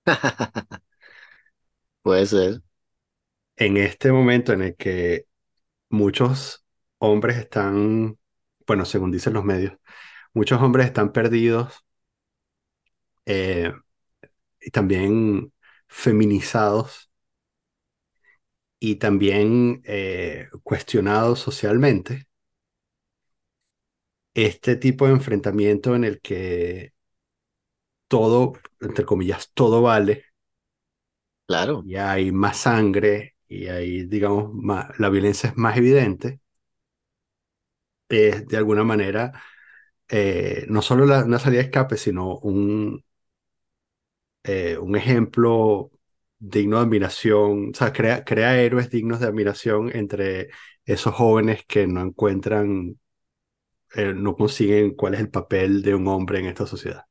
Puede 2.03 2.27
ser. 2.27 2.63
En 3.57 3.77
este 3.77 4.13
momento 4.13 4.53
en 4.53 4.63
el 4.63 4.77
que 4.77 5.27
muchos 5.91 6.65
hombres 6.99 7.39
están, 7.39 8.19
bueno, 8.67 8.85
según 8.87 9.13
dicen 9.13 9.35
los 9.35 9.45
medios, 9.45 9.75
muchos 10.35 10.63
hombres 10.63 10.87
están 10.89 11.13
perdidos 11.13 11.85
eh, 13.27 13.73
y 14.61 14.71
también 14.73 15.53
feminizados 15.89 17.12
y 18.85 18.97
también 18.97 19.81
eh, 19.87 20.49
cuestionados 20.65 21.39
socialmente. 21.41 22.27
Este 24.35 24.77
tipo 24.77 25.07
de 25.07 25.13
enfrentamiento 25.13 25.95
en 25.95 26.05
el 26.05 26.21
que 26.21 26.93
todo, 28.09 28.53
entre 28.81 29.05
comillas, 29.05 29.51
todo 29.55 29.83
vale 29.83 30.27
Claro. 31.47 31.83
y 31.85 31.97
hay 31.97 32.33
más 32.33 32.59
sangre 32.59 33.37
y 33.49 33.67
hay, 33.69 34.05
digamos, 34.07 34.53
más, 34.55 34.99
la 34.99 35.09
violencia 35.11 35.51
es 35.51 35.57
más 35.57 35.77
evidente, 35.77 36.41
es 38.09 38.47
de 38.49 38.57
alguna 38.57 38.85
manera 38.85 39.33
eh, 40.09 40.67
no 40.69 40.83
solo 40.83 41.07
la- 41.07 41.25
una 41.25 41.39
salida 41.39 41.61
de 41.63 41.67
escape, 41.67 41.97
sino 41.97 42.39
un, 42.41 43.05
eh, 44.45 44.77
un 44.79 44.97
ejemplo 44.97 45.91
digno 46.43 46.79
de 46.79 46.83
admiración, 46.85 47.71
o 47.73 47.75
sea, 47.75 47.93
crea, 47.93 48.25
crea 48.25 48.61
héroes 48.61 48.91
dignos 48.91 49.21
de 49.21 49.27
admiración 49.29 49.91
entre 49.95 50.51
esos 50.85 51.15
jóvenes 51.15 51.65
que 51.67 51.87
no 51.87 52.03
encuentran, 52.03 52.99
eh, 53.95 54.15
no 54.15 54.35
consiguen 54.35 54.95
cuál 54.97 55.15
es 55.15 55.21
el 55.21 55.31
papel 55.31 55.83
de 55.83 55.95
un 55.95 56.09
hombre 56.09 56.41
en 56.41 56.47
esta 56.47 56.67
sociedad. 56.67 57.05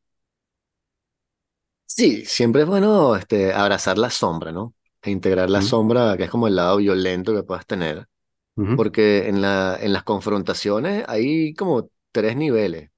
Sí, 1.86 2.26
siempre 2.26 2.62
es 2.62 2.68
bueno 2.68 3.16
este, 3.16 3.54
abrazar 3.54 3.98
la 3.98 4.10
sombra, 4.10 4.52
¿no? 4.52 4.74
E 5.02 5.12
integrar 5.12 5.50
la 5.50 5.62
sombra, 5.62 6.16
que 6.18 6.24
es 6.24 6.30
como 6.30 6.48
el 6.48 6.56
lado 6.56 6.78
violento 6.78 7.34
que 7.36 7.44
puedas 7.44 7.66
tener. 7.66 8.08
Porque 8.76 9.30
en 9.30 9.42
la, 9.42 9.78
en 9.82 9.94
las 9.94 10.04
confrontaciones 10.04 11.06
hay 11.08 11.54
como 11.56 11.90
tres 12.12 12.38
niveles. 12.38 12.92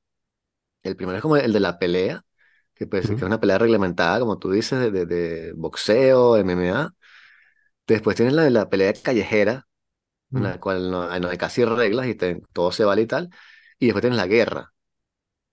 El 0.83 0.95
primero 0.97 1.17
es 1.17 1.21
como 1.23 1.37
el 1.37 1.53
de 1.53 1.59
la 1.61 1.79
pelea, 1.79 2.25
que, 2.75 2.87
pues, 2.87 3.07
que 3.09 3.15
es 3.15 3.21
una 3.23 3.39
pelea 3.39 3.57
reglamentada, 3.59 4.19
como 4.19 4.37
tú 4.39 4.51
dices, 4.51 4.79
de, 4.79 4.91
de- 4.91 5.05
de 5.05 5.53
boxeo, 5.53 6.37
MMA. 6.37 6.95
Después 7.87 8.15
tienes 8.17 8.33
la 8.35 8.43
de 8.43 8.51
la 8.51 8.69
pelea 8.69 8.93
callejera, 8.93 9.67
en 10.33 10.43
ujú, 10.43 10.45
la 10.45 10.59
cual 10.59 10.91
no, 10.91 11.19
no 11.19 11.29
hay 11.29 11.37
casi 11.39 11.65
reglas 11.65 12.07
y 12.07 12.15
te- 12.15 12.41
todo 12.53 12.71
se 12.73 12.85
vale 12.85 13.03
y 13.03 13.07
tal. 13.07 13.29
Y 13.79 13.87
después 13.87 14.01
tienes 14.03 14.17
la 14.17 14.27
guerra, 14.27 14.73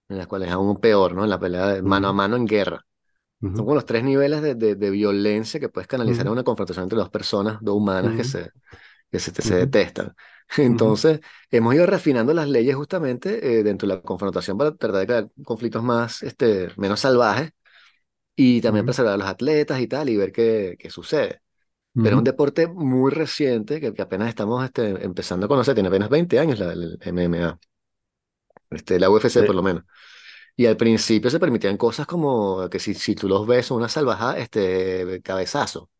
en 0.08 0.18
la 0.18 0.26
cual 0.26 0.42
es 0.44 0.50
aún 0.50 0.80
peor, 0.80 1.14
¿no? 1.14 1.24
En 1.24 1.30
la 1.30 1.38
pelea 1.38 1.68
de 1.68 1.82
mano 1.82 2.08
a 2.08 2.12
ujú, 2.12 2.12
mano 2.12 2.36
en 2.36 2.46
guerra. 2.46 2.86
Son 3.54 3.64
ujú, 3.64 3.66
como 3.66 3.74
los 3.76 3.86
tres 3.86 4.04
niveles 4.04 4.42
de, 4.42 4.54
de- 4.56 4.76
de 4.76 4.90
violencia 4.90 5.60
que 5.60 5.68
puedes 5.70 5.88
canalizar 5.88 6.26
en 6.26 6.32
una 6.32 6.44
confrontación 6.44 6.84
entre 6.84 6.98
dos 6.98 7.10
personas, 7.10 7.58
dos 7.62 7.76
humanas 7.76 8.14
que 8.14 8.24
se, 8.24 8.50
que 9.10 9.20
se, 9.20 9.32
se 9.42 9.66
ujú, 9.66 9.76
Entonces, 10.58 11.20
hemos 11.50 11.74
ido 11.74 11.86
refinando 11.86 12.34
las 12.34 12.48
leyes 12.48 12.76
justamente 12.76 13.60
eh, 13.60 13.62
dentro 13.62 13.88
de 13.88 13.94
la 13.96 14.02
confrontación 14.02 14.58
para 14.58 14.74
tratar 14.76 15.00
de 15.00 15.06
crear 15.06 15.30
conflictos 15.44 15.82
más, 15.82 16.22
este, 16.22 16.68
menos 16.76 17.00
salvajes 17.00 17.52
y 18.36 18.60
también 18.60 18.84
ujú, 18.84 18.86
preservar 18.86 19.14
a 19.14 19.16
los 19.18 19.28
atletas 19.28 19.80
y 19.80 19.88
tal 19.88 20.08
y 20.10 20.16
ver 20.16 20.32
qué, 20.32 20.76
qué 20.78 20.90
sucede. 20.90 21.42
Pero 22.00 22.16
es 22.16 22.18
un 22.18 22.24
deporte 22.24 22.68
muy 22.68 23.10
reciente 23.12 23.80
que, 23.80 23.94
que 23.94 24.02
apenas 24.02 24.28
estamos 24.28 24.64
este, 24.64 25.04
empezando 25.04 25.46
a 25.46 25.50
conocer, 25.50 25.74
tiene 25.74 25.88
apenas 25.88 26.10
20 26.10 26.38
años 26.40 26.58
la, 26.60 26.72
el 26.72 26.98
MMA, 27.02 27.58
este, 28.70 29.00
la 29.00 29.10
UFC 29.10 29.44
por 29.44 29.54
lo 29.54 29.62
menos. 29.62 29.84
Y 30.56 30.66
al 30.66 30.76
principio 30.76 31.30
se 31.30 31.40
permitían 31.40 31.76
cosas 31.78 32.06
como 32.06 32.68
que 32.70 32.78
si, 32.80 32.94
si 32.94 33.14
tú 33.14 33.28
los 33.28 33.46
ves 33.46 33.66
son 33.66 33.78
una 33.78 33.88
salvajada, 33.90 34.38
este, 34.38 35.20
cabezazo. 35.22 35.90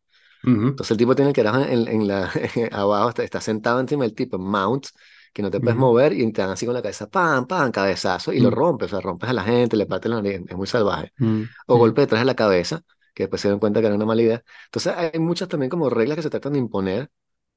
Entonces 0.71 0.93
el 0.93 0.97
tipo 0.99 1.15
tiene 1.15 1.31
el 1.31 1.35
carajo 1.37 1.61
en, 1.61 1.89
en 1.89 2.09
la, 2.09 2.31
abajo, 2.73 3.11
está, 3.11 3.23
está 3.25 3.41
sentado 3.41 3.81
encima 3.81 4.05
del 4.05 4.15
tipo, 4.15 4.37
en 4.37 4.43
mount, 4.43 4.87
que 5.33 5.43
no 5.43 5.51
te 5.51 5.61
puedes 5.61 5.77
ujú, 5.77 5.81
mover 5.81 6.13
y 6.13 6.33
te 6.33 6.43
dan 6.43 6.51
así 6.51 6.67
con 6.67 6.75
la 6.75 6.83
cabeza, 6.83 7.09
pam, 7.09 7.47
pam, 7.47 7.71
cabezazo, 7.73 8.33
y 8.33 8.41
lo 8.41 8.51
ujú, 8.51 8.51
rompes, 8.51 8.89
o 8.89 8.91
sea, 8.97 9.01
rompes 9.01 9.31
a 9.31 9.33
la 9.33 9.43
gente, 9.45 9.77
le 9.77 9.87
partes 9.87 10.11
la 10.11 10.23
nariz, 10.23 10.41
es 10.49 10.57
muy 10.57 10.67
salvaje. 10.67 11.13
ujú, 11.21 11.49
O 11.67 11.77
ujú, 11.77 11.79
golpe 11.79 12.03
detrás 12.03 12.21
de 12.23 12.25
la 12.27 12.35
cabeza, 12.37 12.83
que 13.15 13.25
después 13.25 13.41
se 13.43 13.49
dan 13.49 13.59
cuenta 13.59 13.81
que 13.81 13.87
era 13.87 13.97
una 13.97 14.07
mala 14.07 14.23
idea. 14.23 14.45
Entonces 14.67 14.95
hay 14.97 15.19
muchas 15.19 15.49
también 15.49 15.71
como 15.71 15.91
reglas 15.91 16.17
que 16.17 16.23
se 16.23 16.31
tratan 16.31 16.55
de 16.55 16.59
imponer 16.61 17.11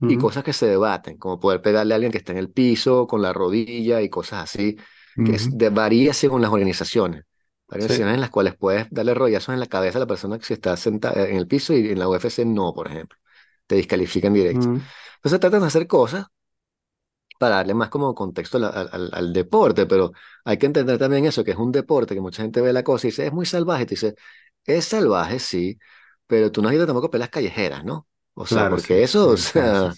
y 0.08 0.17
cosas 0.17 0.43
que 0.43 0.54
se 0.54 0.67
debaten, 0.67 1.17
como 1.17 1.39
poder 1.39 1.62
pegarle 1.62 1.93
a 1.93 1.96
alguien 1.96 2.12
que 2.12 2.17
está 2.19 2.32
en 2.34 2.38
el 2.39 2.52
piso 2.52 3.08
con 3.08 3.22
la 3.22 3.34
rodilla 3.34 4.02
y 4.02 4.10
cosas 4.10 4.43
así, 4.43 4.78
que 5.24 5.34
es, 5.36 5.48
de, 5.58 5.69
varía 5.69 6.13
según 6.13 6.41
las 6.41 6.52
organizaciones. 6.52 7.24
Hay 7.69 7.78
Sí. 7.80 7.84
organizaciones 7.84 8.15
en 8.15 8.21
las 8.21 8.30
cuales 8.30 8.56
puedes 8.56 8.88
darle 8.91 9.13
rollazos 9.13 9.54
en 9.54 9.60
la 9.60 9.67
cabeza 9.67 9.97
a 9.97 10.02
la 10.02 10.08
persona 10.08 10.38
que 10.39 10.45
se 10.45 10.54
está 10.56 10.78
sentada 10.78 11.28
en 11.28 11.38
el 11.38 11.47
piso 11.47 11.73
y 11.73 11.89
en 11.91 11.99
la 11.99 12.08
UFC 12.10 12.45
no, 12.45 12.73
por 12.73 12.88
ejemplo. 12.88 13.17
Te 13.67 13.76
descalifican 13.76 14.34
directo. 14.34 14.67
ujú, 14.67 14.89
Entonces 15.17 15.39
tratan 15.39 15.62
de 15.62 15.67
hacer 15.67 15.88
cosas 15.88 16.28
para 17.39 17.56
darle 17.58 17.73
más 17.73 17.89
como 17.89 18.13
contexto 18.15 18.58
al, 18.58 18.63
al- 18.65 19.10
al- 19.13 19.34
deporte, 19.34 19.86
pero 19.86 20.12
hay 20.45 20.58
que 20.58 20.65
entender 20.67 20.97
también 20.97 21.26
eso, 21.26 21.43
que 21.43 21.52
es 21.52 21.58
un 21.58 21.71
deporte, 21.71 22.13
que 22.15 22.21
mucha 22.21 22.41
gente 22.43 22.62
ve 22.62 22.71
la 22.73 22.84
cosa 22.84 23.08
y 23.08 23.10
dice, 23.12 23.26
es 23.28 23.34
muy 23.34 23.45
salvaje, 23.45 23.86
te 23.86 23.91
dice, 23.95 24.15
es 24.65 24.86
salvaje, 24.86 25.39
sí, 25.39 25.78
pero 26.28 26.52
tú 26.52 26.62
no 26.62 26.69
has 26.69 26.76
ido 26.76 26.86
tampoco 26.86 27.08
a 27.08 27.12
peleas 27.12 27.30
callejeras, 27.30 27.84
¿no? 27.84 28.08
O 28.34 28.45
sea, 28.45 28.67
Claro, 28.67 28.69
porque 28.69 29.04
sí. 29.04 29.04
eso, 29.04 29.30
o 29.32 29.38
Sí, 29.38 29.71
sí, 29.73 29.78
sea, 29.78 29.93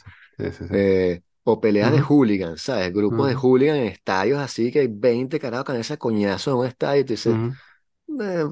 eh, 0.72 1.22
o 1.46 1.62
peleas 1.62 1.94
de 1.94 2.02
hooligans, 2.02 2.62
¿sabes? 2.64 2.94
Grupos 2.94 3.30
de 3.30 3.36
hooligans 3.36 3.80
en 3.82 3.88
estadios 3.88 4.40
así, 4.40 4.72
que 4.74 4.82
hay 4.82 4.90
20 4.90 5.40
carajos 5.40 5.66
con 5.68 5.78
ese 5.78 5.98
coñazo 6.00 6.52
en 6.54 6.58
un 6.60 6.68
estadio, 6.68 7.02
y 7.04 7.06
tú 7.06 7.14
dices, 7.14 7.40
eh, 8.22 8.46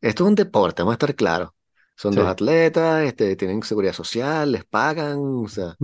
esto 0.00 0.24
es 0.24 0.28
un 0.30 0.34
deporte, 0.36 0.82
vamos 0.82 0.92
a 0.94 0.96
estar 0.96 1.14
claros. 1.16 1.50
Son 1.96 2.14
dos 2.14 2.26
Sí. 2.26 2.30
atletas, 2.30 3.04
este, 3.04 3.36
tienen 3.36 3.62
seguridad 3.64 3.92
social, 3.94 4.52
les 4.52 4.64
pagan, 4.66 5.18
o 5.20 5.48
sea, 5.48 5.76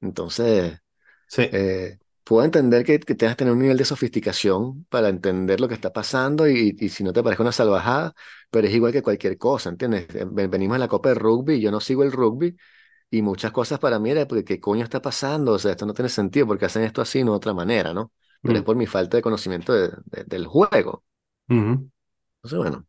entonces... 0.00 0.78
Sí. 1.26 1.42
Eh, 1.50 1.98
puedo 2.24 2.44
entender 2.44 2.84
que, 2.84 3.00
que 3.00 3.14
tengas 3.16 3.36
que 3.36 3.40
tener 3.40 3.52
un 3.54 3.60
nivel 3.60 3.78
de 3.78 3.84
sofisticación 3.86 4.84
para 4.90 5.08
entender 5.10 5.60
lo 5.60 5.68
que 5.68 5.74
está 5.74 5.92
pasando 5.92 6.48
y, 6.48 6.76
y 6.80 6.88
si 6.90 7.04
no 7.04 7.12
te 7.12 7.22
parezca 7.22 7.42
una 7.44 7.52
salvajada, 7.52 8.14
pero 8.50 8.68
es 8.68 8.74
igual 8.74 8.92
que 8.92 9.02
cualquier 9.02 9.38
cosa, 9.38 9.70
¿entiendes? 9.70 10.06
Ven- 10.32 10.50
Venimos 10.50 10.76
de 10.76 10.80
la 10.80 10.88
Copa 10.88 11.10
de 11.10 11.16
Rugby, 11.16 11.60
yo 11.60 11.70
no 11.72 11.80
sigo 11.80 12.02
el 12.04 12.12
rugby 12.12 12.56
y 13.12 13.22
muchas 13.22 13.52
cosas 13.52 13.78
para 13.80 14.00
mí 14.00 14.10
era 14.10 14.26
porque 14.28 14.44
qué 14.44 14.60
coño 14.60 14.84
está 14.84 15.02
pasando, 15.02 15.54
o 15.54 15.60
sea, 15.60 15.72
esto 15.72 15.86
no 15.86 15.94
tiene 15.94 16.10
sentido 16.10 16.48
porque 16.48 16.66
hacen 16.66 16.84
esto 16.84 17.02
así, 17.02 17.24
no 17.24 17.32
de 17.32 17.38
otra 17.38 17.54
manera, 17.54 17.94
¿no? 17.94 18.12
Pero 18.44 18.58
es 18.60 18.64
mm, 18.64 18.66
por 18.66 18.76
mi 18.76 18.86
falta 18.86 19.18
de 19.18 19.22
conocimiento 19.24 19.72
de- 19.74 19.90
de- 20.06 20.24
del 20.26 20.46
juego. 20.48 21.04
Entonces, 22.42 22.58
bueno, 22.58 22.86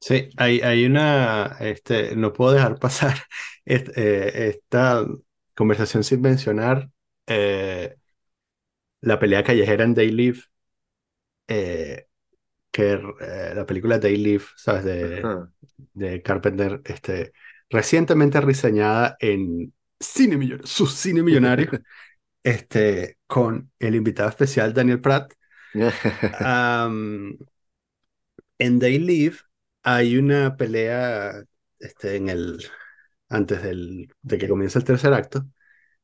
Sí, 0.00 0.30
hay, 0.38 0.60
hay 0.62 0.86
una, 0.86 1.56
este, 1.60 2.16
no 2.16 2.32
puedo 2.32 2.52
dejar 2.52 2.78
pasar 2.78 3.18
eh, 3.66 4.32
esta 4.56 5.04
conversación 5.54 6.04
sin 6.04 6.20
mencionar 6.22 6.90
eh, 7.26 7.96
la 9.02 9.18
pelea 9.18 9.44
callejera 9.44 9.84
en 9.84 9.94
They 9.94 10.10
Live, 10.10 10.40
eh, 11.48 12.06
que 12.72 13.00
la 13.56 13.66
película 13.66 14.00
They 14.00 14.16
Live, 14.16 14.44
¿sabes? 14.56 14.84
De, 14.84 15.34
de 15.94 16.22
Carpenter, 16.22 16.82
este, 16.84 17.32
recientemente 17.70 18.40
reseñada 18.40 19.16
en 19.20 19.72
Cine 19.98 20.36
Millonario, 20.36 20.66
su 20.66 20.86
Cine 20.86 21.22
Millonario, 21.22 21.70
este, 22.42 23.18
con 23.26 23.70
el 23.78 23.94
invitado 23.94 24.28
especial 24.28 24.74
Daniel 24.74 25.00
Pratt. 25.00 25.32
Am, 26.40 27.38
en 28.58 28.78
They 28.78 28.98
Live 28.98 29.36
hay 29.82 30.16
una 30.16 30.56
pelea 30.56 31.42
este, 31.78 32.16
en 32.16 32.28
el, 32.28 32.62
antes 33.28 33.62
del, 33.62 34.12
de 34.22 34.38
que 34.38 34.48
comience 34.48 34.78
el 34.78 34.84
tercer 34.84 35.12
acto. 35.14 35.46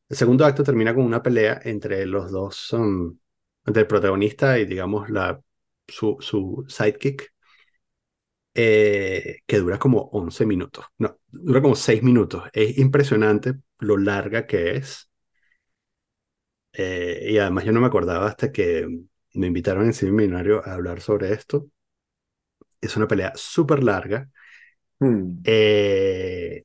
El 0.09 0.17
segundo 0.17 0.45
acto 0.47 0.63
termina 0.63 0.95
con 0.95 1.05
una 1.05 1.23
pelea 1.23 1.61
entre 1.65 2.07
los 2.07 2.31
dos, 2.31 2.73
um, 2.73 3.19
entre 3.67 3.83
el 3.83 3.89
protagonista 3.89 4.59
y 4.59 4.67
digamos 4.67 5.11
la, 5.11 5.41
su, 5.89 6.17
su 6.21 6.65
sidekick, 6.69 7.33
eh, 8.57 9.41
que 9.47 9.59
dura 9.59 9.79
como 9.81 10.03
11 10.13 10.47
minutos. 10.47 10.87
No, 10.99 11.19
dura 11.29 11.63
como 11.63 11.77
6 11.77 12.03
minutos. 12.03 12.45
Es 12.55 12.79
impresionante 12.79 13.55
lo 13.81 13.99
larga 13.99 14.47
que 14.49 14.77
es. 14.77 15.11
Eh, 16.73 17.29
y 17.31 17.39
además 17.39 17.65
yo 17.65 17.73
no 17.73 17.81
me 17.81 17.87
acordaba 17.87 18.27
hasta 18.29 18.53
que 18.53 18.87
me 19.35 19.47
invitaron 19.47 19.87
en 19.87 19.95
Cine 19.95 20.13
Millonario 20.13 20.65
a 20.67 20.75
hablar 20.75 21.01
sobre 21.01 21.33
esto. 21.33 21.69
Es 22.81 22.97
una 22.97 23.09
pelea 23.09 23.33
súper 23.37 23.83
larga 23.83 24.31
Hmm, 25.01 25.41
eh, 25.45 26.65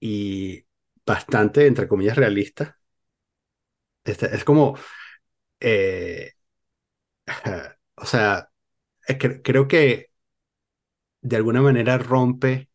y 0.00 0.64
bastante, 1.06 1.66
entre 1.66 1.88
comillas, 1.88 2.16
realista. 2.16 2.78
Este, 4.04 4.34
es 4.34 4.44
como, 4.44 4.76
eh, 5.60 6.32
o 7.96 8.06
sea, 8.06 8.50
eh, 9.08 9.18
cre- 9.18 9.42
creo 9.44 9.68
que 9.68 10.10
de 11.24 11.36
alguna 11.36 11.62
manera 11.62 11.98
rompe 11.98 12.70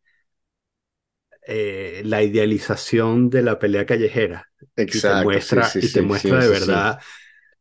eh, 1.46 2.02
la 2.04 2.22
idealización 2.22 3.30
de 3.30 3.42
la 3.42 3.58
pelea 3.58 3.86
callejera. 3.86 4.46
Y 4.92 5.02
te 5.02 5.14
Exacto, 5.14 5.40
sí, 5.40 5.62
muestra, 5.62 5.62
sí, 5.62 5.80
y 5.80 5.90
te 5.90 6.02
sí, 6.02 6.02
muestra 6.02 6.40
de 6.42 6.48
verdad, 6.48 7.00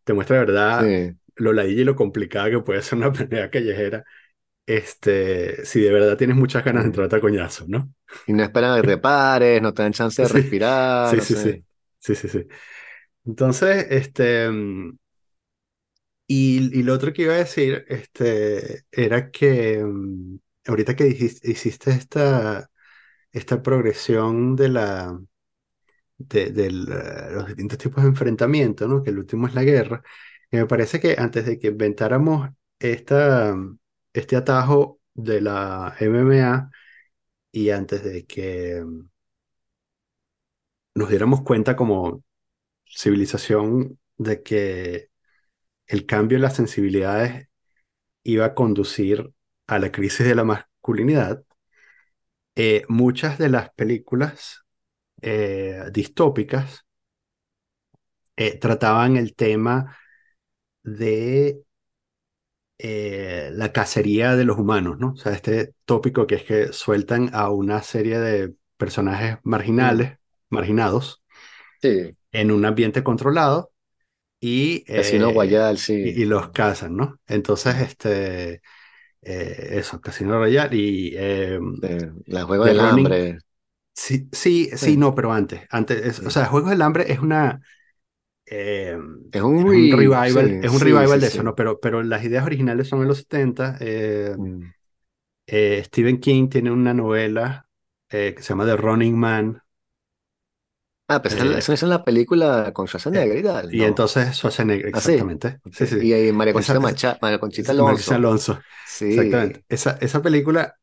te 0.04 0.13
muestra 0.13 0.38
de 0.39 0.45
verdad 0.45 0.95
lo 1.36 1.54
ladilla 1.54 1.82
y 1.82 1.86
lo 1.86 1.95
complicada 1.95 2.49
que 2.49 2.60
puede 2.62 2.82
ser 2.82 2.97
una 2.99 3.13
pelea 3.13 3.49
callejera, 3.52 4.04
este, 4.65 5.65
si 5.65 5.82
de 5.82 5.91
verdad 5.93 6.17
tienes 6.17 6.38
muchas 6.38 6.63
ganas 6.65 6.84
de 6.84 6.88
entrar 6.89 7.13
a 7.15 7.21
coñazo, 7.21 7.65
¿no? 7.67 7.93
Y 8.25 8.34
no 8.34 8.43
esperan 8.43 8.73
a 8.73 8.78
que 8.78 8.84
te 8.84 8.97
pares, 8.99 9.62
no 9.62 9.73
te 9.73 9.82
dan 9.84 9.93
chance 9.93 10.21
de 10.21 10.28
respirar, 10.28 11.15
sí, 11.15 11.19
no 11.19 11.21
sí, 11.21 11.36
sé. 11.36 11.36
sí, 11.36 11.65
sí, 11.99 12.15
sí, 12.15 12.28
sí. 12.30 12.47
Entonces, 13.25 13.88
este, 13.91 14.49
y, 16.28 16.80
y 16.80 16.84
lo 16.84 16.93
otro 16.93 17.13
que 17.13 17.23
iba 17.23 17.34
a 17.34 17.38
decir, 17.38 17.86
este, 17.89 18.86
era 18.91 19.32
que 19.32 19.84
mm, 19.84 20.38
ahorita 20.69 20.95
que 20.95 21.08
hiciste 21.08 21.91
esta, 21.91 22.69
esta 23.32 23.62
progresión 23.63 24.55
de 24.55 24.69
la, 24.69 25.19
de, 26.17 26.71
los 26.71 27.47
distintos 27.47 27.77
tipos 27.77 28.03
de 28.03 28.10
enfrentamiento, 28.10 28.88
¿no? 28.88 29.03
Que 29.03 29.12
el 29.12 29.19
último 29.19 29.47
es 29.47 29.55
la 29.55 29.63
guerra. 29.63 30.03
Y 30.51 30.58
me 30.58 30.65
parece 30.67 30.99
que 30.99 31.15
antes 31.17 31.45
de 31.45 31.60
que 31.60 31.67
inventáramos 31.69 32.49
esta, 32.79 33.55
este 34.13 34.36
atajo 34.36 34.99
de 35.13 35.41
la 35.41 35.95
MMA 35.99 36.71
y 37.51 37.71
antes 37.71 38.03
de 38.03 38.25
que 38.25 38.84
nos 40.95 41.10
diéramos 41.10 41.41
cuenta 41.43 41.75
como 41.75 42.23
civilización 42.86 43.99
de 44.17 44.43
que 44.43 45.10
el 45.88 46.05
cambio 46.05 46.38
en 46.38 46.43
las 46.43 46.55
sensibilidades 46.55 47.49
iba 48.23 48.45
a 48.45 48.55
conducir 48.55 49.34
a 49.69 49.79
la 49.79 49.91
crisis 49.91 50.25
de 50.27 50.36
la 50.36 50.43
masculinidad, 50.43 51.43
eh, 52.55 52.84
muchas 52.89 53.38
de 53.38 53.49
las 53.49 53.71
películas 53.73 54.65
eh, 55.21 55.84
distópicas 55.93 56.86
eh, 58.38 58.58
trataban 58.60 59.17
el 59.17 59.36
tema 59.36 59.97
de 60.84 61.63
eh, 62.77 63.49
la 63.53 63.71
cacería 63.73 64.36
de 64.36 64.45
los 64.45 64.58
humanos, 64.58 64.97
¿no? 64.99 65.12
O 65.13 65.15
sea, 65.17 65.34
este 65.34 65.73
tópico 65.86 66.27
que 66.27 66.36
es 66.36 66.43
que 66.43 66.73
sueltan 66.73 67.29
a 67.34 67.49
una 67.49 67.82
serie 67.84 68.19
de 68.19 68.53
personajes 68.77 69.38
Mm, 69.77 70.10
marginales, 70.10 70.17
marginados, 70.49 71.21
Sí, 71.82 72.15
en 72.32 72.51
un 72.51 72.65
ambiente 72.65 73.03
controlado 73.03 73.71
y, 74.39 74.86
Casino 74.93 75.34
y, 75.34 75.51
sí. 75.77 76.21
y 76.23 76.25
los 76.25 76.51
cazan, 76.51 76.97
¿no? 76.97 77.19
Entonces, 77.27 77.75
Mm, 77.75 77.82
este, 77.82 78.62
eh, 79.21 79.69
eso, 79.79 80.01
Casino 80.01 80.38
Royale 80.39 80.75
y 80.77 81.13
eh, 81.15 81.60
eh, 81.84 82.12
la 82.27 82.43
Juego 82.45 82.65
del. 82.65 82.79
Hambre. 82.79 83.39
Sí, 83.93 84.29
sí, 84.32 84.69
sí, 84.77 84.77
Sí, 84.77 84.97
no, 84.97 85.13
pero 85.15 85.34
antes. 85.34 85.62
Antes, 85.69 86.06
es- 86.06 86.19
o 86.25 86.29
sea, 86.29 86.46
Juegos 86.46 86.69
del 86.71 86.81
Hambre 86.81 87.12
es 87.12 87.19
una. 87.19 87.62
eh, 88.48 88.98
Es 89.31 89.41
un 89.41 89.65
es 89.65 89.73
un 89.75 89.89
re... 89.91 89.91
revival, 89.91 90.58
es 90.62 90.71
un 90.71 90.81
revival 90.81 91.21
de 91.21 91.27
eso. 91.27 91.44
¿no? 91.44 91.56
Pero, 91.56 91.79
pero 91.81 92.04
las 92.04 92.23
ideas 92.23 92.46
originales 92.46 92.87
son 92.89 93.02
en 93.04 93.08
los 93.10 93.19
70. 93.19 93.77
eh, 93.81 94.37
Mm. 94.37 94.71
Stephen 95.83 96.19
King 96.19 96.50
tiene 96.50 96.71
una 96.71 96.94
novela 96.94 97.67
que 98.08 98.35
se 98.39 98.50
llama 98.50 98.65
The 98.65 98.77
Running 98.77 99.17
Man. 99.17 99.62
Ah, 101.10 101.21
pues 101.21 101.35
esa 101.35 101.45
eh, 101.45 101.57
esa 101.57 101.73
es 101.73 101.83
la 101.83 102.03
película 102.05 102.71
con 102.73 102.87
eh, 103.12 103.19
Schwarzenegger 103.19 103.37
y 103.39 103.43
tal, 103.43 103.75
y 103.75 103.83
¿no? 103.83 103.85
entonces 103.85 104.35
Schwarzenegger, 104.35 104.87
Ah, 104.91 105.01
sí. 105.01 105.21
exactamente. 105.21 105.62
Ok. 105.63 105.75
Sí, 105.75 105.87
sí. 105.87 105.99
sí. 106.01 106.07
Y 106.07 106.13
ahí 106.13 106.31
María 106.33 106.53
Esa, 106.53 106.73
Conchita 106.73 106.79
es, 106.81 106.81
Macha, 106.81 107.17
María 107.21 107.39
Conchita 107.39 107.71
es 107.71 107.79
Marquesa 107.79 108.15
Alonso. 108.15 108.15
Alonso. 108.15 108.65
Exactamente. 109.10 109.63
Sí. 109.63 109.65
Esa, 109.69 109.97
esa 110.01 110.21
película, 110.21 110.75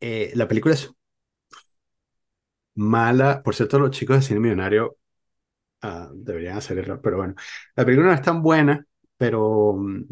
eh, 0.00 0.32
la 0.36 0.48
película 0.48 0.74
es 0.74 0.92
mala. 2.74 3.42
Por 3.42 3.54
cierto, 3.54 3.78
los 3.78 3.90
chicos 3.90 4.16
de 4.16 4.22
Cine 4.22 4.40
Millonario 4.40 4.98
ah, 5.82 6.10
deberían 6.14 6.58
hacerlo, 6.58 7.00
pero 7.02 7.18
bueno. 7.18 7.34
La 7.76 7.84
película 7.84 8.08
no 8.10 8.14
es 8.14 8.22
tan 8.22 8.42
buena, 8.42 8.86
pero 9.18 9.74
mm, 9.76 10.02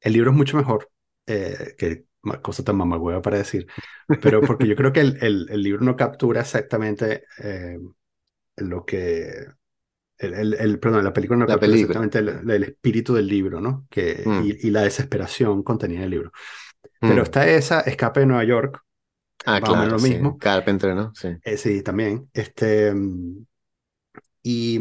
el 0.00 0.12
libro 0.12 0.30
es 0.30 0.36
mucho 0.36 0.56
mejor. 0.56 0.90
eh, 1.26 1.74
que 1.78 2.04
cosa 2.42 2.64
tan 2.64 2.76
mamagüeva 2.76 3.22
para 3.22 3.38
decir, 3.38 3.66
pero 4.20 4.44
porque 4.44 4.66
yo 4.68 4.76
creo 4.76 4.92
que 4.92 5.00
el, 5.00 5.18
el- 5.22 5.46
el 5.50 5.62
libro 5.62 5.84
no 5.84 5.96
captura 5.96 6.40
exactamente 6.42 7.24
eh, 7.38 7.78
lo 8.56 8.84
que... 8.84 9.46
El, 10.18 10.34
el- 10.34 10.54
el- 10.54 10.80
perdón, 10.80 11.04
la 11.04 11.12
película 11.12 11.38
no 11.40 11.46
La 11.46 11.58
película. 11.58 11.72
exactamente 11.72 12.18
el, 12.20 12.50
el 12.50 12.64
espíritu 12.64 13.14
del 13.14 13.28
libro, 13.28 13.60
¿no? 13.60 13.86
Que, 13.90 14.24
Mm, 14.24 14.42
y, 14.42 14.68
y 14.68 14.70
la 14.70 14.82
desesperación 14.82 15.62
contenida 15.64 15.98
en 16.00 16.04
el 16.06 16.10
libro. 16.10 16.32
Pero 17.04 17.22
mm. 17.22 17.24
está 17.24 17.48
esa, 17.48 17.80
Escape 17.82 18.20
de 18.20 18.26
Nueva 18.26 18.44
York, 18.44 18.82
Ah, 19.44 19.60
claro, 19.60 19.90
lo 19.90 19.98
sí. 19.98 20.14
mismo. 20.14 20.38
Carpenter, 20.38 20.94
¿no? 20.94 21.12
Sí. 21.14 21.28
Eh, 21.42 21.56
sí, 21.56 21.82
también. 21.82 22.30
Este, 22.34 22.92
mm, 22.94 23.44
y 24.42 24.78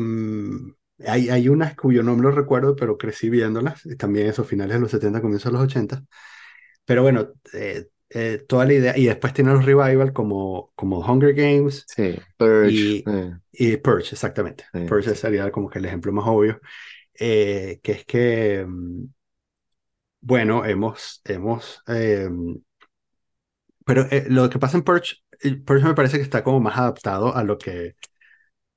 hay, 1.07 1.29
hay 1.29 1.49
unas 1.49 1.75
cuyo 1.75 2.03
nombre 2.03 2.29
no 2.29 2.35
recuerdo, 2.35 2.75
pero 2.75 2.97
crecí 2.97 3.29
viéndolas. 3.29 3.83
También 3.97 4.27
esos 4.27 4.47
finales 4.47 4.75
de 4.75 4.81
los 4.81 4.91
70, 4.91 5.21
comienzos 5.21 5.51
de 5.51 5.57
los 5.57 5.65
80. 5.67 6.03
Pero 6.85 7.03
bueno, 7.03 7.29
eh, 7.53 7.87
eh, 8.13 8.43
toda 8.47 8.65
la 8.65 8.73
idea. 8.73 8.97
Y 8.97 9.05
después 9.05 9.33
tiene 9.33 9.53
los 9.53 9.65
revival 9.65 10.13
como, 10.13 10.71
como 10.75 10.99
Hunger 10.99 11.33
Games 11.33 11.89
Sí. 11.95 12.15
Purge. 12.37 13.01
y, 13.01 13.05
eh, 13.05 13.37
y 13.51 13.77
Purge, 13.77 14.13
exactamente. 14.13 14.65
sí, 14.73 14.79
Purge 14.85 15.15
sería 15.15 15.51
como 15.51 15.69
que 15.69 15.79
el 15.79 15.85
ejemplo 15.85 16.11
más 16.13 16.25
obvio. 16.27 16.59
eh, 17.19 17.79
que 17.83 17.93
es 17.93 18.05
que, 18.05 18.65
mm, 18.67 19.05
bueno, 20.21 20.65
hemos, 20.65 21.21
hemos 21.25 21.81
eh, 21.87 22.29
pero 23.85 24.03
eh, 24.11 24.25
lo 24.29 24.49
que 24.49 24.59
pasa 24.59 24.77
en 24.77 24.83
Purge, 24.83 25.17
eh, 25.41 25.55
Purge 25.57 25.85
me 25.85 25.93
parece 25.95 26.17
que 26.17 26.23
está 26.23 26.43
como 26.43 26.59
más 26.59 26.77
adaptado 26.77 27.35
a 27.35 27.43
lo 27.43 27.57
que 27.57 27.95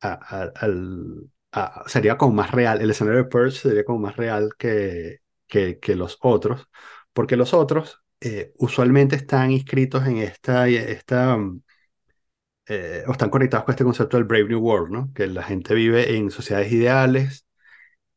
a- 0.03 0.15
a- 0.45 0.53
al, 0.57 1.31
a- 1.53 1.85
sería 1.89 2.19
como 2.19 2.35
más 2.35 2.53
real, 2.53 2.83
el 2.83 2.91
escenario 2.91 3.25
de 3.25 3.31
Purge 3.31 3.59
sería 3.59 3.85
como 3.87 4.01
más 4.01 4.17
real 4.17 4.51
que, 4.59 5.21
que, 5.49 5.81
que 5.81 5.97
los 5.97 6.19
otros, 6.23 6.69
porque 7.15 7.37
los 7.37 7.55
otros 7.55 8.04
eh, 8.21 8.53
usualmente 8.59 9.17
están 9.17 9.51
inscritos 9.53 10.07
en 10.07 10.19
esta, 10.19 10.69
esta 10.69 11.39
eh, 12.67 13.05
o 13.07 13.13
están 13.13 13.31
conectados 13.31 13.65
con 13.65 13.73
este 13.73 13.85
concepto 13.85 14.17
del 14.17 14.25
Brave 14.25 14.45
New 14.49 14.61
World, 14.61 14.91
¿no? 14.93 15.13
Que 15.15 15.27
la 15.27 15.43
gente 15.43 15.75
vive 15.75 16.17
en 16.17 16.31
sociedades 16.31 16.73
ideales 16.73 17.47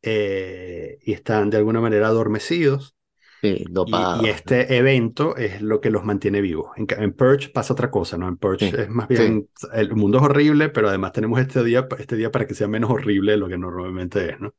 eh, 0.02 0.98
y 1.02 1.12
están 1.14 1.50
de 1.50 1.58
alguna 1.58 1.80
manera 1.80 2.08
adormecidos. 2.08 2.96
Sí, 3.42 3.64
Y, 3.84 4.08
y 4.12 4.26
este 4.28 4.76
evento 4.78 5.36
es 5.36 5.62
lo 5.62 5.80
que 5.80 5.90
los 5.90 6.04
mantiene 6.04 6.40
vivos. 6.42 6.72
En, 6.76 6.86
en 6.98 7.12
Purge 7.14 7.50
pasa 7.50 7.72
otra 7.74 7.90
cosa, 7.90 8.18
¿no? 8.18 8.28
En 8.28 8.36
Purge 8.38 8.70
Sí, 8.70 8.82
es 8.82 8.90
más 8.90 9.08
sí. 9.08 9.16
bien, 9.16 9.48
el 9.74 9.94
mundo 9.96 10.18
es 10.18 10.24
horrible, 10.24 10.68
pero 10.70 10.88
además 10.88 11.12
tenemos 11.12 11.40
este 11.40 11.64
día, 11.64 11.88
este 11.98 12.16
día 12.16 12.30
para 12.32 12.46
que 12.46 12.54
sea 12.54 12.68
menos 12.68 12.90
horrible 12.90 13.32
de 13.32 13.38
lo 13.38 13.48
que 13.48 13.58
normalmente 13.58 14.30
es, 14.32 14.40
¿no? 14.40 14.54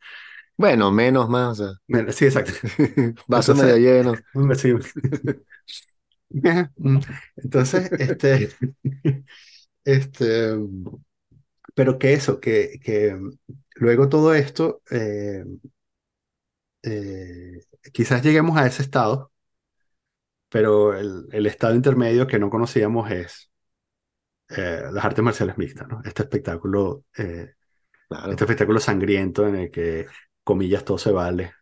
Bueno, 0.59 0.91
menos 0.91 1.29
más, 1.29 1.61
o 1.61 1.79
Bueno, 1.87 2.11
Sí, 2.11 2.25
exacto. 2.25 2.51
sea, 2.67 3.13
vaso 3.27 3.55
medio 3.55 3.77
lleno. 3.77 4.13
sí. 4.55 4.73
Entonces, 7.37 7.91
este, 7.93 8.49
este, 9.83 10.55
pero 11.75 11.97
que 11.99 12.13
eso, 12.13 12.39
que, 12.39 12.79
que 12.83 13.17
luego 13.75 14.09
todo 14.09 14.33
esto, 14.33 14.81
eh, 14.91 15.43
eh, 16.83 17.61
quizás 17.93 18.23
lleguemos 18.23 18.57
a 18.57 18.67
ese 18.67 18.81
estado, 18.83 19.31
pero 20.49 20.93
el, 20.97 21.27
el 21.31 21.45
estado 21.45 21.75
intermedio 21.75 22.27
que 22.27 22.39
no 22.39 22.49
conocíamos 22.49 23.11
es 23.11 23.51
eh, 24.49 24.83
las 24.91 25.05
artes 25.05 25.23
marciales 25.23 25.57
mixtas, 25.57 25.87
¿no? 25.87 26.01
Este 26.03 26.23
espectáculo, 26.23 27.05
eh, 27.17 27.53
este 28.31 28.43
espectáculo 28.45 28.79
sangriento 28.79 29.47
en 29.47 29.55
el 29.55 29.71
que, 29.71 30.07
comillas, 30.49 30.85
todo 30.85 30.97
se 30.97 31.11
vale. 31.11 31.53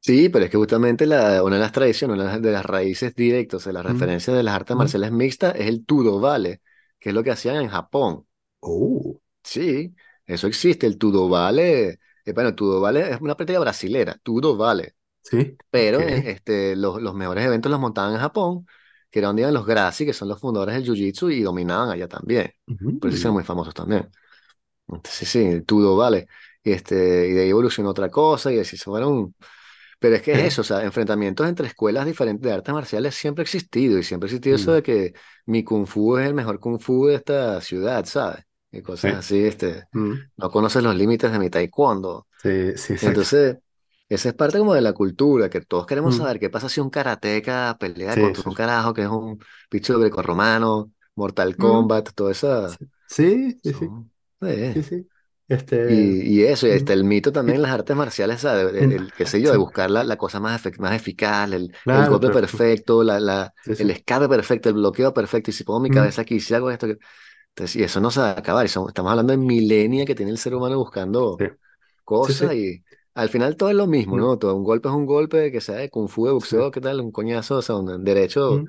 Sí, 0.00 0.28
pero 0.28 0.44
es 0.44 0.50
que 0.50 0.56
justamente 0.56 1.06
la, 1.06 1.42
una 1.44 1.56
de 1.56 1.62
las 1.62 1.70
tradiciones, 1.72 2.14
una 2.18 2.38
de 2.38 2.50
las 2.52 2.66
raíces 2.66 3.14
directas 3.14 3.64
de 3.64 3.72
las 3.72 3.84
Mm, 3.86 3.86
referencias 3.86 4.36
de 4.36 4.42
las 4.42 4.54
artes 4.54 4.76
mm. 4.76 4.76
marciales 4.76 5.12
mixtas 5.12 5.54
es 5.56 5.68
el 5.68 5.86
Tudo 5.86 6.18
Vale, 6.20 6.60
que 6.98 7.10
es 7.10 7.14
lo 7.14 7.22
que 7.22 7.30
hacían 7.30 7.56
en 7.56 7.68
Japón. 7.68 8.26
Oh, 8.62 9.20
Sí, 9.44 9.94
eso 10.26 10.46
existe. 10.46 10.86
El 10.86 10.98
Tudo 10.98 11.28
Vale, 11.28 12.00
eh, 12.24 12.32
bueno, 12.34 12.54
Tudo 12.54 12.80
Vale 12.80 13.10
es 13.12 13.20
una 13.20 13.36
práctica 13.36 13.58
brasilera, 13.60 14.16
Tudo 14.22 14.56
Vale. 14.56 14.94
sí. 15.22 15.58
Pero 15.70 16.08
eh, 16.08 16.30
este, 16.30 16.76
los, 16.76 17.02
los 17.02 17.14
mejores 17.14 17.44
eventos 17.46 17.70
los 17.70 17.80
montaban 17.80 18.14
en 18.14 18.20
Japón, 18.20 18.66
que 19.10 19.20
eran 19.20 19.30
donde 19.30 19.42
iban 19.42 19.54
los 19.54 19.66
Gracie, 19.66 20.06
que 20.06 20.14
son 20.14 20.28
los 20.28 20.40
fundadores 20.40 20.76
del 20.76 20.84
Jiu-Jitsu, 20.86 21.32
y 21.34 21.42
dominaban 21.42 21.90
allá 21.90 22.08
también. 22.08 22.52
Por 22.98 23.10
eso 23.10 23.18
son 23.20 23.34
muy 23.34 23.44
famosos 23.44 23.74
también. 23.74 24.10
Entonces, 24.88 25.28
sí, 25.28 25.40
el 25.40 25.64
Tudo 25.66 25.96
Vale. 25.96 26.28
Y, 26.64 26.72
este, 26.72 27.28
y 27.28 27.32
de 27.32 27.42
ahí 27.42 27.50
evolucionó 27.50 27.90
otra 27.90 28.10
cosa, 28.10 28.52
y 28.52 28.58
así 28.60 28.76
se 28.76 28.84
fueron. 28.84 29.34
Pero 30.00 30.16
es 30.16 30.22
que 30.22 30.34
es 30.34 30.40
eso, 30.42 30.62
o 30.62 30.64
sea, 30.64 30.82
enfrentamientos 30.84 31.48
entre 31.48 31.66
escuelas 31.68 32.06
diferentes 32.06 32.42
de 32.48 32.52
artes 32.54 32.74
marciales 32.74 33.14
siempre 33.14 33.42
ha 33.42 33.44
existido, 33.44 33.98
y 33.98 34.02
siempre 34.04 34.26
ha 34.26 34.30
existido 34.30 34.56
eso 34.56 34.72
mm, 34.72 34.74
de 34.74 34.82
que 34.82 35.14
mi 35.46 35.64
Kung 35.64 35.86
Fu 35.86 36.18
es 36.18 36.26
el 36.26 36.34
mejor 36.34 36.60
Kung 36.60 36.80
Fu 36.80 37.06
de 37.06 37.16
esta 37.16 37.60
ciudad, 37.60 38.04
¿sabes? 38.06 38.44
Y 38.72 38.82
cosas 38.82 39.14
sí, 39.14 39.18
así, 39.20 39.44
este, 39.44 39.84
mm, 39.92 40.14
no 40.36 40.50
conoces 40.50 40.82
los 40.82 40.96
límites 40.96 41.32
de 41.32 41.38
mi 41.38 41.50
Taekwondo. 41.50 42.26
sí, 42.42 42.76
sí, 42.76 42.92
exacto. 42.94 43.26
Entonces, 43.26 43.58
esa 44.08 44.28
es 44.30 44.34
parte 44.34 44.58
como 44.58 44.74
de 44.74 44.80
la 44.82 44.92
cultura, 44.92 45.50
que 45.50 45.60
todos 45.62 45.86
queremos 45.86 46.14
Mm, 46.14 46.16
saber 46.16 46.38
qué 46.38 46.50
pasa 46.50 46.68
si 46.68 46.80
un 46.80 46.90
karateca 46.90 47.76
pelea 47.80 48.16
sí, 48.16 48.20
contra 48.20 48.44
sí. 48.44 48.50
un 48.50 48.54
carajo 48.54 48.94
que 48.94 49.02
es 49.02 49.08
un 49.08 49.38
bicho 49.70 49.98
grecorromano, 49.98 50.92
Mortal 51.16 51.56
Mm, 51.56 51.56
Kombat, 51.56 52.10
todo 52.14 52.30
eso. 52.30 52.78
sí, 53.08 53.60
sí, 53.62 53.62
sí, 53.62 53.74
sí, 53.74 53.94
sí, 54.72 54.82
sí. 54.82 55.10
Este, 55.54 55.76
Y, 55.84 56.22
y 56.40 56.44
eso, 56.44 56.66
y 56.68 56.70
está 56.70 56.92
el 56.92 57.02
mito 57.04 57.32
también 57.32 57.56
en 57.56 57.62
las 57.62 57.72
artes 57.72 57.96
marciales, 57.96 58.40
¿sabes? 58.42 58.66
El, 58.72 58.76
en- 58.76 58.92
el- 58.92 59.12
qué 59.12 59.26
sé 59.26 59.40
yo, 59.42 59.50
de 59.50 59.56
buscar 59.58 59.90
la, 59.90 60.04
la 60.04 60.16
cosa 60.16 60.38
más, 60.40 60.64
efe- 60.64 60.78
más 60.78 60.94
eficaz, 60.94 61.50
el, 61.52 61.74
el 61.90 62.06
claro, 62.06 62.06
golpe 62.06 62.30
pero, 62.30 62.30
perfecto, 62.30 63.02
la, 63.02 63.18
la, 63.18 63.52
sí, 63.60 63.74
el 63.76 63.90
sí. 63.90 63.92
escape 63.92 64.28
perfecto, 64.28 64.68
el 64.68 64.76
bloqueo 64.76 65.12
perfecto, 65.12 65.50
y 65.50 65.54
si 65.54 65.64
pongo 65.64 65.80
mi 65.80 65.90
cabeza 65.90 66.22
aquí, 66.22 66.38
si 66.40 66.54
hago 66.54 66.70
esto, 66.70 66.86
que- 66.86 66.98
entonces, 67.50 67.76
y 67.76 67.82
eso 67.84 68.00
no 68.00 68.10
se 68.10 68.20
va 68.20 68.30
a 68.32 68.38
acabar, 68.40 68.66
y 68.66 68.68
son- 68.68 68.88
estamos 68.88 69.10
hablando 69.10 69.32
de 69.32 69.38
milenia 69.38 70.04
que 70.06 70.14
tiene 70.14 70.32
el 70.32 70.38
ser 70.38 70.54
humano 70.54 70.78
buscando 70.78 71.44
sí, 72.20 72.34
cosas 72.34 72.54
y 72.54 72.84
al 73.14 73.28
final 73.28 73.56
todo 73.56 73.70
es 73.70 73.76
lo 73.76 73.86
mismo, 73.86 74.16
¿no? 74.18 74.38
Todo 74.38 74.56
un 74.56 74.64
golpe 74.64 74.88
es 74.88 74.94
un 74.94 75.06
golpe, 75.06 75.52
que 75.52 75.60
sea 75.60 75.76
de 75.76 75.90
kung 75.90 76.08
fu, 76.08 76.26
de 76.26 76.32
boxeo, 76.32 76.70
¿qué 76.70 76.80
tal? 76.80 77.00
Un 77.00 77.12
coñazo, 77.12 77.56
o 77.58 77.62
sea, 77.62 77.76
un 77.76 78.04
derecho, 78.04 78.64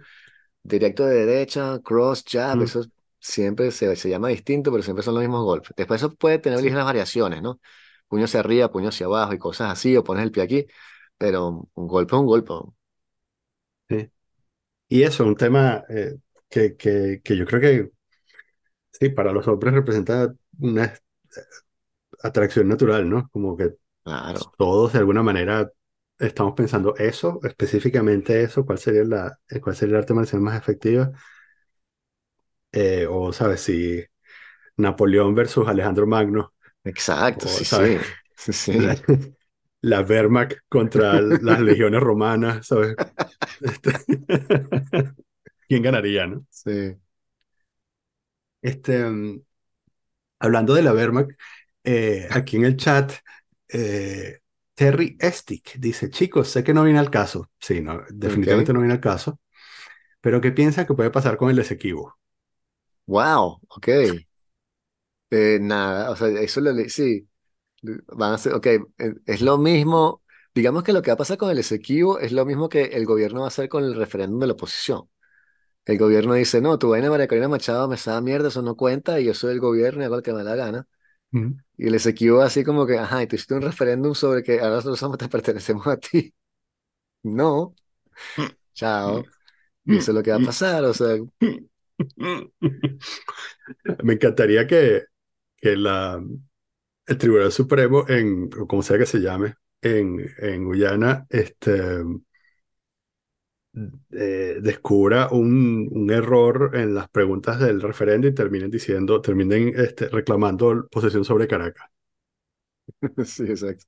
directo 0.64 1.06
de 1.06 1.26
derecha, 1.26 1.80
cross, 1.84 2.24
jab, 2.30 2.62
eso 2.62 2.86
siempre 3.24 3.72
se, 3.72 3.96
se 3.98 4.10
llama 4.10 4.30
distinto, 4.30 4.72
pero 4.72 4.84
siempre 4.84 5.04
son 5.04 5.16
los 5.16 5.24
mismos 5.24 5.44
golpes. 5.46 5.72
Después 5.78 6.02
eso 6.02 6.16
puede 6.16 6.40
tener 6.40 6.62
sí, 6.62 6.64
ligeras 6.64 6.86
variaciones, 6.86 7.42
¿no? 7.44 7.60
Puño 8.10 8.26
hacia 8.26 8.42
arriba, 8.42 8.72
puño 8.72 8.90
hacia 8.90 9.08
abajo 9.08 9.34
y 9.34 9.40
cosas 9.40 9.72
así, 9.72 9.98
o 9.98 10.04
pones 10.06 10.24
el 10.26 10.32
pie 10.32 10.44
aquí, 10.44 10.68
pero 11.18 11.70
un 11.76 11.88
golpe 11.88 12.16
es 12.16 12.22
un 12.22 12.28
golpe. 12.28 12.54
sí. 13.90 14.12
Y 14.90 15.04
eso, 15.04 15.26
un 15.26 15.36
tema 15.38 15.86
eh, 15.90 16.18
que, 16.50 16.78
que, 16.78 17.22
que 17.24 17.38
yo 17.38 17.46
creo 17.46 17.62
que 17.62 17.92
sí, 18.92 19.10
para 19.10 19.32
los 19.34 19.48
hombres 19.48 19.74
representa 19.74 20.34
una 20.60 20.94
atracción 22.24 22.68
natural, 22.68 23.10
¿no? 23.10 23.30
Como 23.32 23.58
que 23.58 23.72
Claro, 24.04 24.56
todos 24.58 24.94
de 24.94 25.00
alguna 25.00 25.24
manera 25.24 25.72
estamos 26.20 26.54
pensando 26.56 26.96
eso, 26.98 27.40
específicamente 27.44 28.44
eso, 28.44 28.66
cuál 28.66 28.80
sería 28.80 29.04
la, 29.06 29.40
cuál 29.64 29.76
sería 29.78 29.96
el 29.98 30.00
arte 30.02 30.14
marcial 30.14 30.42
más 30.42 30.58
efectiva. 30.60 31.12
Eh, 32.74 33.08
o, 33.10 33.34
¿sabes? 33.34 33.62
Si 33.62 34.04
Napoleón 34.78 35.36
versus 35.36 35.68
Alejandro 35.68 36.08
Magno, 36.08 36.54
exacto, 36.84 37.48
o, 37.48 37.64
sí, 37.66 37.66
¿sabes? 37.66 38.02
sí, 38.36 38.54
sí, 38.54 38.74
La, 38.74 38.98
la 39.82 40.02
Wehrmacht 40.02 40.60
contra 40.70 41.22
las 41.22 41.62
legiones 41.62 42.02
romanas, 42.02 42.68
¿sabes? 42.68 42.98
Este, 43.62 44.02
¿Quién 45.68 45.84
ganaría, 45.84 46.28
no? 46.28 46.46
sí. 46.50 47.00
Este, 48.62 49.04
hablando 50.40 50.74
de 50.74 50.82
la 50.84 50.94
Wehrmacht, 50.94 51.32
eh, 51.84 52.28
aquí 52.32 52.58
en 52.58 52.66
el 52.66 52.78
chat, 52.78 53.14
eh, 53.70 54.40
Terry 54.76 55.18
Estick 55.20 55.76
dice, 55.78 56.10
chicos, 56.10 56.50
sé 56.50 56.64
que 56.64 56.74
no 56.74 56.84
viene 56.84 57.00
al 57.00 57.12
caso. 57.12 57.50
Sí, 57.60 57.82
no, 57.82 58.02
definitivamente 58.10 58.74
Ok, 58.74 58.74
no 58.74 58.80
viene 58.80 58.94
al 58.96 59.00
caso. 59.02 59.40
Pero 60.22 60.42
¿qué 60.42 60.52
piensa 60.52 60.88
que 60.88 60.94
puede 60.96 61.12
pasar 61.12 61.38
con 61.38 61.50
el 61.50 61.60
Esequibo? 61.60 62.18
Wow, 63.08 63.60
ok. 63.70 63.88
Eh, 65.30 65.58
nada, 65.62 66.12
o 66.12 66.16
sea, 66.16 66.28
eso 66.30 66.62
lo 66.62 66.72
le- 66.72 66.90
sí, 66.90 67.28
van 68.08 68.34
a 68.34 68.38
ser, 68.40 68.54
ok, 68.54 68.68
eh, 68.68 68.82
es 69.26 69.42
lo 69.42 69.58
mismo, 69.58 70.24
digamos 70.56 70.84
que 70.84 70.94
lo 70.94 71.02
que 71.02 71.12
va 71.12 71.16
a 71.16 71.18
pasar 71.18 71.38
con 71.38 71.50
el 71.52 71.60
Esequibo 71.60 72.20
es 72.20 72.32
lo 72.34 72.46
mismo 72.46 72.70
que 72.70 72.84
el 72.86 73.06
gobierno 73.06 73.42
va 73.42 73.48
a 73.48 73.50
hacer 73.50 73.70
con 73.70 73.84
el 73.86 73.96
referéndum 73.96 74.40
de 74.40 74.48
la 74.48 74.54
oposición. 74.54 75.10
El 75.86 75.98
gobierno 76.00 76.36
dice, 76.36 76.62
no, 76.62 76.80
tu 76.80 76.90
vaina 76.92 77.10
María 77.12 77.28
Corina 77.28 77.50
Machado 77.50 77.88
me 77.90 77.98
sabe 77.98 78.22
mierda, 78.24 78.50
eso 78.50 78.62
no 78.64 78.76
cuenta, 78.78 79.20
y 79.22 79.26
yo 79.26 79.34
soy 79.36 79.54
el 79.54 79.60
gobierno 79.62 80.04
y 80.04 80.06
hago 80.06 80.18
lo 80.18 80.24
que 80.24 80.34
me 80.34 80.44
da 80.44 80.56
la 80.56 80.66
gana. 80.66 80.88
Mm, 81.34 81.64
Y 81.78 81.88
el 81.88 81.96
Esequibo 81.96 82.42
así 82.42 82.64
como 82.66 82.86
que, 82.88 82.98
ajá, 83.00 83.24
y 83.24 83.28
tú 83.28 83.36
hiciste 83.38 83.56
un 83.56 83.62
referéndum 83.64 84.16
sobre 84.16 84.44
que 84.44 84.60
ahora 84.62 84.76
nosotros 84.78 85.00
somos- 85.00 85.18
te 85.20 85.30
pertenecemos 85.30 85.88
a 85.88 85.98
ti. 85.98 86.34
No, 87.24 87.76
chao. 88.74 89.26
Y 89.86 89.98
eso 89.98 90.12
es 90.12 90.16
lo 90.16 90.24
que 90.24 90.32
va 90.32 90.38
a 90.38 90.42
pasar, 90.42 90.84
o 90.86 90.94
sea, 90.94 91.18
Me 94.04 94.14
encantaría 94.14 94.68
que, 94.68 95.04
que 95.58 95.76
la, 95.78 96.24
el 97.08 97.18
Tribunal 97.20 97.52
Supremo, 97.52 98.06
en, 98.10 98.50
o 98.60 98.68
como 98.68 98.84
sea 98.84 98.98
que 98.98 99.06
se 99.06 99.20
llame, 99.22 99.56
en, 99.82 100.20
en 100.40 100.66
Guyana, 100.66 101.26
este, 101.30 102.04
eh, 104.12 104.58
descubra 104.62 105.30
un, 105.32 105.90
un 105.92 106.12
error 106.12 106.72
en 106.76 106.94
las 106.96 107.10
preguntas 107.10 107.60
del 107.60 107.82
referendo 107.82 108.28
y 108.28 108.34
terminen 108.34 108.70
diciendo, 108.72 109.22
terminen 109.22 109.74
este, 109.76 110.10
reclamando 110.10 110.88
posesión 110.92 111.26
sobre 111.26 111.48
Caracas. 111.48 111.90
Sí, 113.26 113.44
exacto. 113.44 113.86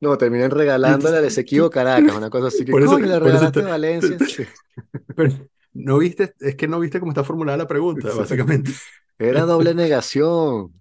No, 0.00 0.18
terminan 0.18 0.50
regalándole 0.50 1.18
al 1.18 1.24
Esequibo 1.26 1.70
Caracas, 1.70 2.16
una 2.16 2.30
cosa 2.30 2.48
así 2.48 2.64
que, 2.64 2.72
Por 2.72 2.82
eso, 2.82 2.96
coño, 2.96 3.06
le 3.06 3.20
por 3.20 3.34
eso 3.34 3.50
regalaste 3.50 3.62
te- 3.62 3.62
Valencia. 3.62 4.16
te- 4.18 4.26
Sí. 4.26 4.44
pero 5.14 5.30
no 5.74 5.98
viste, 5.98 6.34
es 6.40 6.56
que 6.56 6.68
no 6.68 6.80
viste 6.80 7.00
cómo 7.00 7.12
está 7.12 7.24
formulada 7.24 7.58
la 7.58 7.68
pregunta, 7.68 8.12
básicamente. 8.14 8.72
Era 9.18 9.42
doble 9.42 9.74
negación. 9.74 10.72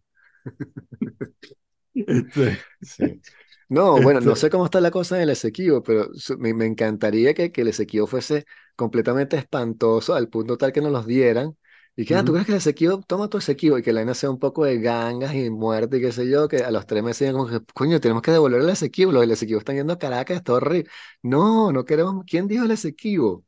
Este, 1.93 2.59
Sí. 2.81 3.21
No, 3.69 3.99
bueno, 4.01 4.21
no 4.21 4.33
este, 4.33 4.47
sé 4.47 4.49
cómo 4.49 4.65
está 4.65 4.81
la 4.81 4.91
cosa 4.91 5.15
en 5.17 5.23
el 5.23 5.29
Esequibo, 5.31 5.81
pero 5.81 6.09
me, 6.37 6.53
me 6.53 6.65
encantaría 6.65 7.33
que, 7.33 7.51
que 7.51 7.61
el 7.61 7.69
Esequibo 7.69 8.07
fuese 8.07 8.45
completamente 8.75 9.37
espantoso 9.37 10.13
al 10.13 10.29
punto 10.29 10.57
tal 10.57 10.71
que 10.71 10.81
nos 10.81 10.91
los 10.91 11.07
dieran. 11.07 11.57
Y 11.95 12.05
que, 12.05 12.15
ah, 12.15 12.23
¿tú 12.23 12.33
crees 12.33 12.45
que 12.47 12.51
el 12.53 12.57
Esequibo, 12.57 13.01
toma 13.07 13.29
tu 13.29 13.37
Esequibo 13.37 13.77
y 13.77 13.83
que 13.83 13.93
la 13.93 14.01
vaina 14.01 14.13
sea 14.15 14.29
un 14.31 14.39
poco 14.39 14.65
de 14.65 14.79
gangas 14.79 15.33
y 15.35 15.49
muerte 15.51 15.97
y 15.97 16.01
qué 16.01 16.11
sé 16.11 16.27
yo, 16.29 16.47
que 16.47 16.57
a 16.57 16.71
los 16.71 16.85
tres 16.87 17.03
meses 17.03 17.31
como 17.31 17.47
que, 17.47 17.61
coño, 17.73 17.99
tenemos 17.99 18.21
que 18.23 18.31
devolver 18.31 18.61
el 18.61 18.69
Esequibo, 18.69 19.11
los 19.11 19.21
del 19.21 19.31
Esequibo 19.31 19.59
están 19.59 19.75
yendo 19.75 19.93
a 19.93 19.99
Caracas, 19.99 20.37
está 20.37 20.53
horrible. 20.53 20.89
No, 21.21 21.71
no 21.71 21.85
queremos, 21.85 22.25
¿quién 22.27 22.47
dijo 22.47 22.65
el 22.65 22.71
Esequibo? 22.71 23.45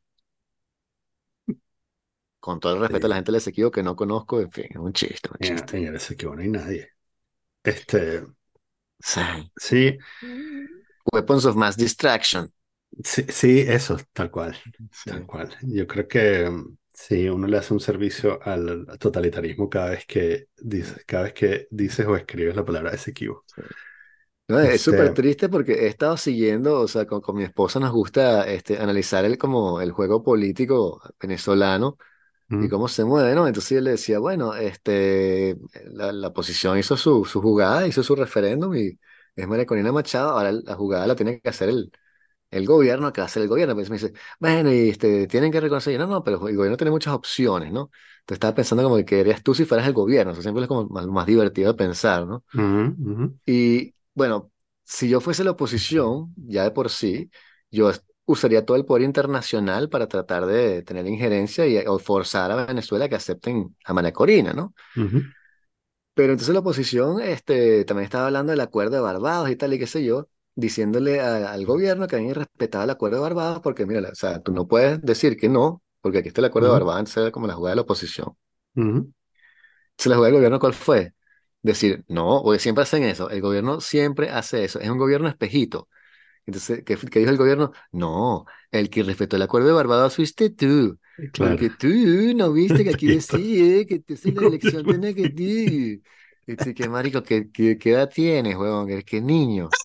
Con 2.46 2.60
todo 2.60 2.74
el 2.74 2.80
respeto 2.80 3.06
a 3.06 3.10
la 3.10 3.16
sí, 3.16 3.16
gente 3.16 3.32
del 3.32 3.38
Esequibo 3.40 3.70
que 3.70 3.82
no 3.82 3.96
conozco, 3.96 4.40
en 4.40 4.50
fin, 4.50 4.66
es 4.70 4.76
un 4.76 4.92
chiste, 4.92 5.28
un 5.32 5.38
chiste. 5.40 5.72
en 5.72 5.86
el 5.86 5.96
Esequibo 5.96 6.34
no 6.34 6.42
hay 6.42 6.48
nadie. 6.48 6.90
Este, 7.64 8.24
Sí. 9.00 9.20
sí, 9.56 9.98
Weapons 11.12 11.44
of 11.46 11.56
Mass 11.56 11.76
Distraction. 11.76 12.52
sí, 13.04 13.24
sí, 13.28 13.60
eso, 13.60 13.96
tal 14.12 14.30
cual, 14.30 14.56
tal 15.04 15.24
Sí. 15.24 15.26
cual. 15.26 15.54
Yo 15.62 15.86
creo 15.86 16.08
que 16.08 16.48
mm, 16.50 16.76
sí, 16.92 17.28
uno 17.28 17.46
le 17.46 17.58
hace 17.58 17.74
un 17.74 17.80
servicio 17.80 18.40
al 18.42 18.86
totalitarismo 18.98 19.68
cada 19.70 19.90
vez 19.90 20.06
que 20.06 20.48
dices, 20.56 21.04
cada 21.06 21.24
vez 21.24 21.34
que 21.34 21.68
dices 21.70 22.06
o 22.06 22.16
escribes 22.16 22.56
la 22.56 22.64
palabra 22.64 22.92
Esequibo. 22.94 23.44
No, 24.48 24.60
es 24.60 24.80
súper 24.82 25.10
Este, 25.10 25.12
triste 25.12 25.48
porque 25.48 25.72
he 25.72 25.86
estado 25.88 26.16
siguiendo, 26.16 26.80
o 26.80 26.86
sea, 26.86 27.04
con, 27.06 27.20
con 27.20 27.34
mi 27.36 27.42
esposa 27.42 27.80
nos 27.80 27.90
gusta 27.92 28.46
este, 28.46 28.78
analizar 28.78 29.24
el, 29.24 29.38
como 29.38 29.80
el 29.80 29.90
juego 29.90 30.22
político 30.22 31.00
venezolano 31.18 31.98
y 32.58 32.68
mm, 32.68 32.70
cómo 32.70 32.88
se 32.88 33.04
mueve, 33.04 33.34
¿no? 33.34 33.46
Entonces 33.46 33.70
yo 33.76 33.80
le 33.80 33.92
decía, 33.92 34.18
bueno, 34.18 34.54
este, 34.54 35.56
la, 35.92 36.12
la 36.12 36.28
oposición 36.28 36.78
hizo 36.78 36.96
su, 36.96 37.24
su 37.24 37.40
jugada, 37.42 37.86
hizo 37.86 38.02
su 38.02 38.16
referéndum 38.16 38.74
y 38.76 38.98
es 39.36 39.46
María 39.48 39.66
Corina 39.66 39.92
Machado, 39.92 40.30
ahora 40.30 40.52
la 40.52 40.74
jugada 40.74 41.06
la 41.06 41.14
tiene 41.16 41.40
que 41.40 41.48
hacer 41.48 41.68
el, 41.68 41.92
el 42.50 42.66
gobierno, 42.66 43.12
que 43.12 43.20
va 43.20 43.26
a 43.26 43.28
hacer 43.28 43.42
el 43.42 43.48
gobierno. 43.48 43.74
Pues 43.74 43.90
me 43.90 43.96
dice, 43.98 44.12
bueno, 44.40 44.72
y 44.72 44.90
este, 44.90 45.26
tienen 45.26 45.52
que 45.52 45.60
reconocer, 45.60 45.92
yo, 45.94 45.98
no, 46.00 46.06
no, 46.06 46.24
pero 46.24 46.48
el 46.48 46.56
gobierno 46.56 46.76
tiene 46.76 46.90
muchas 46.90 47.14
opciones, 47.14 47.72
¿no? 47.72 47.90
Entonces 48.20 48.36
estaba 48.36 48.54
pensando 48.54 48.82
como 48.84 49.04
que 49.04 49.20
eres 49.20 49.42
tú 49.42 49.54
si 49.54 49.64
fueras 49.64 49.86
el 49.86 49.92
gobierno, 49.94 50.32
o 50.32 50.34
sea, 50.34 50.42
siempre 50.42 50.62
es 50.64 50.68
como 50.68 50.86
más, 50.88 51.06
más 51.06 51.26
divertido 51.26 51.72
de 51.72 51.78
pensar, 51.78 52.26
¿no? 52.26 52.44
ujú, 52.56 52.82
ujú, 53.06 53.24
Y 53.46 53.94
bueno, 54.14 54.52
si 54.84 55.08
yo 55.08 55.20
fuese 55.20 55.44
la 55.44 55.52
oposición, 55.52 56.34
ya 56.36 56.64
de 56.64 56.70
por 56.72 56.90
sí, 56.90 57.30
yo 57.70 57.90
usaría 58.26 58.64
todo 58.64 58.76
el 58.76 58.84
poder 58.84 59.02
internacional 59.04 59.88
para 59.88 60.08
tratar 60.08 60.46
de 60.46 60.82
tener 60.82 61.06
injerencia 61.06 61.66
y 61.66 61.78
o 61.86 61.98
forzar 61.98 62.50
a 62.52 62.66
Venezuela 62.66 63.08
que 63.08 63.16
acepten 63.16 63.76
a 63.84 63.94
María 63.94 64.12
Corina, 64.12 64.52
¿no? 64.52 64.74
ujú, 64.96 65.34
Pero 66.14 66.32
entonces 66.32 66.54
la 66.54 66.60
oposición 66.60 67.20
este, 67.20 67.84
también 67.84 68.04
estaba 68.04 68.26
hablando 68.26 68.50
del 68.52 68.60
acuerdo 68.60 68.96
de 68.96 69.02
Barbados 69.02 69.50
y 69.50 69.56
tal, 69.56 69.74
y 69.74 69.78
qué 69.78 69.86
sé 69.86 70.02
yo, 70.04 70.28
diciéndole 70.54 71.20
a- 71.20 71.52
al 71.52 71.66
gobierno 71.66 72.06
que 72.06 72.16
habían 72.16 72.34
respetado 72.34 72.84
el 72.84 72.90
acuerdo 72.90 73.16
de 73.16 73.22
Barbados, 73.22 73.60
porque 73.60 73.84
mira, 73.86 74.08
o 74.10 74.14
sea, 74.14 74.40
tú 74.42 74.52
no 74.52 74.66
puedes 74.66 75.02
decir 75.02 75.36
que 75.36 75.48
no, 75.50 75.82
porque 76.00 76.18
aquí 76.18 76.28
está 76.28 76.40
el 76.40 76.46
acuerdo 76.46 76.68
de 76.68 76.72
ujú, 76.72 76.74
Barbados, 76.74 77.00
entonces 77.00 77.22
era 77.22 77.32
como 77.32 77.46
la 77.46 77.54
jugada 77.54 77.72
de 77.72 77.76
la 77.76 77.82
oposición. 77.82 78.34
ujú. 78.76 79.12
Entonces 79.92 80.10
la 80.10 80.16
jugada 80.16 80.26
del 80.32 80.34
gobierno, 80.36 80.58
¿cuál 80.60 80.74
fue? 80.74 81.14
Decir, 81.62 82.04
no, 82.08 82.42
porque 82.44 82.58
siempre 82.60 82.82
hacen 82.82 83.02
eso, 83.04 83.30
el 83.30 83.40
gobierno 83.40 83.80
siempre 83.80 84.30
hace 84.30 84.64
eso, 84.64 84.78
es 84.80 84.88
un 84.90 84.98
gobierno 84.98 85.28
espejito. 85.28 85.88
Entonces, 86.46 86.82
¿qué, 86.84 86.96
qué 86.96 87.18
dijo 87.20 87.30
el 87.32 87.36
gobierno? 87.38 87.72
No, 87.92 88.46
el 88.70 88.88
que 88.90 89.02
respetó 89.02 89.36
el 89.36 89.42
acuerdo 89.42 89.68
de 89.68 89.74
Barbados 89.74 90.14
fuiste 90.16 90.50
tú, 90.50 90.98
Claro, 91.32 91.56
porque 91.56 91.70
tú 91.70 91.88
no 92.36 92.52
viste 92.52 92.84
que 92.84 92.90
aquí 92.90 93.08
decía 93.08 93.84
que 93.86 93.96
entonces 93.96 94.32
Un 94.32 94.34
la 94.34 94.44
elección 94.44 94.86
tenía 94.86 95.14
que 95.14 95.28
tú. 95.28 96.02
Este, 96.46 96.74
qué 96.74 96.88
marico, 96.88 97.22
¿qué, 97.22 97.50
qué, 97.50 97.76
qué 97.78 97.90
edad 97.92 98.08
tienes, 98.08 98.56
huevón? 98.56 98.86
¿Qué, 98.86 99.02
qué 99.04 99.20
niño? 99.20 99.76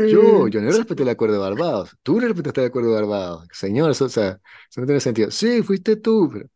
Yo, 0.00 0.48
yo 0.48 0.60
no 0.60 0.70
respeté 0.76 1.02
el 1.02 1.08
acuerdo 1.08 1.34
de 1.36 1.40
Barbados. 1.40 1.96
Tú 2.02 2.20
no 2.20 2.26
respetaste 2.28 2.60
el 2.62 2.66
acuerdo 2.68 2.90
de 2.90 2.96
Barbados. 2.96 3.48
Señor, 3.52 3.90
eso, 3.90 4.06
o 4.06 4.08
sea, 4.08 4.40
eso 4.70 4.80
no 4.80 4.86
tiene 4.86 5.00
sentido. 5.00 5.30
Sí, 5.30 5.62
fuiste 5.62 5.96
tú. 5.96 6.28
pero- 6.32 6.48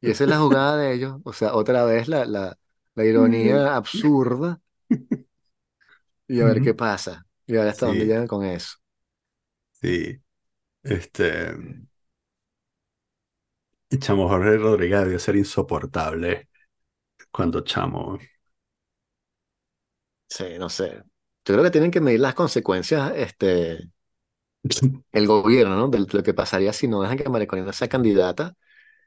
Y 0.00 0.10
esa 0.10 0.24
es 0.24 0.30
la 0.30 0.38
jugada 0.38 0.76
de 0.76 0.94
ellos. 0.94 1.20
O 1.24 1.32
sea, 1.32 1.54
otra 1.54 1.84
vez 1.84 2.08
la, 2.08 2.24
la, 2.24 2.58
la 2.94 3.04
ironía 3.04 3.76
absurda 3.76 4.60
y 6.28 6.40
a 6.40 6.46
ver 6.46 6.60
qué 6.62 6.74
pasa. 6.74 7.26
Y 7.46 7.56
a 7.56 7.60
ver 7.60 7.68
hasta 7.70 7.86
dónde 7.86 8.06
llegan 8.06 8.26
con 8.28 8.44
eso. 8.44 8.76
sí. 9.80 10.22
Este, 10.84 11.54
y 13.90 13.98
Chamo 13.98 14.28
Jorge 14.28 14.56
Rodríguez 14.58 15.00
debió 15.02 15.18
ser 15.18 15.36
insoportable 15.36 16.48
cuando 17.32 17.62
Chamo. 17.62 18.18
Sí, 20.28 20.58
no 20.58 20.68
sé. 20.68 21.02
Yo 21.44 21.54
creo 21.54 21.62
que 21.64 21.70
tienen 21.70 21.90
que 21.90 22.00
medir 22.00 22.20
las 22.20 22.34
consecuencias, 22.34 23.12
este, 23.16 23.90
el 25.12 25.26
gobierno, 25.26 25.76
¿no? 25.76 25.88
De 25.88 25.98
lo 26.00 26.22
que 26.22 26.34
pasaría 26.34 26.72
si 26.72 26.88
no 26.88 27.02
dejan 27.02 27.18
que 27.18 27.28
María 27.28 27.72
sea 27.72 27.88
candidata. 27.88 28.54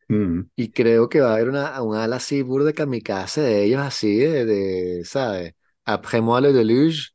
Mm, 0.10 0.50
Y 0.56 0.72
creo 0.72 1.10
que 1.10 1.22
va 1.22 1.32
a 1.32 1.34
haber 1.36 1.50
una, 1.50 1.82
un 1.82 1.96
ala 1.96 2.18
así 2.18 2.42
burda 2.44 2.68
de 2.68 2.74
kamikaze 2.74 3.42
de 3.42 3.64
ellos, 3.66 3.82
así, 3.82 4.18
de, 4.18 4.46
de, 4.46 5.06
¿sabes? 5.06 5.56
Après 5.86 6.22
moi 6.22 6.40
le 6.42 6.54
déluge, 6.54 7.14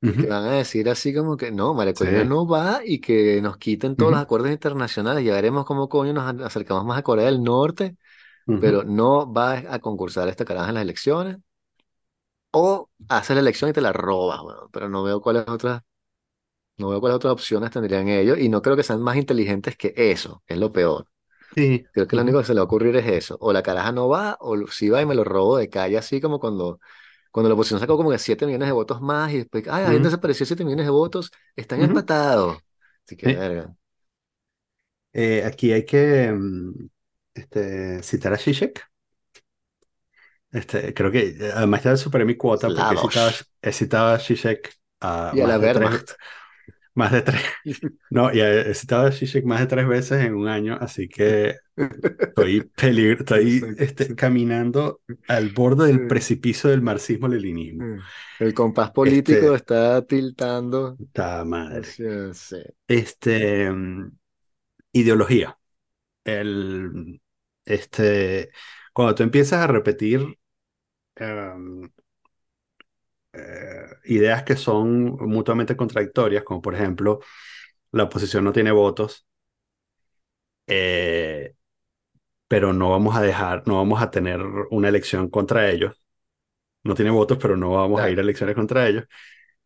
que 0.00 0.26
van 0.26 0.44
a 0.44 0.52
decir 0.52 0.88
así 0.88 1.14
como 1.14 1.36
que 1.36 1.50
no, 1.50 1.74
María 1.74 1.94
Sí. 1.94 2.06
No 2.26 2.46
va 2.46 2.80
y 2.84 3.00
que 3.00 3.40
nos 3.42 3.56
quiten 3.58 3.96
todos 3.96 4.12
los 4.12 4.20
acuerdos 4.20 4.50
internacionales. 4.50 5.24
Ya 5.24 5.34
veremos 5.34 5.64
cómo 5.64 5.88
coño 5.88 6.12
nos 6.12 6.40
acercamos 6.42 6.84
más 6.84 6.98
a 6.98 7.02
Corea 7.02 7.26
del 7.26 7.42
Norte, 7.42 7.96
ujú. 8.46 8.60
pero 8.60 8.84
no 8.84 9.32
va 9.32 9.54
a 9.68 9.78
concursar 9.80 10.28
esta 10.28 10.44
caraja 10.44 10.68
en 10.70 10.74
las 10.74 10.82
elecciones. 10.82 11.38
O 12.50 12.90
hace 13.08 13.34
la 13.34 13.40
elección 13.40 13.70
y 13.70 13.72
te 13.72 13.80
la 13.80 13.92
robas, 13.92 14.40
weón. 14.42 14.68
Pero 14.72 14.88
no 14.88 15.02
veo 15.02 15.20
cuáles 15.20 15.48
otras 15.48 15.82
No 16.76 16.90
veo 16.90 17.00
cuáles 17.00 17.16
otras 17.16 17.32
opciones 17.32 17.70
tendrían 17.70 18.08
ellos 18.08 18.38
y 18.38 18.48
no 18.48 18.62
creo 18.62 18.76
que 18.76 18.82
sean 18.84 19.02
más 19.02 19.16
inteligentes 19.16 19.76
que 19.76 19.92
eso, 19.96 20.42
que 20.46 20.54
es 20.54 20.60
lo 20.60 20.72
peor. 20.72 21.06
Sí. 21.54 21.84
Creo 21.92 22.06
que 22.06 22.16
lo 22.16 22.22
único 22.22 22.38
que 22.38 22.44
se 22.44 22.54
le 22.54 22.60
va 22.60 22.62
a 22.62 22.66
ocurrir 22.66 22.96
es 22.96 23.06
eso. 23.06 23.36
O 23.40 23.52
la 23.52 23.62
caraja 23.62 23.92
no 23.92 24.08
va, 24.08 24.36
o 24.40 24.66
si 24.68 24.88
va 24.90 25.02
y 25.02 25.06
me 25.06 25.14
lo 25.14 25.24
robo 25.24 25.56
de 25.58 25.68
calle, 25.68 25.98
así 25.98 26.20
como 26.20 26.38
cuando, 26.40 26.80
cuando 27.30 27.48
la 27.48 27.54
oposición 27.54 27.80
sacó 27.80 27.96
como 27.96 28.10
que 28.10 28.18
7 28.18 28.46
millones 28.46 28.68
de 28.68 28.72
votos 28.72 29.00
más 29.00 29.32
y 29.32 29.38
después, 29.38 29.64
ay, 29.68 29.84
ahí 29.84 29.98
ujú, 29.98 30.00
desapareció 30.00 30.46
7 30.46 30.64
millones 30.64 30.86
de 30.86 30.90
votos, 30.92 31.30
están 31.56 31.82
empatados. 31.82 32.58
Así 33.06 33.16
que, 33.16 33.28
verga. 33.34 33.74
Eh, 35.12 35.42
aquí 35.44 35.72
hay 35.72 35.84
que 35.86 36.30
mm, 36.32 36.88
este, 37.34 38.02
citar 38.02 38.32
a 38.34 38.38
Zizek. 38.38 38.82
Este, 40.50 40.94
creo 40.94 41.10
que 41.10 41.28
eh, 41.28 41.52
además 41.54 41.84
ya 41.84 41.96
superé 41.96 42.24
mi 42.24 42.36
cuota 42.36 42.72
porque 42.74 42.94
he 42.94 42.96
citado, 42.98 43.30
Sladosh. 43.30 43.42
he 43.62 43.72
citado 43.72 44.14
a 44.14 44.18
Zizek 44.18 44.74
a 45.00 45.36
Y 45.36 45.40
a 45.40 45.46
la 45.46 45.58
Wehrmacht. 45.58 46.12
Más 46.98 47.12
de 47.12 47.22
tres, 47.22 47.42
no, 48.10 48.32
y 48.34 48.40
he 48.40 48.70
he 48.70 48.74
citado 48.74 49.06
a 49.08 49.12
Zizek 49.12 49.44
más 49.46 49.60
de 49.60 49.68
tres 49.68 49.88
veces 49.88 50.24
en 50.24 50.34
un 50.36 50.48
año, 50.48 50.78
así 50.80 51.08
que 51.08 51.56
estoy 52.34 52.62
peligro, 52.76 53.18
estoy 53.20 53.74
este, 53.78 54.14
caminando 54.16 55.02
al 55.28 55.50
borde 55.50 55.88
del 55.88 56.00
Eh, 56.00 56.06
precipicio 56.06 56.70
del 56.70 56.82
marxismo-leninismo. 56.82 57.86
eh. 57.86 58.04
El 58.38 58.54
compás 58.54 58.90
político 58.92 59.54
Este, 59.54 59.54
está 59.54 60.04
tiltando 60.06 61.00
ta 61.12 61.44
madre. 61.44 61.88
Este, 62.86 63.70
mm, 63.70 64.10
ideología. 64.92 65.58
El, 66.24 67.22
este, 67.64 68.50
cuando 68.94 69.14
tú 69.16 69.22
empiezas 69.24 69.60
a 69.62 69.68
repetir 69.68 70.38
em, 71.16 71.90
eh, 73.38 73.86
ideas 74.06 74.42
que 74.44 74.56
son 74.56 75.16
mutuamente 75.28 75.76
contradictorias, 75.76 76.44
como 76.44 76.62
por 76.62 76.74
ejemplo, 76.74 77.20
la 77.92 78.04
oposición 78.04 78.44
no 78.44 78.52
tiene 78.52 78.72
votos, 78.72 79.26
eh, 80.66 81.54
pero 82.48 82.72
no 82.72 82.90
vamos 82.90 83.16
a 83.16 83.22
dejar, 83.22 83.64
no 83.68 83.76
vamos 83.76 84.02
a 84.02 84.10
tener 84.12 84.40
una 84.70 84.88
elección 84.88 85.30
contra 85.30 85.70
ellos. 85.70 86.02
No 86.84 86.94
tiene 86.94 87.10
votos, 87.12 87.38
pero 87.40 87.56
no 87.56 87.72
vamos 87.72 88.00
a 88.02 88.10
ir 88.10 88.18
a 88.18 88.22
elecciones 88.22 88.56
contra 88.56 88.88
ellos. 88.88 89.04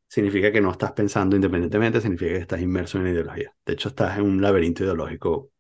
Significa 0.09 0.53
que 0.53 0.61
no 0.61 0.73
estás 0.73 0.93
pensando 0.93 1.37
independientemente, 1.37 2.01
significa 2.01 2.33
que 2.35 2.39
estás 2.41 2.61
inmerso 2.63 2.99
en 2.99 3.05
la 3.07 3.11
ideología. 3.13 3.55
De 3.67 3.75
hecho, 3.75 3.91
estás 3.91 4.19
en 4.19 4.25
un 4.25 4.43
laberinto 4.43 4.85
ideológico, 4.85 5.53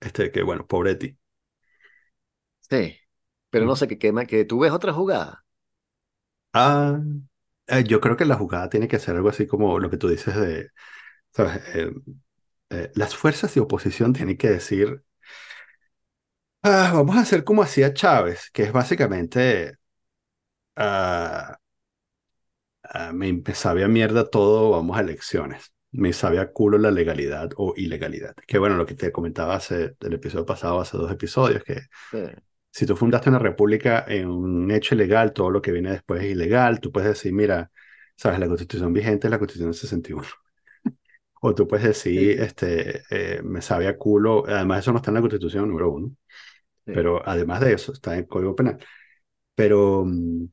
este, 0.00 0.32
que 0.32 0.42
bueno, 0.42 0.66
pobre 0.66 0.92
de 0.92 0.96
ti. 0.96 1.18
Sí. 2.70 2.96
Pero 3.50 3.66
no 3.66 3.76
Ujú. 3.76 3.76
sé, 3.76 3.86
que, 3.88 3.98
que, 3.98 4.12
que 4.26 4.44
tú 4.46 4.60
ves 4.60 4.72
otra 4.72 4.92
jugada. 4.94 5.44
Ah, 6.52 7.00
eh, 7.70 7.84
yo 7.84 8.00
creo 8.00 8.16
que 8.16 8.24
la 8.24 8.36
jugada 8.36 8.68
tiene 8.68 8.88
que 8.88 8.98
ser 8.98 9.16
algo 9.16 9.28
así 9.28 9.46
como 9.46 9.78
lo 9.78 9.90
que 9.90 9.96
tú 9.96 10.08
dices 10.08 10.34
de 10.36 10.70
¿sabes? 11.32 11.62
Eh, 11.76 11.92
eh, 12.70 12.92
las 12.96 13.16
fuerzas 13.16 13.54
de 13.54 13.60
oposición 13.62 14.12
tienen 14.14 14.36
que 14.38 14.50
decir, 14.50 15.04
"Ah, 16.62 16.90
vamos 16.94 17.16
a 17.16 17.20
hacer 17.20 17.44
como 17.44 17.62
hacía 17.62 17.92
Chávez, 17.94 18.50
que 18.52 18.64
es 18.64 18.72
básicamente, 18.72 19.76
ah, 20.76 21.56
ah, 22.84 23.12
me, 23.12 23.32
me 23.32 23.54
sabe 23.54 23.84
a 23.84 23.88
mierda 23.88 24.28
todo, 24.30 24.70
vamos 24.70 24.96
a 24.96 25.00
elecciones. 25.00 25.72
Me 25.92 26.12
sabe 26.12 26.38
a 26.38 26.52
culo 26.52 26.78
la 26.78 26.90
legalidad 26.90 27.50
o 27.56 27.74
ilegalidad. 27.76 28.34
Que 28.46 28.58
bueno, 28.58 28.76
lo 28.76 28.86
que 28.86 28.94
te 28.94 29.10
comentaba 29.12 29.56
hace, 29.56 29.96
el 30.00 30.12
episodio 30.14 30.46
pasado, 30.46 30.80
hace 30.80 30.96
dos 30.96 31.10
episodios, 31.10 31.64
que 31.64 31.80
Sí, 32.10 32.18
si 32.70 32.86
tú 32.86 32.96
fundaste 32.96 33.28
una 33.30 33.38
república 33.38 34.04
en 34.08 34.28
un 34.28 34.70
hecho 34.70 34.94
ilegal, 34.94 35.32
todo 35.32 35.50
lo 35.50 35.62
que 35.62 35.72
viene 35.72 35.90
después 35.92 36.22
es 36.22 36.30
ilegal, 36.32 36.80
tú 36.80 36.92
puedes 36.92 37.08
decir, 37.10 37.32
mira, 37.32 37.70
sabes, 38.16 38.38
la 38.38 38.48
constitución 38.48 38.92
vigente 38.92 39.26
es 39.26 39.30
la 39.30 39.38
constitución 39.38 39.70
del 39.72 39.80
61. 39.80 40.28
O 41.42 41.54
tú 41.54 41.66
puedes 41.68 41.86
sí, 42.14 42.20
decir, 42.20 42.40
este, 42.40 43.02
eh, 43.10 43.42
me 43.42 43.62
sabe 43.62 43.88
a 43.88 43.96
culo, 43.96 44.44
además 44.46 44.80
eso 44.80 44.92
no 44.92 44.98
está 44.98 45.10
en 45.10 45.14
la 45.16 45.20
constitución 45.22 45.68
número 45.68 45.90
uno, 45.90 46.14
sí. 46.86 46.92
pero 46.92 47.22
además 47.28 47.60
de 47.60 47.74
eso 47.74 47.92
está 47.92 48.14
en 48.14 48.20
el 48.20 48.28
Código 48.28 48.56
Penal. 48.56 48.78
Pero 49.54 50.04
mm, 50.06 50.46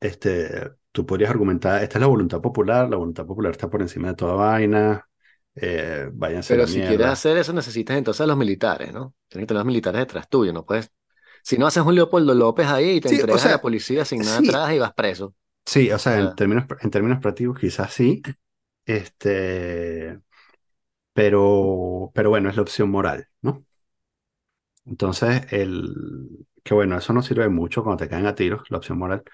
este, 0.00 0.70
tú 0.92 1.06
podrías 1.06 1.30
argumentar, 1.30 1.82
esta 1.82 1.98
es 1.98 2.00
la 2.02 2.06
voluntad 2.08 2.40
popular, 2.40 2.88
la 2.88 2.96
voluntad 2.96 3.26
popular 3.26 3.52
está 3.52 3.70
por 3.70 3.82
encima 3.82 4.08
de 4.08 4.14
toda 4.16 4.34
vaina, 4.34 5.08
eh, 5.54 6.08
váyanse 6.12 6.54
a 6.54 6.56
la 6.58 6.62
Pero 6.62 6.66
si 6.66 6.82
quieres 6.82 7.06
mierda. 7.06 7.08
hacer 7.08 7.36
eso, 7.38 7.52
necesitas 7.52 7.96
entonces 7.96 8.20
a 8.20 8.26
los 8.26 8.36
militares, 8.36 8.92
¿no? 8.92 9.14
Tienes 9.28 9.44
que 9.44 9.48
tener 9.48 9.58
los 9.60 9.66
militares 9.66 10.00
detrás 10.00 10.28
tuyo, 10.28 10.52
no 10.52 10.64
puedes. 10.64 10.90
Si 11.46 11.56
no 11.58 11.66
haces 11.66 11.82
un 11.84 11.94
Leopoldo 11.94 12.34
López 12.34 12.66
ahí 12.66 12.96
y 12.96 13.00
te 13.00 13.08
Sí, 13.08 13.22
o 13.28 13.38
entregas 13.38 13.44
a 13.46 13.48
la 13.48 13.60
policía 13.62 14.04
sin 14.04 14.24
nada 14.24 14.38
sí, 14.38 14.40
atrás 14.40 14.72
y 14.74 14.78
vas 14.78 14.92
preso. 14.94 15.34
sí, 15.64 15.90
o 15.92 15.98
sea, 15.98 16.18
en 16.18 16.34
sea, 16.34 16.34
términos, 16.34 16.64
en 16.80 16.90
términos 16.90 17.20
prácticos 17.20 17.58
quizás 17.58 17.92
sí, 17.92 18.22
este, 18.86 20.20
pero, 21.12 22.12
pero 22.14 22.30
bueno, 22.30 22.50
es 22.50 22.56
la 22.56 22.62
opción 22.62 22.90
moral, 22.90 23.28
¿no? 23.42 23.66
Entonces, 24.84 25.42
el, 25.52 26.46
que 26.62 26.74
bueno, 26.74 26.96
eso 26.96 27.12
no 27.12 27.22
sirve 27.22 27.48
mucho 27.48 27.82
cuando 27.82 28.04
te 28.04 28.08
caen 28.10 28.26
a 28.26 28.34
tiros, 28.34 28.70
la 28.70 28.78
opción 28.78 28.98
moral. 28.98 29.24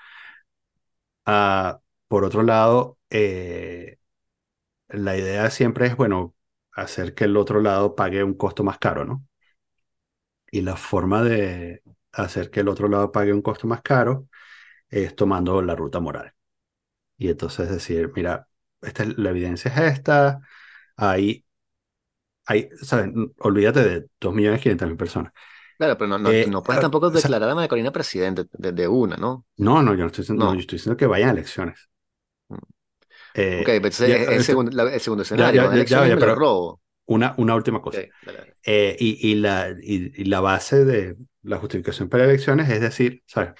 Ah, 1.25 1.81
por 2.09 2.25
otro 2.25 2.43
lado, 2.43 2.99
eh, 3.11 3.99
la 4.89 5.17
idea 5.17 5.51
siempre 5.51 5.87
es, 5.89 5.97
bueno, 5.97 6.35
hacer 6.73 7.15
que 7.15 7.25
el 7.25 7.37
otro 7.37 7.61
lado 7.63 7.97
pague 7.97 8.25
un 8.25 8.35
costo 8.35 8.65
más 8.65 8.79
caro, 8.79 9.05
¿no? 9.05 9.27
Y 10.51 10.61
la 10.63 10.77
forma 10.77 11.23
de 11.23 11.82
hacer 12.13 12.51
que 12.51 12.61
el 12.61 12.69
otro 12.69 12.89
lado 12.89 13.13
pague 13.13 13.33
un 13.33 13.43
costo 13.43 13.67
más 13.67 13.83
caro 13.83 14.29
es 14.91 15.17
tomando 15.17 15.63
la 15.63 15.77
ruta 15.77 16.01
moral. 16.01 16.35
Y 17.19 17.29
entonces 17.31 17.71
decir, 17.71 18.13
mira, 18.17 18.49
esta, 18.83 19.05
es- 19.05 19.19
la 19.19 19.31
evidencia 19.31 19.71
es 19.73 19.95
esta, 19.99 20.41
hay, 20.97 21.47
hay, 22.47 22.69
¿sabes? 22.83 23.11
Olvídate 23.41 23.81
de 23.85 24.09
2.500.000 24.21 24.97
personas. 24.97 25.33
claro, 25.79 25.97
pero 25.99 26.09
no, 26.09 26.19
no, 26.19 26.33
Eh, 26.33 26.51
no 26.51 26.63
puedes 26.63 26.81
ah, 26.81 26.81
tampoco 26.81 27.11
o 27.13 27.17
sea, 27.17 27.31
declarar 27.31 27.51
a 27.51 27.55
María 27.55 27.69
Corina 27.69 27.93
presidente 27.93 28.45
de, 28.53 28.73
de 28.73 28.89
una, 28.89 29.17
¿no? 29.17 29.47
no, 29.57 29.83
no, 29.83 29.93
yo 29.95 30.01
no 30.01 30.07
estoy, 30.07 30.23
diciendo- 30.23 30.47
no, 30.47 30.55
yo 30.55 30.61
estoy 30.61 30.79
diciendo 30.79 30.97
que 30.97 31.07
vayan 31.07 31.31
a 31.31 31.33
elecciones. 31.33 31.89
Mm. 32.49 32.55
Ok, 32.55 32.63
Eh, 33.35 33.69
pero 33.69 33.77
entonces 33.77 34.09
ya, 34.09 34.17
es 34.17 34.29
el 34.31 34.41
segundo, 34.43 34.73
la- 34.73 34.95
el 34.95 35.01
segundo 35.01 35.23
escenario, 35.25 35.71
ya, 35.71 35.85
ya, 35.85 36.07
ya, 36.07 36.07
elecciones 36.07 36.19
pero 36.19 36.37
robo. 36.37 36.83
una, 37.07 37.35
una 37.39 37.55
última 37.57 37.83
Ok, 37.85 37.93
cosa. 37.93 38.07
dale, 38.23 38.39
dale. 38.39 38.57
Eh, 38.65 38.97
y, 39.01 39.31
y 39.33 39.37
la, 39.37 39.71
y, 39.83 40.13
y 40.23 40.27
la 40.27 40.41
base 40.41 40.85
de 40.87 41.17
la 41.43 41.59
justificación 41.59 42.09
para 42.09 42.25
elecciones 42.25 42.69
es 42.71 42.81
decir, 42.81 43.23
¿sabes? 43.27 43.53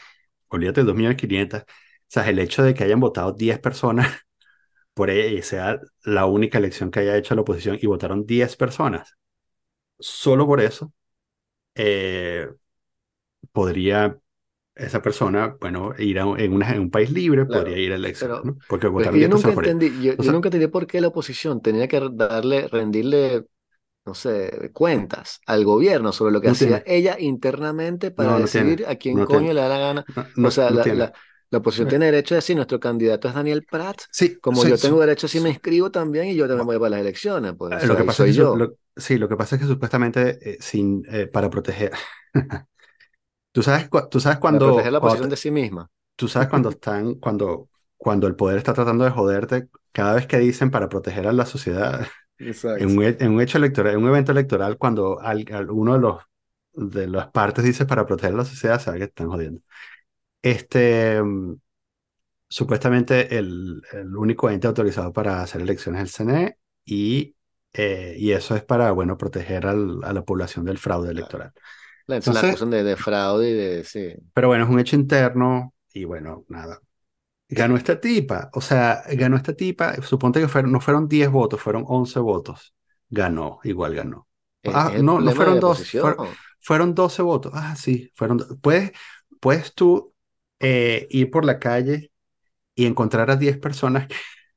Olvídate 0.49 0.83
de 0.83 0.87
2.500.000, 0.89 1.75
¿sabes? 2.09 2.31
El 2.31 2.39
hecho 2.41 2.63
de 2.63 2.75
que 2.75 2.85
hayan 2.85 3.01
votado 3.01 3.33
10 3.33 3.59
personas 3.61 4.09
por 4.95 5.11
ella 5.11 5.39
y 5.39 5.43
sea 5.43 5.81
la 6.05 6.27
única 6.27 6.59
elección 6.59 6.91
que 6.91 7.01
haya 7.01 7.17
hecho 7.19 7.35
la 7.37 7.43
oposición 7.43 7.79
y 7.81 7.87
votaron 7.87 8.27
10 8.27 8.57
personas, 8.57 9.17
solo 10.01 10.47
por 10.47 10.61
eso 10.61 10.93
eh, 11.77 12.49
podría 13.53 14.19
esa 14.75 15.03
persona, 15.03 15.57
bueno, 15.61 15.95
ir 15.99 16.19
a 16.21 16.25
en, 16.39 16.55
una- 16.55 16.73
en 16.75 16.81
un 16.83 16.91
país 16.93 17.11
libre, 17.13 17.47
podría 17.47 17.79
Claro, 17.79 17.79
ir 17.79 17.93
a 17.93 17.97
elecciones, 17.97 18.39
pero, 18.41 18.45
¿no? 18.45 18.59
Porque 18.67 18.89
votaron 18.89 19.21
yo 19.21 19.29
10 19.29 19.31
nunca 19.31 19.53
personas 19.53 19.55
por 19.55 19.67
ella. 19.67 19.77
entendí, 19.77 20.01
yo, 20.01 20.15
O 20.17 20.23
yo 20.23 20.25
sea, 20.25 20.35
nunca 20.35 20.49
entendí 20.49 20.69
por 20.69 20.87
qué 20.87 21.01
la 21.01 21.09
oposición 21.09 21.61
tenía 21.61 21.89
que 21.89 22.01
darle, 22.13 22.69
rendirle, 22.69 23.47
no 24.05 24.15
sé, 24.15 24.71
cuentas 24.73 25.41
al 25.47 25.65
gobierno 25.65 26.13
sobre 26.13 26.33
lo 26.33 26.41
que 26.41 26.49
no 26.49 26.57
hacía 26.57 26.83
tiene, 26.83 26.85
ella 26.87 27.17
internamente 27.21 28.11
para 28.11 28.31
no, 28.31 28.39
no 28.39 28.49
tiene, 28.49 28.75
decidir 28.75 28.87
a 28.87 28.97
quién 28.97 29.23
coño 29.23 29.53
tiene, 29.53 29.55
le 29.55 29.61
da 29.61 29.69
la 29.69 29.79
gana. 29.79 30.05
no, 30.37 30.37
O 30.41 30.51
sea, 30.51 30.71
la, 30.71 30.83
tiene. 30.83 30.93
la, 30.93 31.13
la 31.51 31.59
oposición 31.59 31.89
tiene 31.89 32.07
derecho 32.07 32.35
a 32.35 32.39
decir, 32.39 32.57
nuestro 32.57 32.81
candidato 32.81 33.29
es 33.29 33.35
Daniel 33.35 33.65
Prats, 33.65 34.09
Sí, 34.11 34.41
como 34.41 34.65
sí, 34.65 34.67
yo 34.67 34.79
tengo 34.79 35.01
su- 35.01 35.01
derecho 35.01 35.29
si 35.29 35.41
me 35.41 35.51
inscribo 35.51 35.91
también 35.91 36.27
y 36.29 36.35
yo 36.37 36.47
también 36.49 36.67
voy 36.67 36.79
para 36.79 36.91
las 36.91 37.01
elecciones, 37.01 37.55
pues, 37.57 37.73
o 37.73 37.81
Lo 37.83 37.97
sea, 37.97 37.97
que 37.97 38.05
pasa 38.05 38.27
es 38.27 38.37
que, 38.37 38.37
yo, 38.37 38.59
lo- 38.59 38.77
sí, 38.97 39.17
lo 39.19 39.29
que 39.29 39.37
pasa 39.37 39.57
es 39.57 39.63
que 39.63 39.69
supuestamente 39.69 40.55
eh, 40.55 40.59
sin, 40.61 41.05
eh, 41.09 41.27
para 41.27 41.49
proteger, 41.51 41.93
tú 43.53 43.63
sabes, 43.63 43.89
tú 44.11 44.21
sabes 44.21 44.39
para 44.49 44.61
proteger 44.63 44.93
cuando, 44.93 44.93
la 44.93 44.99
cuando 44.99 44.99
oposición 44.99 45.31
de 45.31 45.37
sí 45.37 45.51
misma. 45.51 45.91
tú 46.17 46.29
sabes 46.29 46.49
cuando 46.49 46.71
están, 46.71 47.17
cuando, 47.17 47.71
cuando 47.97 48.27
el 48.29 48.37
poder 48.37 48.59
está 48.59 48.75
tratando 48.75 49.05
de 49.05 49.11
joderte, 49.11 49.69
cada 49.93 50.15
vez 50.15 50.27
que 50.27 50.39
dicen 50.39 50.71
para 50.71 50.89
proteger 50.89 51.27
a 51.29 51.33
la 51.33 51.47
sociedad, 51.47 52.07
en 52.75 52.99
un, 52.99 53.05
en 53.05 53.33
un 53.33 53.41
hecho 53.41 53.59
electoral, 53.59 53.95
en 53.95 54.03
un 54.03 54.09
evento 54.11 54.33
electoral, 54.33 54.79
cuando 54.79 55.21
al- 55.21 55.47
al- 55.53 55.71
uno 55.71 55.95
de 55.95 56.01
los 56.01 56.23
de 56.75 57.07
las 57.07 57.29
partes 57.31 57.65
dice 57.65 57.85
para 57.87 58.07
proteger 58.07 58.35
la 58.35 58.45
sociedad, 58.47 58.81
sabe 58.81 58.99
que 58.99 59.05
están 59.05 59.29
jodiendo. 59.29 59.61
Este, 60.43 61.21
supuestamente 62.49 63.39
el, 63.39 63.83
el 63.93 64.17
único 64.17 64.51
ente 64.51 64.67
autorizado 64.67 65.13
para 65.13 65.43
hacer 65.43 65.61
elecciones 65.63 66.03
es 66.03 66.21
el 66.21 66.27
CNE 66.27 66.59
y, 66.85 67.37
eh, 67.73 68.15
y 68.19 68.33
eso 68.33 68.55
es 68.57 68.63
para, 68.65 68.91
bueno, 68.93 69.17
proteger 69.17 69.67
al- 69.67 70.01
a 70.05 70.13
la 70.13 70.25
población 70.25 70.65
del 70.65 70.79
fraude 70.79 71.11
electoral. 71.11 71.53
La, 72.07 72.21
la 72.29 72.41
Entonces, 72.41 72.41
acusan 72.41 72.71
de, 72.71 72.83
de 72.85 72.97
fraude 72.97 73.51
y 73.51 73.53
de, 73.55 73.85
sí, 73.85 74.15
pero 74.35 74.49
bueno, 74.49 74.65
es 74.65 74.71
un 74.71 74.81
hecho 74.81 74.97
interno 74.97 75.75
y 75.93 76.05
bueno, 76.05 76.45
nada. 76.49 76.81
Ganó 77.55 77.77
esta 77.77 78.01
tipa, 78.01 78.51
o 78.55 78.61
sea, 78.61 79.03
ganó 79.13 79.37
esta 79.37 79.53
tipa, 79.55 80.01
suponte 80.03 80.41
que 80.41 80.49
fueron, 80.49 80.73
no 80.73 80.81
fueron 80.81 81.07
10 81.09 81.31
votos, 81.31 81.61
fueron 81.61 81.85
11 81.87 82.19
votos. 82.19 82.75
Ganó, 83.11 83.61
igual 83.65 83.95
ganó. 83.95 84.27
es, 84.63 84.73
Ah, 84.75 84.93
no, 84.99 85.21
no 85.21 85.33
fueron 85.33 85.55
la 85.57 85.61
dos, 85.61 85.79
fueron, 85.99 86.19
oposición. 86.19 86.39
fueron 86.61 86.95
12 86.95 87.23
votos. 87.23 87.53
Ah, 87.55 87.77
sí, 87.77 88.11
fueron. 88.15 88.39
Puedes, 88.63 88.93
puedes 89.41 89.75
tú 89.75 90.15
eh, 90.61 91.07
ir 91.11 91.31
por 91.31 91.45
la 91.45 91.59
calle 91.59 92.11
y 92.75 92.87
encontrar 92.87 93.31
a 93.31 93.37
10 93.37 93.59
personas 93.59 94.09
que, 94.09 94.17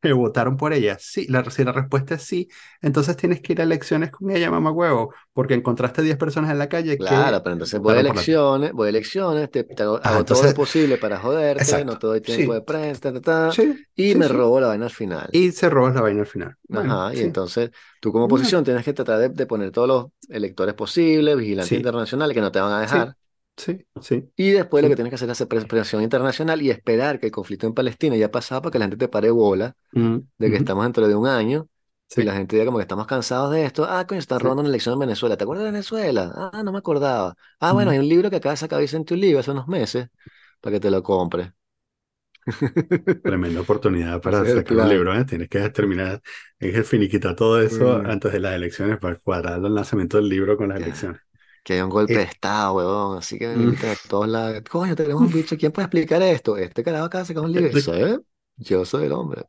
que 0.10 0.14
votaron 0.14 0.58
por 0.58 0.74
ella. 0.74 0.98
Sí, 1.00 1.28
la, 1.28 1.44
si 1.50 1.64
la 1.64 1.72
respuesta 1.72 2.16
es 2.16 2.24
sí, 2.24 2.50
entonces 2.82 3.18
tienes 3.18 3.42
que 3.42 3.54
ir 3.54 3.62
a 3.62 3.64
elecciones 3.64 4.12
con 4.12 4.30
ella, 4.32 4.52
mamá 4.52 4.72
huevo, 4.72 5.14
porque 5.34 5.54
encontraste 5.54 6.02
10 6.02 6.18
personas 6.18 6.52
en 6.52 6.60
la 6.60 6.70
calle 6.70 6.98
Claro, 6.98 7.44
que 7.44 7.44
pero 7.44 7.52
entonces 7.54 7.82
voy 7.82 7.98
a 7.98 8.00
elecciones, 8.00 8.72
voy 8.72 8.86
a 8.88 8.90
elecciones, 8.90 9.52
te, 9.52 9.66
te 9.66 9.84
hago, 9.84 10.00
Ah, 10.04 10.06
hago 10.06 10.26
todo 10.26 10.44
lo 10.44 10.54
posible 10.54 10.98
para 10.98 11.20
joderte, 11.20 11.84
no 11.84 11.98
te 11.98 12.08
doy 12.08 12.22
tiempo 12.22 12.54
de 12.54 12.62
prensa, 12.62 13.02
ta, 13.02 13.14
ta, 13.14 13.22
ta, 13.22 13.58
sí, 13.58 13.86
y 13.96 14.16
sí, 14.22 14.22
me 14.22 14.30
robo 14.30 14.62
la 14.62 14.68
vaina 14.68 14.86
al 14.86 14.92
final. 14.92 15.30
Y 15.32 15.52
se 15.52 15.70
robas 15.70 15.96
la 15.96 16.02
vaina 16.02 16.22
al 16.22 16.28
final. 16.28 16.58
Bueno, 16.68 17.00
Ajá, 17.00 17.14
y 17.16 17.22
entonces 17.22 17.72
tú 18.02 18.12
como 18.12 18.26
No, 18.26 18.26
oposición 18.26 18.64
tienes 18.66 18.84
que 18.84 18.92
tratar 18.94 19.20
de, 19.20 19.30
de 19.30 19.46
poner 19.46 19.72
todos 19.72 19.88
los 19.88 20.06
electores 20.30 20.74
posibles, 20.76 21.38
vigilantes 21.38 21.78
internacionales 21.78 22.36
que 22.36 22.42
no 22.42 22.52
te 22.52 22.60
van 22.60 22.74
a 22.74 22.82
dejar, 22.82 23.16
sí, 23.58 23.86
sí, 24.02 24.32
y 24.36 24.52
después 24.52 24.84
lo 24.84 24.90
que 24.90 24.96
sí. 24.96 24.98
tienes 24.98 25.12
que 25.12 25.16
hacer 25.16 25.30
es 25.30 25.34
hacer 25.34 25.48
pres- 25.48 25.68
presión 25.68 26.02
internacional 26.04 26.62
y 26.62 26.70
esperar 26.70 27.20
que 27.20 27.28
el 27.28 27.32
conflicto 27.32 27.68
en 27.68 27.74
Palestina 27.74 28.16
ya 28.18 28.28
ha 28.28 28.32
pasado 28.32 28.62
para 28.62 28.72
que 28.72 28.80
la 28.80 28.86
gente 28.86 28.98
te 28.98 29.08
pare 29.08 29.30
bola 29.32 29.76
Mm, 29.96 30.28
de 30.38 30.50
que 30.52 30.58
estamos 30.58 30.86
dentro 30.86 31.08
de 31.08 31.16
un 31.16 31.28
año 31.28 31.70
y 32.16 32.24
la 32.24 32.34
sí. 32.34 32.36
gente 32.36 32.56
diga 32.58 32.66
como 32.68 32.78
que 32.80 32.84
estamos 32.84 33.08
cansados 33.08 33.52
de 33.54 33.66
esto. 33.66 33.86
Ah, 33.90 34.06
coño, 34.08 34.20
están 34.20 34.40
Sí. 34.40 34.42
robando 34.42 34.62
una 34.62 34.70
elección 34.70 34.94
en 34.94 35.00
Venezuela. 35.02 35.38
¿Te 35.38 35.44
acuerdas 35.46 35.66
de 35.66 35.72
Venezuela? 35.74 36.34
Ah, 36.54 36.64
no 36.64 36.72
me 36.74 36.80
acordaba. 36.80 37.36
Ah, 37.60 37.74
bueno, 37.74 37.92
Mm. 37.92 37.94
hay 37.94 38.00
un 38.00 38.10
libro 38.10 38.30
que 38.30 38.38
acaba 38.38 38.54
de 38.54 38.58
sacar 38.58 38.82
Vicente 38.82 39.14
Oliva 39.16 39.40
hace 39.42 39.52
unos 39.52 39.68
meses 39.68 40.10
para 40.62 40.76
que 40.76 40.80
te 40.82 40.92
lo 40.92 41.04
compres. 41.04 41.52
Tremenda 43.24 43.62
oportunidad 43.62 44.22
para 44.22 44.46
sacar 44.46 44.78
un 44.78 44.88
libro, 44.88 45.16
¿eh? 45.16 45.26
Tienes 45.26 45.50
que 45.50 45.68
terminar, 45.72 46.22
tienes 46.58 46.78
que 46.78 46.84
finiquitar 46.84 47.36
todo 47.36 47.60
eso 47.62 47.96
Mm, 47.96 48.06
antes 48.06 48.32
de 48.32 48.40
las 48.40 48.54
elecciones 48.56 49.00
para 49.00 49.16
cuadrar 49.18 49.60
el 49.66 49.74
lanzamiento 49.74 50.18
del 50.18 50.30
libro 50.30 50.56
con 50.58 50.70
las 50.70 50.78
elecciones. 50.78 51.22
Que 51.66 51.76
hay 51.76 51.82
un 51.82 51.90
golpe 51.92 52.20
de 52.22 52.26
Eh, 52.26 52.28
estado, 52.28 52.76
huevón. 52.76 53.20
Así 53.20 53.40
que 53.40 53.48
mm, 53.54 53.76
todos 54.08 54.30
lados. 54.30 54.62
Coño, 54.70 54.96
tenemos 54.96 55.24
un 55.24 55.32
bicho. 55.32 55.58
¿Quién 55.58 55.74
puede 55.74 55.88
explicar 55.88 56.24
esto? 56.24 56.58
Este 56.58 56.84
carajo 56.84 57.06
acaba 57.08 57.24
de 57.24 57.28
sacar 57.30 57.44
un 57.46 57.54
libro. 57.54 57.70
de- 57.70 57.82
¿Sí? 57.82 57.92
Yo 58.58 58.86
soy 58.86 59.06
el 59.06 59.14
hombre. 59.14 59.44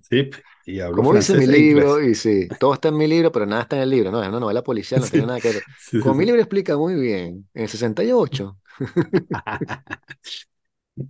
sí, 0.00 0.30
y 0.64 0.80
hablo 0.80 1.02
¿Cómo 1.02 1.14
dice 1.14 1.34
mi 1.34 1.46
francés 1.46 1.48
e 1.48 1.56
libro? 1.56 2.02
inglés. 2.02 2.04
Y 2.04 2.14
sí, 2.14 2.50
todo 2.58 2.74
está 2.74 2.88
en 2.88 2.96
mi 2.98 3.06
libro, 3.06 3.32
pero 3.32 3.46
nada 3.46 3.62
está 3.62 3.76
en 3.76 3.82
el 3.82 3.90
libro. 3.90 4.10
No, 4.10 4.22
es 4.22 4.28
una 4.28 4.40
novela 4.40 4.62
policial, 4.62 5.00
no 5.00 5.08
tiene 5.10 5.26
Sí, 5.26 5.26
nada 5.26 5.40
que 5.40 5.52
ver. 5.52 5.64
sí, 5.76 5.98
Como 5.98 6.14
mi 6.14 6.24
sí. 6.24 6.26
libro 6.26 6.40
explica 6.40 6.76
muy 6.76 6.94
bien, 6.94 7.48
en 7.54 7.62
el 7.62 7.68
68. 7.68 8.58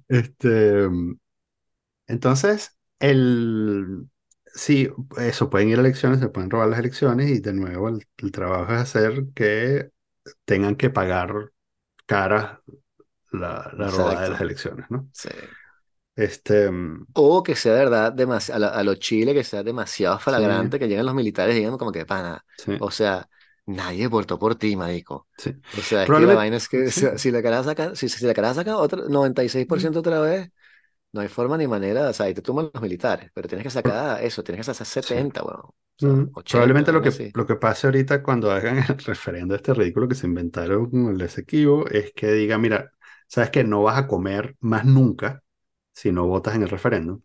Este, 0.09 0.89
entonces, 2.07 2.77
el, 2.99 4.09
sí, 4.55 4.89
eso, 5.19 5.51
pueden 5.51 5.69
ir 5.71 5.79
a 5.79 5.81
elecciones, 5.81 6.21
se 6.21 6.29
pueden 6.29 6.51
robar 6.51 6.69
las 6.69 6.79
elecciones 6.81 7.31
y 7.31 7.41
de 7.41 7.53
nuevo 7.55 7.89
el, 7.89 8.07
el 8.19 8.33
trabajo 8.33 8.73
es 8.75 8.81
hacer 8.81 9.27
que 9.35 9.92
tengan 10.45 10.77
que 10.77 10.91
pagar 10.91 11.53
cara 12.07 12.63
la, 13.33 13.73
la 13.77 13.91
robada 13.91 14.23
de 14.25 14.31
las 14.31 14.41
elecciones, 14.43 14.91
¿no? 14.91 15.11
Sí. 15.13 15.31
Este, 16.17 16.71
mm, 16.71 17.07
O 17.15 17.43
que 17.43 17.55
sea 17.57 17.75
de 17.75 17.79
verdad 17.81 18.13
demasi- 18.15 18.53
a, 18.55 18.59
la- 18.59 18.69
a 18.69 18.83
lo 18.83 18.95
Chile, 18.95 19.35
que 19.35 19.45
sea 19.45 19.63
demasiado 19.63 20.19
sí, 20.27 20.43
flagrante, 20.43 20.79
que 20.79 20.89
lleguen 20.89 21.05
los 21.07 21.15
militares 21.15 21.55
y 21.55 21.59
digan 21.59 21.77
como 21.79 21.93
que, 21.93 22.07
pana, 22.07 22.45
sí, 22.57 22.73
o 22.79 22.91
sea, 22.91 23.29
nadie 23.67 24.07
votó 24.07 24.39
por 24.39 24.55
ti, 24.57 24.77
marico. 24.77 25.29
sí. 25.39 25.55
O 25.73 25.83
sea, 25.83 26.05
es 26.05 26.13
que 26.13 26.27
la 26.27 26.35
vaina 26.35 26.57
es 26.57 26.69
que 26.69 26.91
sí. 26.91 27.03
si, 27.17 27.31
la 27.31 27.43
cara 27.43 27.63
saca, 27.65 27.95
si, 27.95 28.09
si 28.09 28.25
la 28.27 28.35
cara 28.35 28.55
saca 28.55 28.77
otra, 28.79 29.03
96% 29.09 30.01
otra 30.01 30.21
vez, 30.21 30.51
no 31.13 31.21
hay 31.21 31.29
forma 31.29 31.57
ni 31.59 31.67
manera, 31.67 32.09
o 32.11 32.13
sea, 32.13 32.27
ahí 32.27 32.35
te 32.35 32.43
toman 32.43 32.71
los 32.73 32.83
militares, 32.83 33.31
pero 33.35 33.49
tienes 33.49 33.65
que 33.65 33.71
sacar 33.71 34.23
eso, 34.25 34.43
tienes 34.45 34.67
que 34.67 34.75
sacar 34.75 34.87
Sí. 35.01 35.17
70, 35.17 35.43
weón. 35.45 35.61
O 35.63 35.75
sea, 35.97 36.13
Mm, 36.13 36.31
80, 36.33 36.75
Probablemente 36.75 36.93
lo 36.93 37.03
que, 37.03 37.21
así. 37.21 37.35
lo 37.35 37.47
que 37.47 37.57
pase 37.57 37.87
ahorita 37.87 38.23
cuando 38.23 38.51
hagan 38.53 38.79
el 38.79 38.99
referendo 38.99 39.55
este 39.55 39.75
ridículo 39.75 40.09
que 40.09 40.15
se 40.17 40.27
inventaron 40.27 40.91
con 40.91 41.09
el 41.15 41.21
Esequibo 41.23 41.87
es 41.89 42.13
que 42.15 42.33
diga, 42.33 42.59
mira, 42.59 42.93
sabes 43.29 43.51
que 43.51 43.65
no 43.65 43.83
vas 43.85 43.99
a 43.99 44.07
comer 44.09 44.57
más 44.61 44.85
nunca 44.85 45.43
si 45.93 46.13
no 46.13 46.27
votas 46.27 46.57
en 46.57 46.63
el 46.65 46.69
referéndum, 46.71 47.23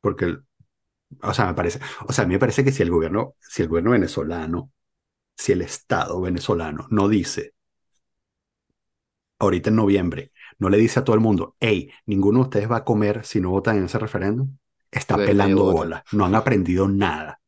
porque, 0.00 0.38
o 1.22 1.34
sea, 1.34 1.46
me 1.46 1.54
parece, 1.54 1.80
o 2.08 2.12
sea, 2.12 2.24
a 2.24 2.28
mí 2.28 2.34
me 2.34 2.40
parece 2.40 2.64
que 2.64 2.72
si 2.72 2.82
el 2.82 2.90
gobierno, 2.90 3.36
si 3.40 3.62
el 3.62 3.68
gobierno 3.68 3.92
venezolano, 3.92 4.72
si 5.36 5.52
el 5.52 5.62
Estado 5.62 6.20
venezolano 6.20 6.86
no 6.90 7.08
dice 7.08 7.54
ahorita 9.38 9.70
en 9.70 9.76
noviembre, 9.76 10.32
no 10.62 10.70
le 10.70 10.78
dice 10.78 11.00
a 11.00 11.04
todo 11.04 11.14
el 11.14 11.20
mundo, 11.20 11.56
hey, 11.60 11.90
ninguno 12.06 12.38
de 12.38 12.42
ustedes 12.44 12.70
va 12.70 12.78
a 12.78 12.84
comer 12.84 13.24
si 13.24 13.40
no 13.40 13.50
votan 13.50 13.78
en 13.78 13.84
ese 13.84 13.98
referéndum, 13.98 14.56
está 14.90 15.16
pelando 15.16 15.70
bola, 15.72 16.04
no 16.12 16.24
han 16.24 16.34
aprendido 16.34 16.88
nada. 16.88 17.40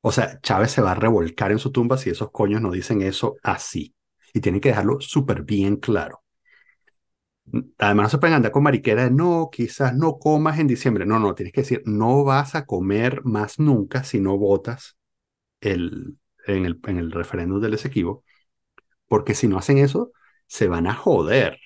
O 0.00 0.12
sea, 0.12 0.40
Chávez 0.40 0.70
se 0.72 0.80
va 0.80 0.92
a 0.92 0.94
revolcar 0.94 1.52
en 1.52 1.58
su 1.58 1.72
tumba 1.72 1.98
si 1.98 2.10
esos 2.10 2.30
coños 2.30 2.60
no 2.62 2.70
dicen 2.70 3.02
eso 3.02 3.36
así. 3.42 3.94
Y 4.32 4.40
tienen 4.40 4.60
que 4.60 4.70
dejarlo 4.70 5.00
súper 5.00 5.42
bien 5.42 5.76
claro. 5.76 6.22
Además, 7.78 8.04
no 8.04 8.10
se 8.10 8.18
pueden 8.18 8.36
andar 8.36 8.52
con 8.52 8.62
mariquera 8.62 9.04
de 9.04 9.10
no, 9.10 9.48
quizás 9.50 9.94
no 9.94 10.18
comas 10.18 10.58
en 10.58 10.66
diciembre. 10.66 11.06
No, 11.06 11.18
no, 11.18 11.34
tienes 11.34 11.52
que 11.52 11.62
decir, 11.62 11.82
no 11.86 12.24
vas 12.24 12.54
a 12.54 12.66
comer 12.66 13.24
más 13.24 13.58
nunca 13.58 14.04
si 14.04 14.20
no 14.20 14.36
votas 14.36 14.98
el, 15.60 16.18
en, 16.46 16.66
el, 16.66 16.80
en 16.86 16.98
el 16.98 17.12
referéndum 17.12 17.60
del 17.60 17.74
Esequibo, 17.74 18.24
porque 19.08 19.34
si 19.34 19.48
no 19.48 19.58
hacen 19.58 19.78
eso, 19.78 20.12
se 20.46 20.68
van 20.68 20.86
a 20.86 20.94
joder. 20.94 21.58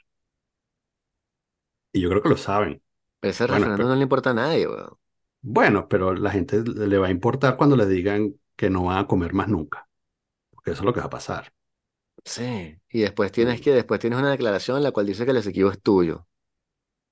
Y 1.93 2.01
yo 2.01 2.09
creo 2.11 2.23
que 2.23 2.29
lo 2.29 2.37
saben. 2.37 2.83
Pero 3.21 3.31
ese 3.33 3.47
Bueno, 3.47 3.73
referéndum 3.73 3.87
pero, 3.87 3.89
no 3.89 3.97
le 3.97 4.03
importa 4.09 4.31
a 4.31 4.35
nadie, 4.35 4.67
weón. 4.69 4.99
bueno, 5.43 5.89
pero 5.89 6.15
la 6.15 6.31
gente 6.31 6.63
le 6.65 6.99
va 6.99 7.09
a 7.09 7.11
importar 7.11 7.57
cuando 7.57 7.77
le 7.77 7.87
digan 7.87 8.35
que 8.57 8.71
no 8.71 8.85
van 8.85 8.99
a 8.99 9.07
comer 9.07 9.33
más 9.35 9.49
nunca, 9.49 9.89
porque 10.51 10.73
eso 10.73 10.83
es 10.83 10.87
lo 10.87 10.93
que 10.95 11.01
va 11.01 11.07
a 11.07 11.11
pasar. 11.11 11.53
Sí. 12.25 12.77
Y 12.91 13.01
después 13.03 13.31
tienes 13.33 13.61
que, 13.61 13.73
después 13.73 14.01
tienes 14.01 14.19
una 14.19 14.31
declaración 14.33 14.77
en 14.79 14.83
la 14.85 14.93
cual 14.93 15.07
dice 15.07 15.25
que 15.25 15.31
el 15.33 15.37
Esequibo 15.39 15.71
es 15.71 15.81
tuyo 15.81 16.27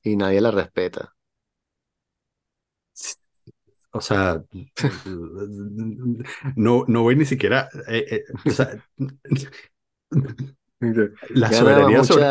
y 0.02 0.16
nadie 0.16 0.40
la 0.42 0.50
respeta. 0.52 1.16
O 3.92 4.00
sea, 4.00 4.44
no, 6.56 6.84
no 6.88 7.02
voy 7.02 7.16
ni 7.16 7.24
siquiera, 7.24 7.68
eh, 7.88 8.06
eh, 8.10 8.24
o 8.46 8.50
sea, 8.50 8.84
la 10.80 11.52
soberanía 11.52 12.04
sobre, 12.04 12.24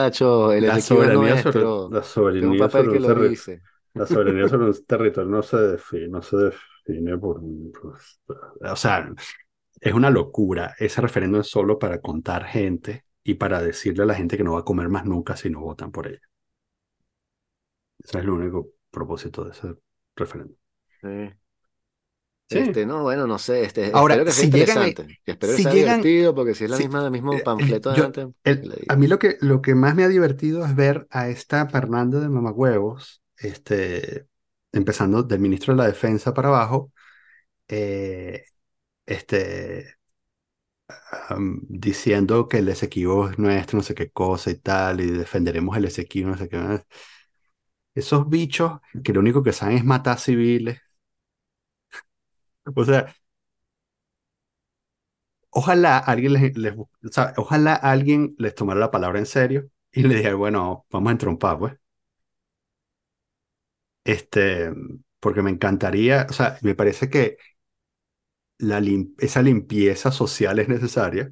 la 0.62 0.82
soberanía 0.82 1.41
sobre, 1.41 1.64
la 1.91 2.04
soberanía 2.04 2.04
sobre 2.04 2.47
un 2.47 2.70
territorio, 2.70 3.30
dice. 3.30 3.62
la 3.93 4.06
soberanía 4.08 4.47
sobre 4.50 4.66
un 4.66 4.86
territorio 4.88 5.30
no 5.30 5.43
se 5.43 5.58
define, 5.58 6.08
no 6.08 6.22
se 6.22 6.38
define 6.38 7.18
por, 7.18 7.41
pues, 7.80 8.22
o 8.62 8.76
sea, 8.76 9.14
es 9.80 9.93
una 9.93 10.10
locura. 10.10 10.76
Ese 10.80 11.00
referéndum 11.00 11.41
es 11.41 11.47
solo 11.47 11.78
para 11.78 12.02
contar 12.02 12.45
gente 12.45 13.06
y 13.24 13.36
para 13.36 13.62
decirle 13.62 14.04
a 14.04 14.08
la 14.08 14.16
gente 14.16 14.36
que 14.36 14.43
no 14.43 14.54
va 14.54 14.62
a 14.62 14.66
comer 14.66 14.89
más 14.89 15.06
nunca 15.06 15.36
si 15.36 15.50
no 15.50 15.62
votan 15.62 15.91
por 15.91 16.08
ella. 16.08 16.22
Ese 18.00 18.18
es 18.18 18.24
el 18.24 18.30
único 18.30 18.70
propósito 18.89 19.45
de 19.45 19.52
ese 19.52 19.76
referéndum. 20.16 20.56
Sí. 21.02 21.38
Sí. 22.50 22.60
Este, 22.60 22.86
no, 22.86 23.04
bueno, 23.04 23.28
no 23.28 23.38
sé, 23.38 23.64
este, 23.64 23.88
Ahora, 23.91 24.02
espero 24.02 24.26
que 24.26 24.34
sea 24.34 24.43
si 24.43 24.52
llegan, 24.52 24.93
interesante, 24.93 25.08
que 25.24 25.32
espero 25.34 25.54
que 25.54 25.60
si 25.60 25.62
sea 25.62 25.74
llegan, 25.74 26.14
divertido, 26.14 26.34
porque 26.34 26.56
si 26.56 26.64
es 26.66 26.70
la 26.72 26.78
si, 26.78 26.84
misma, 26.84 27.06
el 27.06 27.12
mismo 27.12 27.41
eh, 27.41 27.50
el- 27.58 27.84
panfleto 27.84 27.91
de 27.91 27.97
yo, 27.97 28.04
antes, 28.04 28.28
el- 28.43 28.70
a 28.88 28.95
mí 28.95 29.08
lo 29.08 29.20
que, 29.20 29.38
lo 29.41 29.62
que 29.62 29.76
más 29.76 29.95
me 29.95 30.04
ha 30.04 30.08
divertido 30.08 30.66
es 30.66 30.76
ver 30.76 31.08
a 31.12 31.30
esta 31.30 31.68
parranda 31.68 32.20
de 32.20 32.30
mamagüevos, 32.30 33.22
este, 33.38 34.28
empezando 34.72 35.24
del 35.24 35.39
ministro 35.39 35.74
de 35.74 35.78
la 35.80 35.88
Defensa 35.88 36.34
para 36.34 36.50
abajo, 36.50 36.91
eh, 37.70 38.45
este, 39.06 39.95
am, 41.30 41.62
diciendo 41.68 42.47
que 42.47 42.58
el 42.60 42.70
Esequibo 42.70 43.30
es 43.30 43.38
nuestro, 43.39 43.78
no 43.78 43.84
sé 43.84 43.95
qué 43.95 44.10
cosa 44.12 44.52
y 44.52 44.56
tal, 44.56 45.02
y 45.02 45.08
defenderemos 45.12 45.76
el 45.78 45.86
Esequibo, 45.86 46.30
no 46.30 46.38
sé 46.38 46.50
qué. 46.50 46.58
Esos 47.95 48.28
bichos 48.30 48.80
que 49.04 49.14
lo 49.14 49.20
único 49.20 49.43
que 49.43 49.54
saben 49.54 49.78
es 49.78 49.86
matar 49.86 50.20
civiles. 50.20 50.80
O 52.76 52.84
sea, 52.86 53.14
Ojalá 55.51 55.97
alguien 55.99 56.34
les, 56.34 56.57
les- 56.57 56.76
o 56.78 56.89
sea, 57.12 57.34
ojalá 57.38 57.74
alguien 57.76 58.36
les 58.39 58.55
tomara 58.55 58.80
la 58.80 58.91
palabra 58.91 59.20
en 59.20 59.26
serio 59.26 59.70
y 59.91 60.03
le 60.03 60.16
dijera, 60.16 60.36
bueno, 60.36 60.86
vamos 60.91 61.10
a 61.10 61.12
entrompar, 61.14 61.57
pues. 61.60 61.74
Este, 64.03 64.72
porque 65.20 65.41
me 65.41 65.51
encantaría, 65.51 66.26
o 66.30 66.34
sea, 66.34 66.57
me 66.62 66.76
parece 66.76 67.10
que 67.10 67.38
la 68.60 68.80
lim- 68.82 69.16
esa 69.20 69.41
limpieza 69.41 70.12
social 70.12 70.60
es 70.60 70.68
necesaria. 70.70 71.32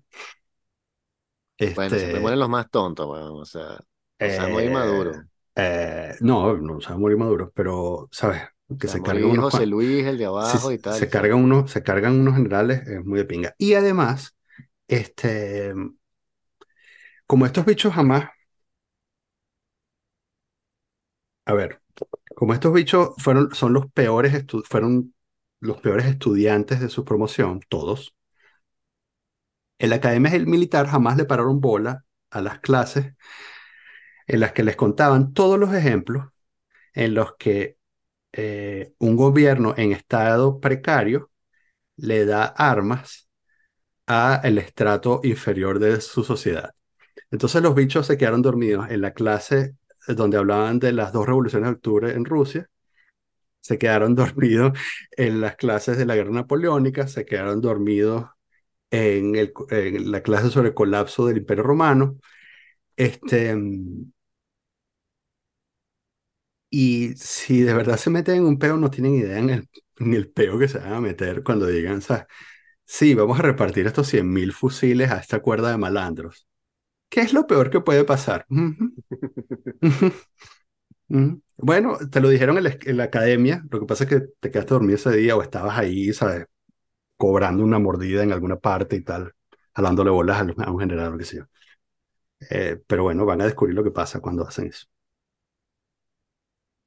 Bueno, 1.74 1.98
siempre 1.98 2.20
mueren 2.20 2.40
Este, 2.40 2.40
los 2.40 2.50
más 2.50 2.70
tontos, 2.70 3.08
weón, 3.08 3.42
o 3.42 3.46
sea, 3.46 3.80
o 4.22 4.30
sea, 4.30 4.48
muy 4.50 4.68
eh, 4.68 4.70
maduro. 4.70 5.28
eh, 5.56 6.16
no, 6.22 6.58
no 6.58 6.82
se 6.82 6.90
va 6.90 6.96
a 6.96 6.98
morir 7.00 7.18
Maduro, 7.18 7.52
pero, 7.56 8.10
¿sabes? 8.12 8.42
Que 8.80 8.88
se 8.88 9.02
unos 9.26 9.46
José 9.46 9.50
cuantos, 9.50 9.68
Luis, 9.68 10.06
el 10.06 10.18
de 10.18 10.26
si 10.40 10.58
abajo 10.58 10.72
y 10.72 10.80
tal, 10.80 10.96
se 11.00 11.10
cargan 11.10 11.44
unos, 11.44 11.72
se 11.72 11.84
cargan 11.84 12.20
unos 12.20 12.36
generales, 12.36 12.88
es 12.88 13.06
muy 13.06 13.20
de 13.20 13.26
pinga. 13.26 13.56
Y 13.58 13.74
además, 13.76 14.36
este, 14.88 15.74
como 17.28 17.46
estos 17.46 17.66
bichos 17.66 17.94
jamás, 17.94 18.30
a 21.46 21.54
ver. 21.54 21.82
Como 22.36 22.54
estos 22.54 22.74
bichos 22.74 23.12
fueron, 23.20 23.54
son 23.56 23.74
los 23.74 23.92
peores, 23.92 24.34
estu- 24.34 24.64
fueron 24.66 25.16
los 25.62 25.80
peores 25.82 26.06
estudiantes 26.08 26.80
de 26.82 26.90
su 26.90 27.06
promoción, 27.06 27.62
todos, 27.70 28.16
en 29.80 29.90
la 29.90 29.98
Academia 29.98 30.32
Militar 30.46 30.88
jamás 30.88 31.18
le 31.18 31.26
pararon 31.26 31.60
bola 31.62 32.06
a 32.32 32.42
las 32.42 32.60
clases 32.60 33.14
en 34.28 34.40
las 34.40 34.52
que 34.54 34.64
les 34.64 34.76
contaban 34.76 35.34
todos 35.34 35.60
los 35.60 35.74
ejemplos 35.74 36.28
en 36.94 37.14
los 37.16 37.36
que 37.38 37.77
eh, 38.34 38.94
un 39.00 39.16
gobierno 39.16 39.74
en 39.78 39.92
estado 39.94 40.60
precario 40.60 41.32
le 41.98 42.26
da 42.26 42.46
armas 42.46 43.30
a 44.08 44.42
el 44.44 44.58
estrato 44.60 45.22
inferior 45.24 45.80
de 45.80 46.02
su 46.02 46.24
sociedad. 46.24 46.72
Entonces 47.32 47.62
los 47.64 47.76
bichos 47.76 48.08
se 48.08 48.18
quedaron 48.18 48.42
dormidos 48.44 48.90
en 48.92 49.02
la 49.02 49.14
clase 49.14 49.76
donde 50.08 50.38
hablaban 50.38 50.80
de 50.80 50.94
las 50.94 51.14
dos 51.14 51.26
revoluciones 51.28 51.70
de 51.70 51.76
octubre 51.76 52.14
en 52.14 52.26
Rusia 52.26 52.70
se 53.62 53.78
quedaron 53.78 54.16
dormidos 54.16 54.78
en 55.12 55.42
las 55.42 55.56
clases 55.56 55.98
de 55.98 56.06
la 56.06 56.16
guerra 56.16 56.32
napoleónica, 56.32 57.08
se 57.08 57.26
quedaron 57.26 57.62
dormidos 57.62 58.26
en, 58.92 59.36
el- 59.36 59.54
en 59.72 60.12
la 60.12 60.22
clase 60.24 60.50
sobre 60.52 60.70
el 60.70 60.74
colapso 60.76 61.28
del 61.28 61.38
Imperio 61.40 61.64
Romano. 61.64 62.18
Este, 62.98 63.56
y 66.70 67.14
si 67.16 67.62
de 67.62 67.74
verdad 67.74 67.98
se 67.98 68.10
meten 68.10 68.36
en 68.38 68.46
un 68.46 68.60
peo, 68.60 68.78
no 68.78 68.90
tienen 68.90 69.16
idea 69.16 69.38
en 69.40 69.50
el, 70.14 70.30
peo 70.32 70.60
que 70.60 70.68
se 70.68 70.80
van 70.80 70.94
a 70.94 71.02
meter 71.02 71.44
cuando 71.44 71.68
digan, 71.68 72.02
¿sabes? 72.02 72.26
Sí, 72.86 73.14
vamos 73.16 73.40
a 73.40 73.44
repartir 73.44 73.88
estos 73.88 74.08
100.000 74.08 74.54
fusiles 74.54 75.12
a 75.12 75.18
esta 75.20 75.40
cuerda 75.42 75.72
de 75.72 75.78
malandros. 75.78 76.48
¿Qué 77.10 77.22
es 77.22 77.34
lo 77.34 77.48
peor 77.48 77.70
que 77.70 77.82
puede 77.82 78.04
pasar? 78.04 78.46
Bueno, 81.58 81.98
te 82.12 82.20
lo 82.20 82.30
dijeron 82.30 82.58
en 82.58 82.98
la, 82.98 83.04
academia, 83.04 83.64
lo 83.72 83.80
que 83.80 83.86
pasa 83.86 84.04
es 84.04 84.10
que 84.10 84.22
te 84.40 84.52
quedaste 84.52 84.74
dormido 84.74 84.96
ese 84.96 85.12
día 85.12 85.36
o 85.36 85.42
estabas 85.42 85.78
ahí, 85.78 86.14
¿sabes? 86.14 86.46
cobrando 87.18 87.64
una 87.64 87.80
mordida 87.80 88.24
en 88.24 88.32
alguna 88.34 88.58
parte 88.58 88.96
y 88.96 89.02
tal, 89.02 89.34
jalándole 89.76 90.12
bolas 90.12 90.40
a, 90.42 90.72
un 90.72 90.80
general, 90.80 91.12
lo 91.14 91.18
que 91.18 91.26
sea. 91.26 91.48
Eh, 92.50 92.82
pero 92.88 93.04
bueno, 93.04 93.26
van 93.26 93.42
a 93.42 93.46
descubrir 93.46 93.76
lo 93.76 93.84
que 93.84 93.92
pasa 93.92 94.20
cuando 94.22 94.48
hacen 94.48 94.68
eso. 94.68 94.88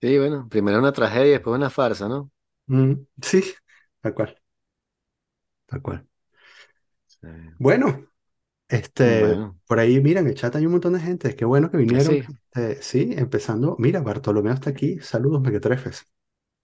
Sí, 0.03 0.18
bueno, 0.18 0.46
primero 0.48 0.78
una 0.78 0.92
tragedia 0.92 1.26
y 1.26 1.30
después 1.32 1.57
una 1.57 1.70
farsa, 1.70 2.07
¿no? 2.09 2.30
Mm, 2.68 3.07
sí, 3.22 3.42
tal 4.01 4.14
cual, 4.14 4.40
tal 5.66 5.80
cual. 5.82 6.07
Sí. 7.07 7.28
Bueno, 7.59 8.07
este, 8.68 9.18
Bueno, 9.18 9.59
por 9.66 9.78
ahí, 9.80 10.01
mira, 10.01 10.20
en 10.20 10.28
el 10.28 10.34
chat 10.34 10.57
hay 10.57 10.66
un 10.66 10.72
montón 10.72 10.94
de 10.94 11.01
gente. 11.01 11.36
Qué 11.36 11.44
bueno 11.46 11.70
que 11.70 11.78
vinieron. 11.78 12.18
así. 12.18 12.24
Este, 12.55 12.82
sí, 12.82 13.14
empezando. 13.16 13.76
Mira, 13.80 14.01
Bartolomeo 14.03 14.55
está 14.55 14.70
aquí. 14.70 15.01
Saludos, 15.01 15.42
mequetrefes. 15.42 16.07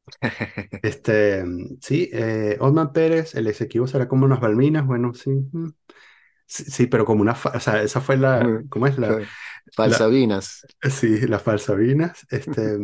Este, 0.82 1.45
sí, 1.80 2.09
eh, 2.12 2.57
Otman 2.61 2.93
Pérez, 2.93 3.34
el 3.34 3.47
Esequibo 3.49 3.87
será 3.87 4.09
como 4.09 4.24
unas 4.26 4.41
balminas. 4.41 4.87
Bueno, 4.87 5.14
sí. 5.14 5.30
mm. 5.30 5.68
Sí, 6.47 6.64
sí, 6.66 6.87
pero 6.89 7.05
como 7.07 7.22
una, 7.22 7.34
fa- 7.34 7.53
o 7.57 7.61
sea, 7.61 7.82
esa 7.82 8.01
fue 8.01 8.16
la, 8.18 8.64
¿cómo 8.70 8.87
es 8.87 8.99
la, 8.99 9.18
la, 9.82 10.03
Falsabinas. 10.03 10.66
sí, 10.91 11.20
las 11.28 11.43
falsabinas, 11.43 12.26
este, 12.30 12.78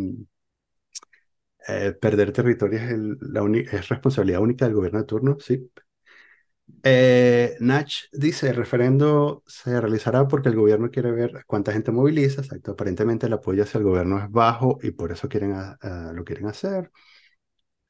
eh, 1.69 1.93
perder 2.01 2.33
territorio 2.33 2.79
es, 2.81 2.91
el- 2.93 3.19
la 3.21 3.43
es 3.59 3.89
responsabilidad 3.89 4.41
única 4.43 4.65
del 4.67 4.75
gobierno 4.75 5.01
de 5.01 5.05
turno, 5.07 5.37
sí. 5.41 5.71
Eh, 6.85 7.57
Nach 7.61 7.93
dice, 8.13 8.49
el 8.51 8.57
referendo 8.57 9.43
se 9.47 9.81
realizará 9.81 10.27
porque 10.29 10.49
el 10.49 10.57
gobierno 10.57 10.91
quiere 10.91 11.13
ver 11.13 11.45
cuánta 11.47 11.73
gente 11.73 11.93
moviliza, 11.93 12.41
exacto, 12.43 12.73
aparentemente 12.73 13.27
el 13.27 13.33
apoyo 13.35 13.63
hacia 13.63 13.79
el 13.79 13.85
gobierno 13.85 14.19
es 14.19 14.31
bajo 14.31 14.79
y 14.83 14.91
por 14.93 15.13
eso 15.13 15.29
quieren, 15.29 15.53
a- 15.53 15.79
a- 15.81 16.13
lo 16.13 16.25
quieren 16.25 16.47
hacer. 16.47 16.91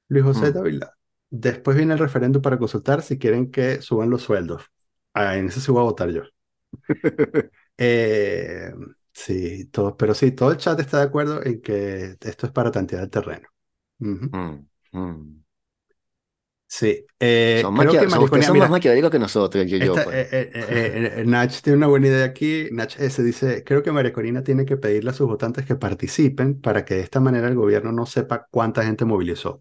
Luis 0.08 0.24
José 0.24 0.52
Mm. 0.52 0.52
Dávila, 0.52 0.96
después 1.30 1.76
viene 1.76 1.94
el 1.94 1.98
referendo 1.98 2.40
para 2.42 2.58
consultar 2.58 3.02
si 3.02 3.18
quieren 3.18 3.50
que 3.50 3.80
suban 3.82 4.10
los 4.10 4.22
sueldos. 4.22 4.62
Ah, 5.14 5.36
en 5.36 5.48
ese 5.48 5.60
sí 5.60 5.70
voy 5.72 5.80
a 5.80 5.84
votar 5.84 6.10
yo. 6.10 6.22
Eh, 7.78 8.70
sí, 9.12 9.66
todo, 9.66 9.96
pero 9.96 10.14
sí, 10.14 10.32
todo 10.32 10.52
el 10.52 10.58
chat 10.58 10.78
está 10.80 10.98
de 10.98 11.04
acuerdo 11.04 11.44
en 11.44 11.60
que 11.62 12.16
esto 12.20 12.46
es 12.46 12.52
para 12.52 12.70
tantear 12.70 13.02
el 13.04 13.10
terreno. 13.10 13.48
Mm, 14.32 14.66
mm. 14.92 15.42
Sí, 16.66 17.04
eh, 17.20 17.60
Son 17.60 17.74
creo 17.74 17.96
que 17.98 17.98
maquia- 17.98 18.08
son- 18.08 18.24
ustedes 18.24 18.46
son 18.46 18.56
más 18.56 18.68
mira, 18.68 18.70
maquiavélicos 18.70 19.10
que 19.10 19.18
nosotros, 19.18 19.66
yo, 19.66 19.76
yo, 19.76 19.92
esta, 19.92 20.02
pues. 20.04 20.16
eh, 20.16 20.28
eh, 20.54 21.12
eh, 21.20 21.24
Nach 21.26 21.60
tiene 21.60 21.76
una 21.76 21.86
buena 21.88 22.06
idea 22.08 22.24
aquí. 22.24 22.68
Nach 22.72 22.94
S 22.98 23.22
dice, 23.22 23.62
creo 23.64 23.82
que 23.82 23.92
María 23.92 24.12
Corina 24.12 24.42
tiene 24.42 24.64
que 24.64 24.76
pedirle 24.78 25.10
a 25.10 25.12
sus 25.12 25.26
votantes 25.28 25.66
que 25.66 25.76
participen 25.76 26.60
para 26.60 26.84
que 26.84 26.94
de 26.94 27.00
esta 27.00 27.20
manera 27.20 27.48
el 27.48 27.54
gobierno 27.56 27.92
no 27.92 28.06
sepa 28.06 28.46
cuánta 28.50 28.84
gente 28.84 29.04
movilizó. 29.04 29.60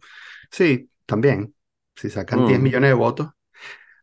Sí, 0.51 0.89
también. 1.05 1.53
Si 1.95 2.09
sacan 2.09 2.45
10 2.45 2.59
Mm. 2.59 2.63
millones 2.63 2.89
de 2.91 2.93
votos. 2.93 3.29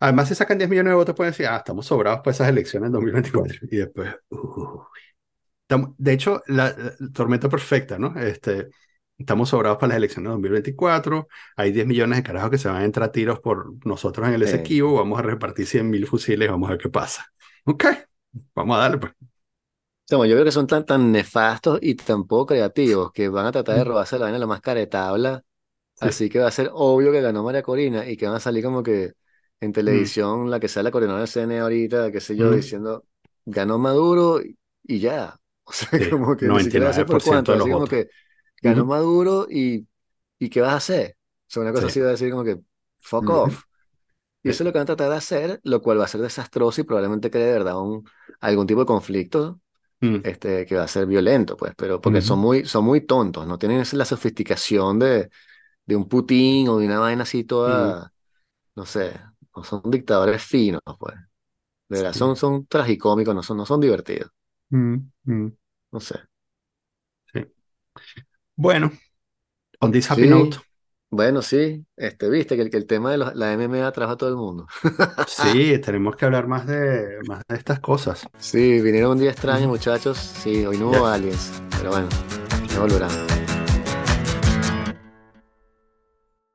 Además, 0.01 0.29
si 0.29 0.35
sacan 0.37 0.59
10 0.59 0.71
millones 0.71 0.93
de 0.93 0.97
votos, 0.97 1.15
pueden 1.17 1.33
decir, 1.33 1.47
ah, 1.47 1.59
estamos 1.59 1.87
sobrados 1.87 2.21
para 2.21 2.33
esas 2.33 2.49
elecciones 2.49 2.89
en 2.89 2.93
2024. 2.93 3.57
Y 3.71 3.77
después, 3.79 4.15
uh, 4.31 4.83
de 5.99 6.13
hecho, 6.13 6.43
la, 6.47 6.75
la 6.77 6.93
tormenta 7.13 7.49
perfecta, 7.49 7.99
¿no? 7.99 8.19
Este, 8.19 8.69
estamos 9.19 9.49
sobrados 9.51 9.79
para 9.79 9.89
las 9.91 9.97
elecciones 9.99 10.29
de 10.29 10.33
2024. 10.33 11.29
Hay 11.57 11.73
10 11.73 11.87
millones 11.87 12.19
de 12.19 12.23
carajos 12.23 12.51
que 12.51 12.59
se 12.59 12.69
van 12.69 12.83
a 12.83 12.85
entrar 12.85 13.09
a 13.09 13.13
tiros 13.13 13.41
por 13.41 13.75
nosotros 13.87 14.29
en 14.29 14.35
el 14.35 14.43
Esequibo. 14.43 14.95
Vamos 14.95 15.19
a 15.19 15.23
repartir 15.23 15.67
100 15.67 15.91
mil 15.91 16.07
fusiles. 16.07 16.51
Vamos 16.51 16.69
a 16.69 16.73
ver 16.73 16.81
qué 16.83 16.89
pasa. 16.89 17.27
Ok, 17.65 17.85
vamos 18.55 18.77
a 18.77 18.81
darle, 18.81 18.99
pues. 18.99 19.13
Como 20.11 20.25
yo 20.25 20.35
creo 20.37 20.45
que 20.47 20.53
son 20.53 20.67
tan, 20.67 20.87
tan 20.87 21.13
nefastos 21.13 21.79
y 21.83 21.95
tan 21.95 22.27
poco 22.27 22.47
creativos 22.47 23.13
que 23.13 23.29
van 23.29 23.45
a 23.47 23.53
tratar 23.53 23.77
de 23.77 23.85
robarse 23.85 24.19
la 24.19 24.25
vaina 24.25 24.39
lo 24.39 24.47
más 24.47 24.61
cara 24.63 24.81
de 24.81 24.87
tabla. 24.87 25.45
Sí. 25.95 26.09
Así 26.09 26.29
que 26.31 26.41
va 26.41 26.49
a 26.49 26.51
ser 26.53 26.71
obvio 26.75 27.13
que 27.13 27.21
ganó 27.23 27.43
María 27.45 27.63
Corina 27.63 28.09
y 28.09 28.17
que 28.17 28.27
van 28.27 28.37
a 28.37 28.41
salir 28.41 28.65
como 28.65 28.83
que 28.83 29.15
en 29.61 29.73
Mm, 29.87 30.13
televisión, 30.13 30.51
la 30.51 30.61
que 30.61 30.69
sea 30.69 30.83
la 30.85 30.91
coordinadora 30.93 31.23
del 31.23 31.29
CNE 31.29 31.61
ahorita, 31.61 32.13
qué 32.13 32.21
sé 32.21 32.37
yo, 32.37 32.53
mm, 32.53 32.55
diciendo 32.55 33.05
ganó 33.47 33.79
Maduro 33.79 34.43
y, 34.43 34.59
y 34.85 35.01
ya. 35.01 35.37
O 35.65 35.73
sea, 35.73 35.91
sí. 35.99 36.05
como 36.11 36.37
que 36.37 36.51
ni 36.51 36.61
siquiera 36.61 36.87
va 36.87 36.91
a 36.91 36.95
ser 36.95 37.09
por 37.09 37.23
99% 37.23 37.53
cuánto, 37.53 37.53
de 37.53 37.59
los 37.59 37.69
así 37.69 37.71
como 37.71 37.87
votos. 37.87 37.89
que 37.89 38.09
ganó 38.63 38.85
Ujú, 38.85 38.87
Maduro 38.87 39.47
y, 39.51 39.87
y 40.39 40.51
¿qué 40.51 40.61
vas 40.61 40.73
a 40.75 40.77
hacer? 40.77 41.17
O 41.49 41.51
sea, 41.53 41.63
una 41.63 41.73
cosa 41.73 41.87
Sí. 41.87 41.89
así 41.89 42.01
va 42.01 42.09
a 42.09 42.11
decir 42.13 42.31
como 42.31 42.45
que 42.45 42.61
fuck 43.01 43.29
Ujú, 43.29 43.31
off. 43.31 43.65
Y 44.43 44.51
eso 44.51 44.63
es 44.63 44.67
lo 44.67 44.73
que 44.73 44.79
van 44.79 44.85
a 44.85 44.87
tratar 44.87 45.11
de 45.11 45.17
hacer, 45.17 45.61
lo 45.65 45.83
cual 45.83 46.01
va 46.01 46.05
a 46.05 46.09
ser 46.09 46.21
desastroso 46.21 46.81
y 46.81 46.85
probablemente 46.85 47.31
cree 47.31 47.47
de 47.47 47.53
verdad 47.53 47.81
un, 47.81 48.09
algún 48.41 48.67
tipo 48.67 48.81
de 48.81 48.87
conflicto 48.87 49.61
Mm, 50.03 50.25
este, 50.25 50.67
que 50.67 50.77
va 50.77 50.85
a 50.85 50.89
ser 50.89 51.07
violento, 51.07 51.57
pues, 51.57 51.75
pero 51.77 52.01
porque 52.01 52.21
son 52.23 52.39
ujú, 52.39 52.41
muy, 52.41 52.65
son 52.67 52.85
muy 52.85 53.03
tontos, 53.07 53.47
no 53.47 53.59
tienen 53.59 53.81
esa- 53.81 53.97
la 53.97 54.05
sofisticación 54.07 54.99
de, 54.99 55.31
de 55.87 55.97
un 55.97 56.09
Putin 56.09 56.69
o 56.69 56.79
de 56.79 56.87
una 56.87 57.01
vaina 57.01 57.25
así 57.25 57.45
mm, 57.65 57.93
toda, 57.95 58.13
no 58.77 58.87
sé, 58.87 59.21
no 59.57 59.65
son 59.65 59.83
dictadores 59.91 60.43
finos, 60.45 60.83
pues. 61.01 61.17
De 61.89 61.99
verdad, 61.99 62.13
sí. 62.13 62.15
son, 62.15 62.37
son 62.37 62.67
tragicómicos, 62.67 63.35
no 63.35 63.43
son, 63.43 63.59
no 63.59 63.67
son 63.67 63.81
divertidos, 63.81 64.31
Mm, 64.73 65.11
mm, 65.27 65.53
no 65.93 66.01
sé. 66.01 66.19
sí. 67.33 67.41
Bueno, 68.59 68.91
on 69.81 69.93
this 69.93 70.11
happy 70.11 70.29
note. 70.29 70.59
Bueno, 71.11 71.41
sí, 71.41 71.87
este, 71.97 72.29
viste 72.29 72.57
que 72.57 72.63
el, 72.63 72.71
que 72.71 72.77
el 72.77 72.87
tema 72.87 73.11
de 73.11 73.19
los- 73.19 73.35
la 73.35 73.53
MMA 73.55 73.87
atrajo 73.87 74.13
a 74.13 74.17
todo 74.19 74.29
el 74.29 74.37
mundo. 74.37 74.67
Sí, 75.25 75.79
tenemos 75.85 76.17
que 76.17 76.25
hablar 76.27 76.47
más 76.49 76.67
de, 76.67 77.19
más 77.27 77.43
de 77.49 77.57
estas 77.57 77.81
cosas. 77.81 78.27
Sí, 78.39 78.81
vinieron 78.83 79.13
un 79.13 79.19
día 79.19 79.31
extraño, 79.31 79.69
muchachos. 79.69 80.19
Sí, 80.19 80.67
hoy 80.67 80.77
no 80.79 80.89
hubo 80.91 80.95
Yes. 80.95 81.03
aliens, 81.07 81.63
pero 81.79 81.91
bueno, 81.91 82.09
ya 82.69 82.81
volverán. 82.81 83.48